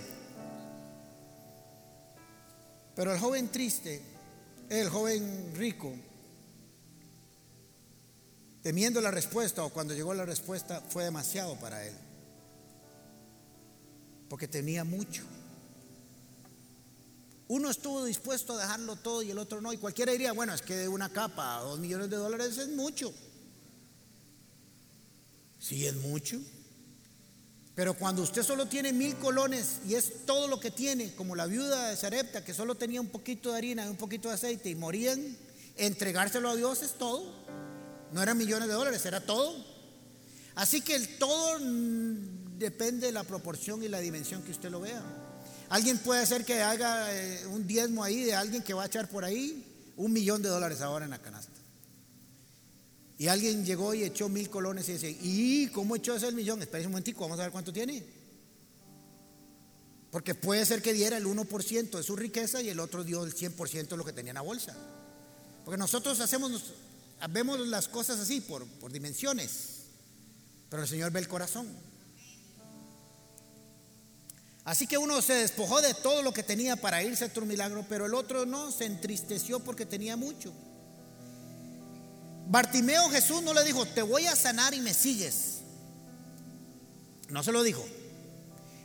Pero 2.95 3.13
el 3.13 3.19
joven 3.19 3.49
triste, 3.51 4.01
el 4.69 4.89
joven 4.89 5.53
rico, 5.57 5.93
temiendo 8.63 9.01
la 9.01 9.11
respuesta 9.11 9.65
o 9.65 9.71
cuando 9.71 9.95
llegó 9.95 10.15
la 10.15 10.25
respuesta 10.25 10.81
fue 10.89 11.05
demasiado 11.05 11.57
para 11.57 11.85
él. 11.85 11.95
Porque 14.29 14.47
tenía 14.47 14.85
mucho. 14.85 15.25
Uno 17.49 17.69
estuvo 17.69 18.05
dispuesto 18.05 18.53
a 18.53 18.61
dejarlo 18.61 18.95
todo 18.95 19.23
y 19.23 19.33
el 19.33 19.39
otro 19.39 19.61
no. 19.61 19.73
Y 19.73 19.79
cualquiera 19.79 20.13
diría, 20.13 20.33
bueno, 20.33 20.55
es 20.55 20.63
que 20.63 20.77
de 20.77 20.87
una 20.87 21.09
capa 21.09 21.57
a 21.57 21.63
dos 21.63 21.81
millones 21.81 22.09
de 22.09 22.17
dólares 22.17 22.57
es 22.59 22.69
mucho. 22.69 23.13
Sí, 25.59 25.85
es 25.85 25.97
mucho. 25.97 26.41
Pero 27.81 27.95
cuando 27.95 28.21
usted 28.21 28.43
solo 28.43 28.67
tiene 28.67 28.93
mil 28.93 29.17
colones 29.17 29.79
y 29.89 29.95
es 29.95 30.27
todo 30.27 30.49
lo 30.49 30.61
que 30.61 30.71
tiene, 30.71 31.15
como 31.15 31.35
la 31.35 31.47
viuda 31.47 31.89
de 31.89 31.97
Sarepta, 31.97 32.45
que 32.45 32.53
solo 32.53 32.75
tenía 32.75 33.01
un 33.01 33.09
poquito 33.09 33.53
de 33.53 33.57
harina 33.57 33.87
y 33.87 33.89
un 33.89 33.97
poquito 33.97 34.29
de 34.29 34.35
aceite 34.35 34.69
y 34.69 34.75
morían, 34.75 35.35
entregárselo 35.79 36.51
a 36.51 36.57
Dios 36.57 36.83
es 36.83 36.99
todo. 36.99 37.25
No 38.13 38.23
eran 38.23 38.37
millones 38.37 38.69
de 38.69 38.75
dólares, 38.75 39.07
era 39.07 39.25
todo. 39.25 39.57
Así 40.57 40.83
que 40.83 40.95
el 40.95 41.17
todo 41.17 41.59
mm, 41.59 42.59
depende 42.59 43.07
de 43.07 43.13
la 43.13 43.25
proporción 43.25 43.83
y 43.83 43.89
la 43.89 44.01
dimensión 44.01 44.43
que 44.43 44.51
usted 44.51 44.71
lo 44.71 44.83
vea. 44.83 45.01
Alguien 45.71 45.97
puede 45.97 46.21
hacer 46.21 46.45
que 46.45 46.61
haga 46.61 47.11
eh, 47.15 47.47
un 47.47 47.67
diezmo 47.67 48.05
ahí 48.05 48.25
de 48.25 48.35
alguien 48.35 48.63
que 48.63 48.75
va 48.75 48.83
a 48.83 48.87
echar 48.89 49.09
por 49.09 49.25
ahí 49.25 49.65
un 49.97 50.13
millón 50.13 50.43
de 50.43 50.51
dólares 50.51 50.83
ahora 50.83 51.07
en 51.07 51.13
la 51.13 51.19
canasta. 51.23 51.60
Y 53.21 53.29
alguien 53.29 53.67
llegó 53.67 53.93
y 53.93 54.03
echó 54.03 54.31
mil 54.31 54.49
colones 54.49 54.89
y 54.89 54.95
dice, 54.95 55.15
¿y 55.21 55.67
cómo 55.67 55.95
echó 55.95 56.17
ese 56.17 56.33
millón? 56.33 56.63
Espera 56.63 56.87
un 56.87 56.93
momentico, 56.93 57.21
vamos 57.21 57.39
a 57.39 57.43
ver 57.43 57.53
cuánto 57.53 57.71
tiene. 57.71 58.03
Porque 60.11 60.35
puede 60.35 60.65
ser 60.65 60.81
que 60.81 60.95
diera 60.95 61.19
el 61.19 61.27
1% 61.27 61.91
de 61.91 62.03
su 62.03 62.17
riqueza 62.17 62.63
y 62.63 62.71
el 62.71 62.81
otro 62.81 63.05
dio 63.05 63.23
el 63.23 63.35
100% 63.35 63.89
de 63.89 63.97
lo 63.99 64.07
que 64.07 64.15
tenía 64.15 64.31
en 64.31 64.37
la 64.37 64.41
bolsa. 64.41 64.75
Porque 65.67 65.77
nosotros 65.77 66.19
hacemos 66.19 66.73
vemos 67.29 67.61
las 67.69 67.89
cosas 67.89 68.21
así 68.21 68.41
por, 68.41 68.67
por 68.67 68.91
dimensiones, 68.91 69.83
pero 70.71 70.85
el 70.85 70.89
Señor 70.89 71.11
ve 71.11 71.21
el 71.21 71.29
corazón. 71.29 71.69
Así 74.65 74.87
que 74.87 74.97
uno 74.97 75.21
se 75.21 75.35
despojó 75.35 75.83
de 75.83 75.93
todo 75.93 76.23
lo 76.23 76.33
que 76.33 76.43
tenía 76.43 76.77
para 76.77 77.03
irse 77.03 77.25
a 77.25 77.27
otro 77.27 77.45
milagro, 77.45 77.85
pero 77.87 78.07
el 78.07 78.15
otro 78.15 78.47
no, 78.47 78.73
se 78.73 78.87
entristeció 78.87 79.61
porque 79.61 79.85
tenía 79.85 80.17
mucho. 80.17 80.55
Bartimeo 82.51 83.09
Jesús 83.11 83.43
no 83.43 83.55
le 83.55 83.63
dijo, 83.63 83.87
te 83.87 84.03
voy 84.03 84.27
a 84.27 84.35
sanar 84.35 84.75
y 84.75 84.81
me 84.81 84.93
sigues. 84.93 85.59
No 87.29 87.45
se 87.45 87.53
lo 87.53 87.63
dijo. 87.63 87.87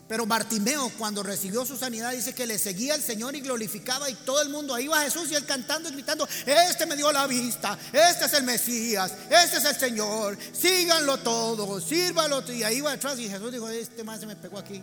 Pero 0.08 0.28
Bartimeo, 0.28 0.92
cuando 1.00 1.24
recibió 1.24 1.66
su 1.66 1.76
sanidad, 1.76 2.12
dice 2.12 2.36
que 2.36 2.46
le 2.46 2.60
seguía 2.60 2.94
al 2.94 3.02
Señor 3.02 3.36
y 3.36 3.42
glorificaba, 3.42 4.08
y 4.08 4.14
todo 4.14 4.40
el 4.44 4.50
mundo 4.50 4.76
ahí 4.76 4.86
va 4.86 5.02
Jesús 5.02 5.32
y 5.32 5.36
él 5.36 5.48
cantando 5.48 5.90
y 5.90 5.94
gritando: 5.94 6.28
Este 6.46 6.86
me 6.86 6.96
dio 6.96 7.12
la 7.12 7.26
vista, 7.26 7.76
este 7.92 8.26
es 8.26 8.34
el 8.34 8.44
Mesías, 8.44 9.12
este 9.32 9.58
es 9.58 9.66
el 9.66 9.76
Señor, 9.76 10.38
síganlo 10.54 11.18
todo, 11.18 11.82
sírvalo. 11.82 12.44
Y 12.52 12.62
ahí 12.62 12.82
va 12.82 12.92
atrás, 12.92 13.18
y 13.18 13.28
Jesús 13.28 13.52
dijo: 13.52 13.68
Este 13.68 14.04
más 14.04 14.20
se 14.20 14.28
me 14.28 14.36
pegó 14.36 14.60
aquí. 14.60 14.80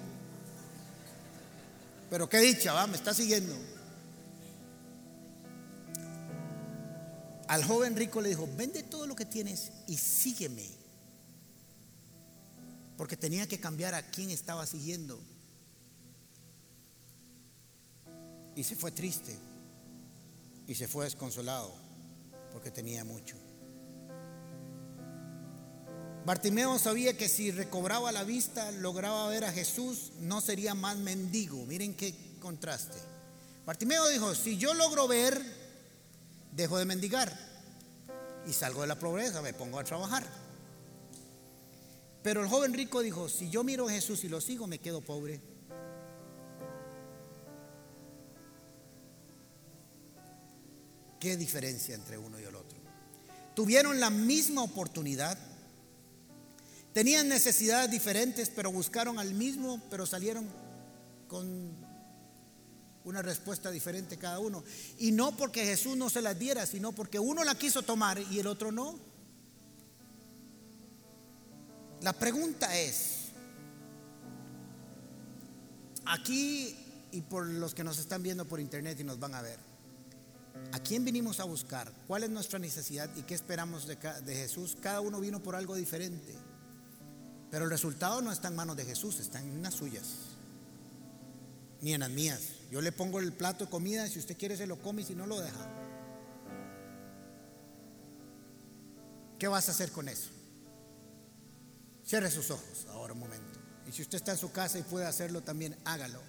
Pero 2.11 2.29
qué 2.29 2.41
dicha, 2.41 2.73
va, 2.73 2.89
me 2.89 2.97
está 2.97 3.15
siguiendo. 3.15 3.55
Al 7.53 7.65
joven 7.65 7.95
rico 7.95 8.23
le 8.23 8.31
dijo: 8.31 8.49
Vende 8.57 8.83
todo 8.83 9.07
lo 9.07 9.15
que 9.15 9.27
tienes 9.27 9.73
y 9.87 9.99
sígueme 9.99 10.67
porque 12.97 13.15
tenía 13.15 13.47
que 13.47 13.61
cambiar 13.61 13.95
a 13.95 14.11
quién 14.11 14.31
estaba 14.31 14.65
siguiendo. 14.65 15.21
Y 18.57 18.65
se 18.65 18.75
fue 18.75 18.91
triste 18.91 19.37
y 20.67 20.75
se 20.75 20.89
fue 20.89 21.05
desconsolado 21.05 21.75
porque 22.55 22.71
tenía 22.71 23.05
mucho. 23.05 23.37
Bartimeo 26.25 26.79
sabía 26.79 27.19
que 27.19 27.29
si 27.29 27.51
recobraba 27.51 28.13
la 28.13 28.25
vista, 28.25 28.73
lograba 28.73 29.29
ver 29.29 29.45
a 29.45 29.53
Jesús, 29.53 30.13
no 30.21 30.41
sería 30.41 30.75
más 30.75 30.97
mendigo. 30.97 31.67
Miren 31.67 31.93
qué 31.93 32.15
contraste. 32.41 32.97
Bartimeo 33.67 34.09
dijo, 34.09 34.35
si 34.35 34.57
yo 34.57 34.73
logro 34.73 35.07
ver, 35.07 35.62
dejo 36.53 36.79
de 36.79 36.85
mendigar 36.85 37.33
y 38.47 38.53
salgo 38.53 38.83
de 38.83 38.87
la 38.87 38.99
pobreza, 38.99 39.43
me 39.43 39.55
pongo 39.55 39.79
a 39.79 39.85
trabajar. 39.85 40.25
Pero 42.23 42.41
el 42.41 42.49
joven 42.49 42.73
rico 42.73 43.01
dijo, 43.01 43.29
si 43.29 43.51
yo 43.51 43.65
miro 43.65 43.89
a 43.89 43.93
Jesús 43.93 44.23
y 44.25 44.29
lo 44.29 44.41
sigo, 44.41 44.67
me 44.67 44.79
quedo 44.79 45.01
pobre. 45.01 45.41
¿Qué 51.19 51.37
diferencia 51.37 51.95
entre 51.95 52.19
uno 52.19 52.39
y 52.39 52.45
el 52.45 52.55
otro? 52.55 52.79
Tuvieron 53.55 54.01
la 54.01 54.11
misma 54.11 54.63
oportunidad, 54.63 55.39
tenían 56.93 57.29
necesidades 57.29 57.91
diferentes, 57.91 58.51
pero 58.51 58.73
buscaron 58.73 59.19
al 59.19 59.35
mismo, 59.35 59.81
pero 59.91 60.07
salieron 60.07 60.49
con 61.29 61.73
una 63.05 63.23
respuesta 63.23 63.71
diferente 63.71 64.17
cada 64.17 64.39
uno. 64.39 64.63
Y 64.99 65.13
no 65.13 65.37
porque 65.37 65.65
Jesús 65.65 65.97
no 65.97 66.11
se 66.11 66.23
las 66.23 66.39
diera, 66.39 66.67
sino 66.67 66.93
porque 66.93 67.19
uno 67.19 67.45
la 67.45 67.55
quiso 67.55 67.83
tomar 67.83 68.19
y 68.19 68.39
el 68.39 68.47
otro 68.47 68.73
no. 68.73 68.99
La 72.01 72.13
pregunta 72.13 72.77
es, 72.77 73.29
aquí 76.05 76.77
y 77.13 77.21
por 77.21 77.47
los 77.47 77.75
que 77.75 77.85
nos 77.85 77.99
están 77.99 78.23
viendo 78.23 78.45
por 78.45 78.59
internet 78.59 78.99
y 78.99 79.05
nos 79.05 79.21
van 79.21 79.35
a 79.35 79.43
ver, 79.43 79.59
¿A 80.73 80.79
quién 80.79 81.05
vinimos 81.05 81.41
a 81.41 81.45
buscar? 81.45 81.93
¿Cuál 82.07 82.25
es 82.25 82.31
nuestra 82.31 82.59
necesidad 82.59 83.11
y 83.17 83.23
qué 83.23 83.35
esperamos 83.35 83.87
de, 83.87 83.97
Jesús? 84.27 84.77
Cada 84.81 85.01
uno 85.01 85.21
vino 85.21 85.43
por 85.43 85.57
algo 85.57 85.75
diferente. 85.75 86.35
Pero 87.51 87.65
el 87.65 87.71
resultado 87.71 88.23
no 88.23 88.33
está 88.33 88.49
en 88.49 88.57
manos 88.57 88.77
de 88.77 88.85
Jesús, 88.85 89.21
está 89.21 89.41
en 89.41 89.63
las 89.63 89.75
suyas, 89.75 90.07
ni 91.83 91.93
en 91.93 92.01
las 92.01 92.11
mías. 92.11 92.41
Yo 92.73 92.81
le 92.81 92.91
pongo 92.91 93.21
el 93.21 93.35
plato 93.35 93.67
de 93.67 93.71
comida, 93.71 94.09
si 94.09 94.19
usted 94.19 94.35
quiere 94.35 94.57
se 94.57 94.67
lo 94.67 94.81
come 94.81 95.03
y 95.03 95.05
si 95.05 95.15
no 95.15 95.27
lo 95.27 95.39
deja. 95.39 95.71
¿Qué 99.39 99.47
vas 99.47 99.69
a 99.69 99.73
hacer 99.73 99.93
con 99.93 100.09
eso? 100.09 100.31
Cierre 102.03 102.31
sus 102.31 102.51
ojos 102.51 102.87
ahora 102.89 103.13
un 103.13 103.19
momento. 103.19 103.61
Y 103.87 103.93
si 103.93 104.01
usted 104.01 104.17
está 104.17 104.33
en 104.33 104.39
su 104.39 104.51
casa 104.53 104.79
y 104.79 104.83
puede 104.83 105.05
hacerlo 105.05 105.43
también, 105.43 105.77
hágalo. 105.85 106.23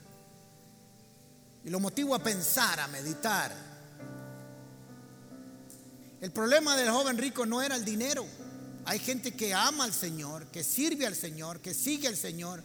Y 1.63 1.69
lo 1.69 1.79
motivo 1.79 2.13
a 2.13 2.19
pensar, 2.19 2.77
a 2.77 2.89
meditar 2.89 3.53
el 6.19 6.31
problema 6.31 6.77
del 6.77 6.89
joven 6.89 7.17
rico 7.17 7.45
no 7.45 7.61
era 7.61 7.75
el 7.75 7.83
dinero. 7.83 8.25
Hay 8.85 8.99
gente 8.99 9.33
que 9.33 9.53
ama 9.53 9.83
al 9.83 9.93
Señor, 9.93 10.47
que 10.47 10.63
sirve 10.63 11.05
al 11.05 11.15
Señor, 11.15 11.59
que 11.59 11.73
sigue 11.73 12.07
al 12.07 12.15
Señor, 12.15 12.63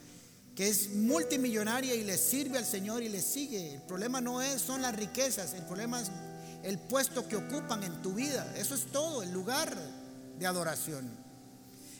que 0.59 0.69
es 0.69 0.91
multimillonaria 0.91 1.95
y 1.95 2.03
le 2.03 2.19
sirve 2.19 2.59
al 2.59 2.67
Señor 2.67 3.05
y 3.05 3.09
le 3.09 3.23
sigue. 3.23 3.75
El 3.75 3.83
problema 3.83 4.21
no 4.21 4.43
es, 4.43 4.61
son 4.61 4.83
las 4.83 4.93
riquezas, 4.93 5.55
el 5.55 5.63
problema 5.63 6.01
es 6.01 6.11
el 6.65 6.81
puesto 6.81 7.29
que 7.29 7.37
ocupan 7.37 7.85
en 7.85 8.03
tu 8.03 8.15
vida. 8.15 8.53
Eso 8.57 8.75
es 8.75 8.87
todo, 8.87 9.23
el 9.23 9.31
lugar 9.31 9.73
de 10.37 10.47
adoración. 10.49 11.09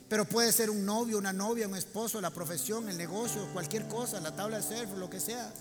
Pero 0.09 0.25
puede 0.25 0.51
ser 0.51 0.71
un 0.71 0.85
novio, 0.85 1.19
una 1.19 1.33
novia, 1.33 1.69
un 1.69 1.77
esposo, 1.77 2.21
la 2.21 2.31
profesión, 2.31 2.89
el 2.89 2.99
negocio, 2.99 3.49
cualquier 3.53 3.87
cosa, 3.87 4.19
la 4.19 4.35
tabla 4.35 4.57
de 4.57 4.65
surf, 4.65 4.91
lo 4.99 5.09
que 5.09 5.21
sea. 5.21 5.53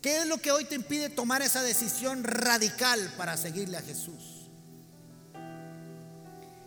¿Qué 0.00 0.20
es 0.20 0.26
lo 0.26 0.38
que 0.38 0.50
hoy 0.50 0.64
te 0.64 0.76
impide 0.76 1.10
tomar 1.10 1.42
esa 1.42 1.62
decisión 1.62 2.24
radical 2.24 3.12
para 3.18 3.36
seguirle 3.36 3.76
a 3.76 3.82
Jesús? 3.82 4.39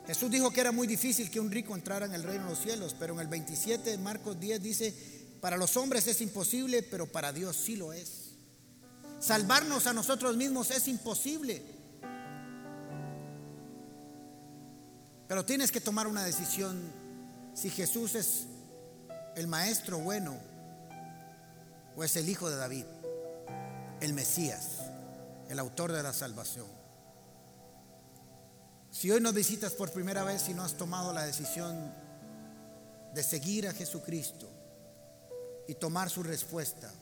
Jesús 0.07 0.29
dijo 0.29 0.51
que 0.51 0.61
era 0.61 0.71
muy 0.71 0.87
difícil 0.87 1.31
que 1.31 1.39
un 1.39 1.51
rico 1.51 1.75
entrara 1.75 2.05
en 2.05 2.13
el 2.13 2.23
reino 2.23 2.43
de 2.43 2.49
los 2.49 2.59
cielos, 2.59 2.95
pero 2.97 3.13
en 3.13 3.21
el 3.21 3.27
27 3.27 3.91
de 3.91 3.97
Marcos 3.97 4.39
10 4.39 4.61
dice, 4.61 4.93
para 5.39 5.57
los 5.57 5.77
hombres 5.77 6.07
es 6.07 6.21
imposible, 6.21 6.83
pero 6.83 7.11
para 7.11 7.31
Dios 7.31 7.55
sí 7.55 7.75
lo 7.75 7.93
es. 7.93 8.31
Salvarnos 9.19 9.87
a 9.87 9.93
nosotros 9.93 10.35
mismos 10.35 10.71
es 10.71 10.87
imposible. 10.87 11.61
Pero 15.27 15.45
tienes 15.45 15.71
que 15.71 15.79
tomar 15.79 16.07
una 16.07 16.23
decisión 16.23 16.81
si 17.53 17.69
Jesús 17.69 18.15
es 18.15 18.43
el 19.35 19.47
maestro 19.47 19.99
bueno 19.99 20.37
o 21.95 22.03
es 22.03 22.15
el 22.17 22.27
hijo 22.27 22.49
de 22.49 22.57
David 22.57 22.85
el 24.03 24.11
Mesías, 24.11 24.79
el 25.47 25.59
autor 25.59 25.93
de 25.93 26.03
la 26.03 26.11
salvación. 26.11 26.82
Si 28.93 29.09
hoy 29.09 29.19
nos 29.19 29.33
visitas 29.33 29.73
por 29.73 29.91
primera 29.91 30.23
vez 30.23 30.47
y 30.49 30.53
no 30.53 30.61
has 30.61 30.77
tomado 30.77 31.11
la 31.13 31.25
decisión 31.25 31.91
de 33.15 33.23
seguir 33.23 33.67
a 33.67 33.73
Jesucristo 33.73 34.47
y 35.67 35.73
tomar 35.73 36.11
su 36.11 36.21
respuesta, 36.21 36.93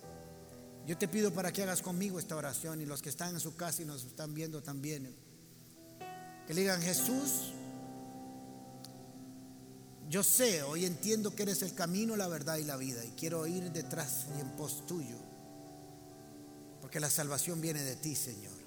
yo 0.88 0.98
te 0.98 1.10
pido 1.10 1.34
para 1.34 1.52
que 1.52 1.64
hagas 1.64 1.82
conmigo 1.82 2.18
esta 2.18 2.38
oración 2.38 2.80
y 2.80 2.86
los 2.86 3.02
que 3.02 3.10
están 3.10 3.34
en 3.34 3.42
su 3.42 3.58
casa 3.58 3.82
y 3.82 3.86
nos 3.86 4.06
están 4.06 4.34
viendo 4.34 4.64
también, 4.64 5.14
que 6.48 6.54
le 6.54 6.62
digan 6.62 6.82
Jesús, 6.82 7.52
yo 10.10 10.24
sé, 10.24 10.64
hoy 10.64 10.86
entiendo 10.86 11.36
que 11.36 11.44
eres 11.44 11.62
el 11.62 11.76
camino, 11.76 12.16
la 12.16 12.30
verdad 12.30 12.56
y 12.56 12.64
la 12.64 12.78
vida 12.78 13.04
y 13.04 13.10
quiero 13.10 13.46
ir 13.48 13.70
detrás 13.74 14.28
y 14.38 14.39
en 14.39 14.50
pos 14.52 14.86
tuyo 14.86 15.18
porque 16.80 17.02
la 17.02 17.10
salvación 17.10 17.60
viene 17.60 17.84
de 17.84 17.98
ti, 17.98 18.16
Señor. 18.16 18.61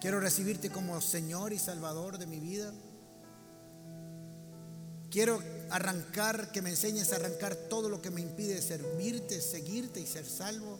Quiero 0.00 0.18
recibirte 0.18 0.70
como 0.70 1.00
Señor 1.00 1.52
y 1.52 1.58
Salvador 1.58 2.16
de 2.16 2.26
mi 2.26 2.40
vida. 2.40 2.72
Quiero 5.10 5.42
arrancar, 5.70 6.52
que 6.52 6.62
me 6.62 6.70
enseñes 6.70 7.12
a 7.12 7.16
arrancar 7.16 7.54
todo 7.54 7.88
lo 7.88 8.00
que 8.00 8.10
me 8.10 8.20
impide 8.20 8.62
servirte, 8.62 9.40
seguirte 9.40 10.00
y 10.00 10.06
ser 10.06 10.24
salvo. 10.24 10.78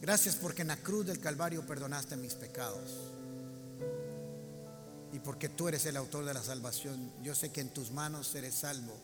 Gracias 0.00 0.34
porque 0.36 0.62
en 0.62 0.68
la 0.68 0.76
cruz 0.76 1.06
del 1.06 1.20
Calvario 1.20 1.64
perdonaste 1.66 2.16
mis 2.16 2.34
pecados. 2.34 3.12
Y 5.12 5.20
porque 5.20 5.48
tú 5.48 5.68
eres 5.68 5.86
el 5.86 5.96
autor 5.96 6.24
de 6.24 6.34
la 6.34 6.42
salvación, 6.42 7.12
yo 7.22 7.34
sé 7.34 7.50
que 7.50 7.60
en 7.60 7.70
tus 7.70 7.90
manos 7.90 8.26
seré 8.26 8.50
salvo 8.50 8.96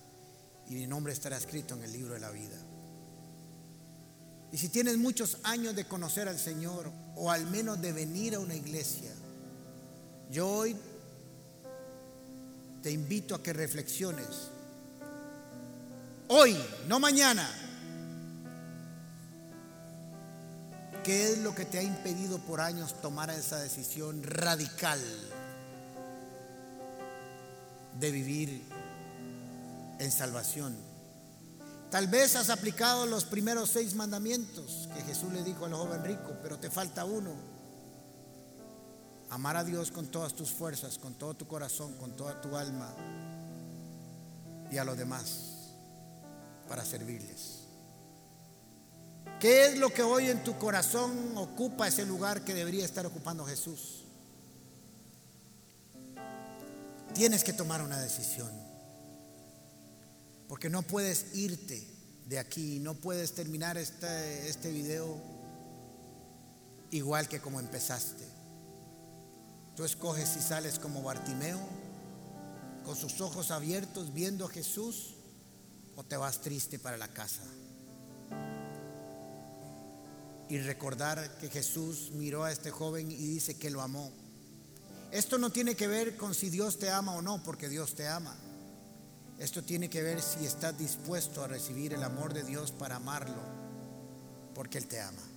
y 0.68 0.74
mi 0.74 0.86
nombre 0.86 1.12
estará 1.12 1.36
escrito 1.36 1.74
en 1.74 1.84
el 1.84 1.92
libro 1.92 2.14
de 2.14 2.20
la 2.20 2.30
vida. 2.30 2.56
Y 4.56 4.58
si 4.58 4.70
tienes 4.70 4.96
muchos 4.96 5.36
años 5.42 5.76
de 5.76 5.84
conocer 5.84 6.28
al 6.28 6.38
Señor 6.38 6.90
o 7.14 7.30
al 7.30 7.44
menos 7.44 7.78
de 7.82 7.92
venir 7.92 8.34
a 8.36 8.38
una 8.38 8.54
iglesia, 8.54 9.12
yo 10.30 10.48
hoy 10.48 10.74
te 12.82 12.90
invito 12.90 13.34
a 13.34 13.42
que 13.42 13.52
reflexiones. 13.52 14.26
Hoy, 16.28 16.56
no 16.88 16.98
mañana. 16.98 17.46
¿Qué 21.04 21.32
es 21.32 21.38
lo 21.40 21.54
que 21.54 21.66
te 21.66 21.78
ha 21.78 21.82
impedido 21.82 22.38
por 22.38 22.62
años 22.62 22.98
tomar 23.02 23.28
esa 23.28 23.58
decisión 23.58 24.22
radical 24.22 25.00
de 28.00 28.10
vivir 28.10 28.62
en 29.98 30.10
salvación? 30.10 30.95
Tal 31.90 32.08
vez 32.08 32.34
has 32.34 32.50
aplicado 32.50 33.06
los 33.06 33.24
primeros 33.24 33.70
seis 33.70 33.94
mandamientos 33.94 34.88
que 34.94 35.02
Jesús 35.02 35.32
le 35.32 35.42
dijo 35.42 35.64
al 35.64 35.74
joven 35.74 36.04
rico, 36.04 36.36
pero 36.42 36.58
te 36.58 36.70
falta 36.70 37.04
uno. 37.04 37.34
Amar 39.30 39.56
a 39.56 39.64
Dios 39.64 39.90
con 39.90 40.06
todas 40.08 40.34
tus 40.34 40.50
fuerzas, 40.50 40.98
con 40.98 41.14
todo 41.14 41.34
tu 41.34 41.46
corazón, 41.46 41.94
con 41.94 42.16
toda 42.16 42.40
tu 42.40 42.56
alma 42.56 42.92
y 44.70 44.78
a 44.78 44.84
los 44.84 44.96
demás 44.96 45.56
para 46.68 46.84
servirles. 46.84 47.66
¿Qué 49.40 49.66
es 49.66 49.78
lo 49.78 49.90
que 49.90 50.02
hoy 50.02 50.30
en 50.30 50.42
tu 50.42 50.56
corazón 50.58 51.36
ocupa 51.36 51.86
ese 51.86 52.06
lugar 52.06 52.42
que 52.42 52.54
debería 52.54 52.84
estar 52.84 53.06
ocupando 53.06 53.44
Jesús? 53.44 54.04
Tienes 57.14 57.44
que 57.44 57.52
tomar 57.52 57.82
una 57.82 57.98
decisión. 58.00 58.65
Porque 60.48 60.70
no 60.70 60.82
puedes 60.82 61.34
irte 61.34 61.86
de 62.26 62.38
aquí, 62.38 62.78
no 62.80 62.94
puedes 62.94 63.32
terminar 63.34 63.76
este, 63.78 64.48
este 64.48 64.70
video 64.70 65.20
igual 66.90 67.28
que 67.28 67.40
como 67.40 67.60
empezaste. 67.60 68.24
Tú 69.76 69.84
escoges 69.84 70.28
si 70.28 70.40
sales 70.40 70.78
como 70.78 71.02
Bartimeo, 71.02 71.60
con 72.84 72.96
sus 72.96 73.20
ojos 73.20 73.50
abiertos 73.50 74.12
viendo 74.12 74.46
a 74.46 74.48
Jesús, 74.48 75.14
o 75.96 76.04
te 76.04 76.16
vas 76.16 76.40
triste 76.40 76.78
para 76.78 76.96
la 76.96 77.08
casa. 77.08 77.42
Y 80.48 80.58
recordar 80.58 81.38
que 81.38 81.48
Jesús 81.48 82.12
miró 82.12 82.44
a 82.44 82.52
este 82.52 82.70
joven 82.70 83.10
y 83.10 83.16
dice 83.16 83.58
que 83.58 83.70
lo 83.70 83.82
amó. 83.82 84.12
Esto 85.10 85.38
no 85.38 85.50
tiene 85.50 85.74
que 85.74 85.88
ver 85.88 86.16
con 86.16 86.34
si 86.34 86.50
Dios 86.50 86.78
te 86.78 86.90
ama 86.90 87.14
o 87.14 87.22
no, 87.22 87.42
porque 87.42 87.68
Dios 87.68 87.94
te 87.94 88.06
ama. 88.06 88.36
Esto 89.38 89.62
tiene 89.62 89.90
que 89.90 90.02
ver 90.02 90.22
si 90.22 90.46
estás 90.46 90.78
dispuesto 90.78 91.44
a 91.44 91.48
recibir 91.48 91.92
el 91.92 92.02
amor 92.02 92.32
de 92.32 92.42
Dios 92.42 92.72
para 92.72 92.96
amarlo, 92.96 93.42
porque 94.54 94.78
Él 94.78 94.86
te 94.86 95.00
ama. 95.00 95.35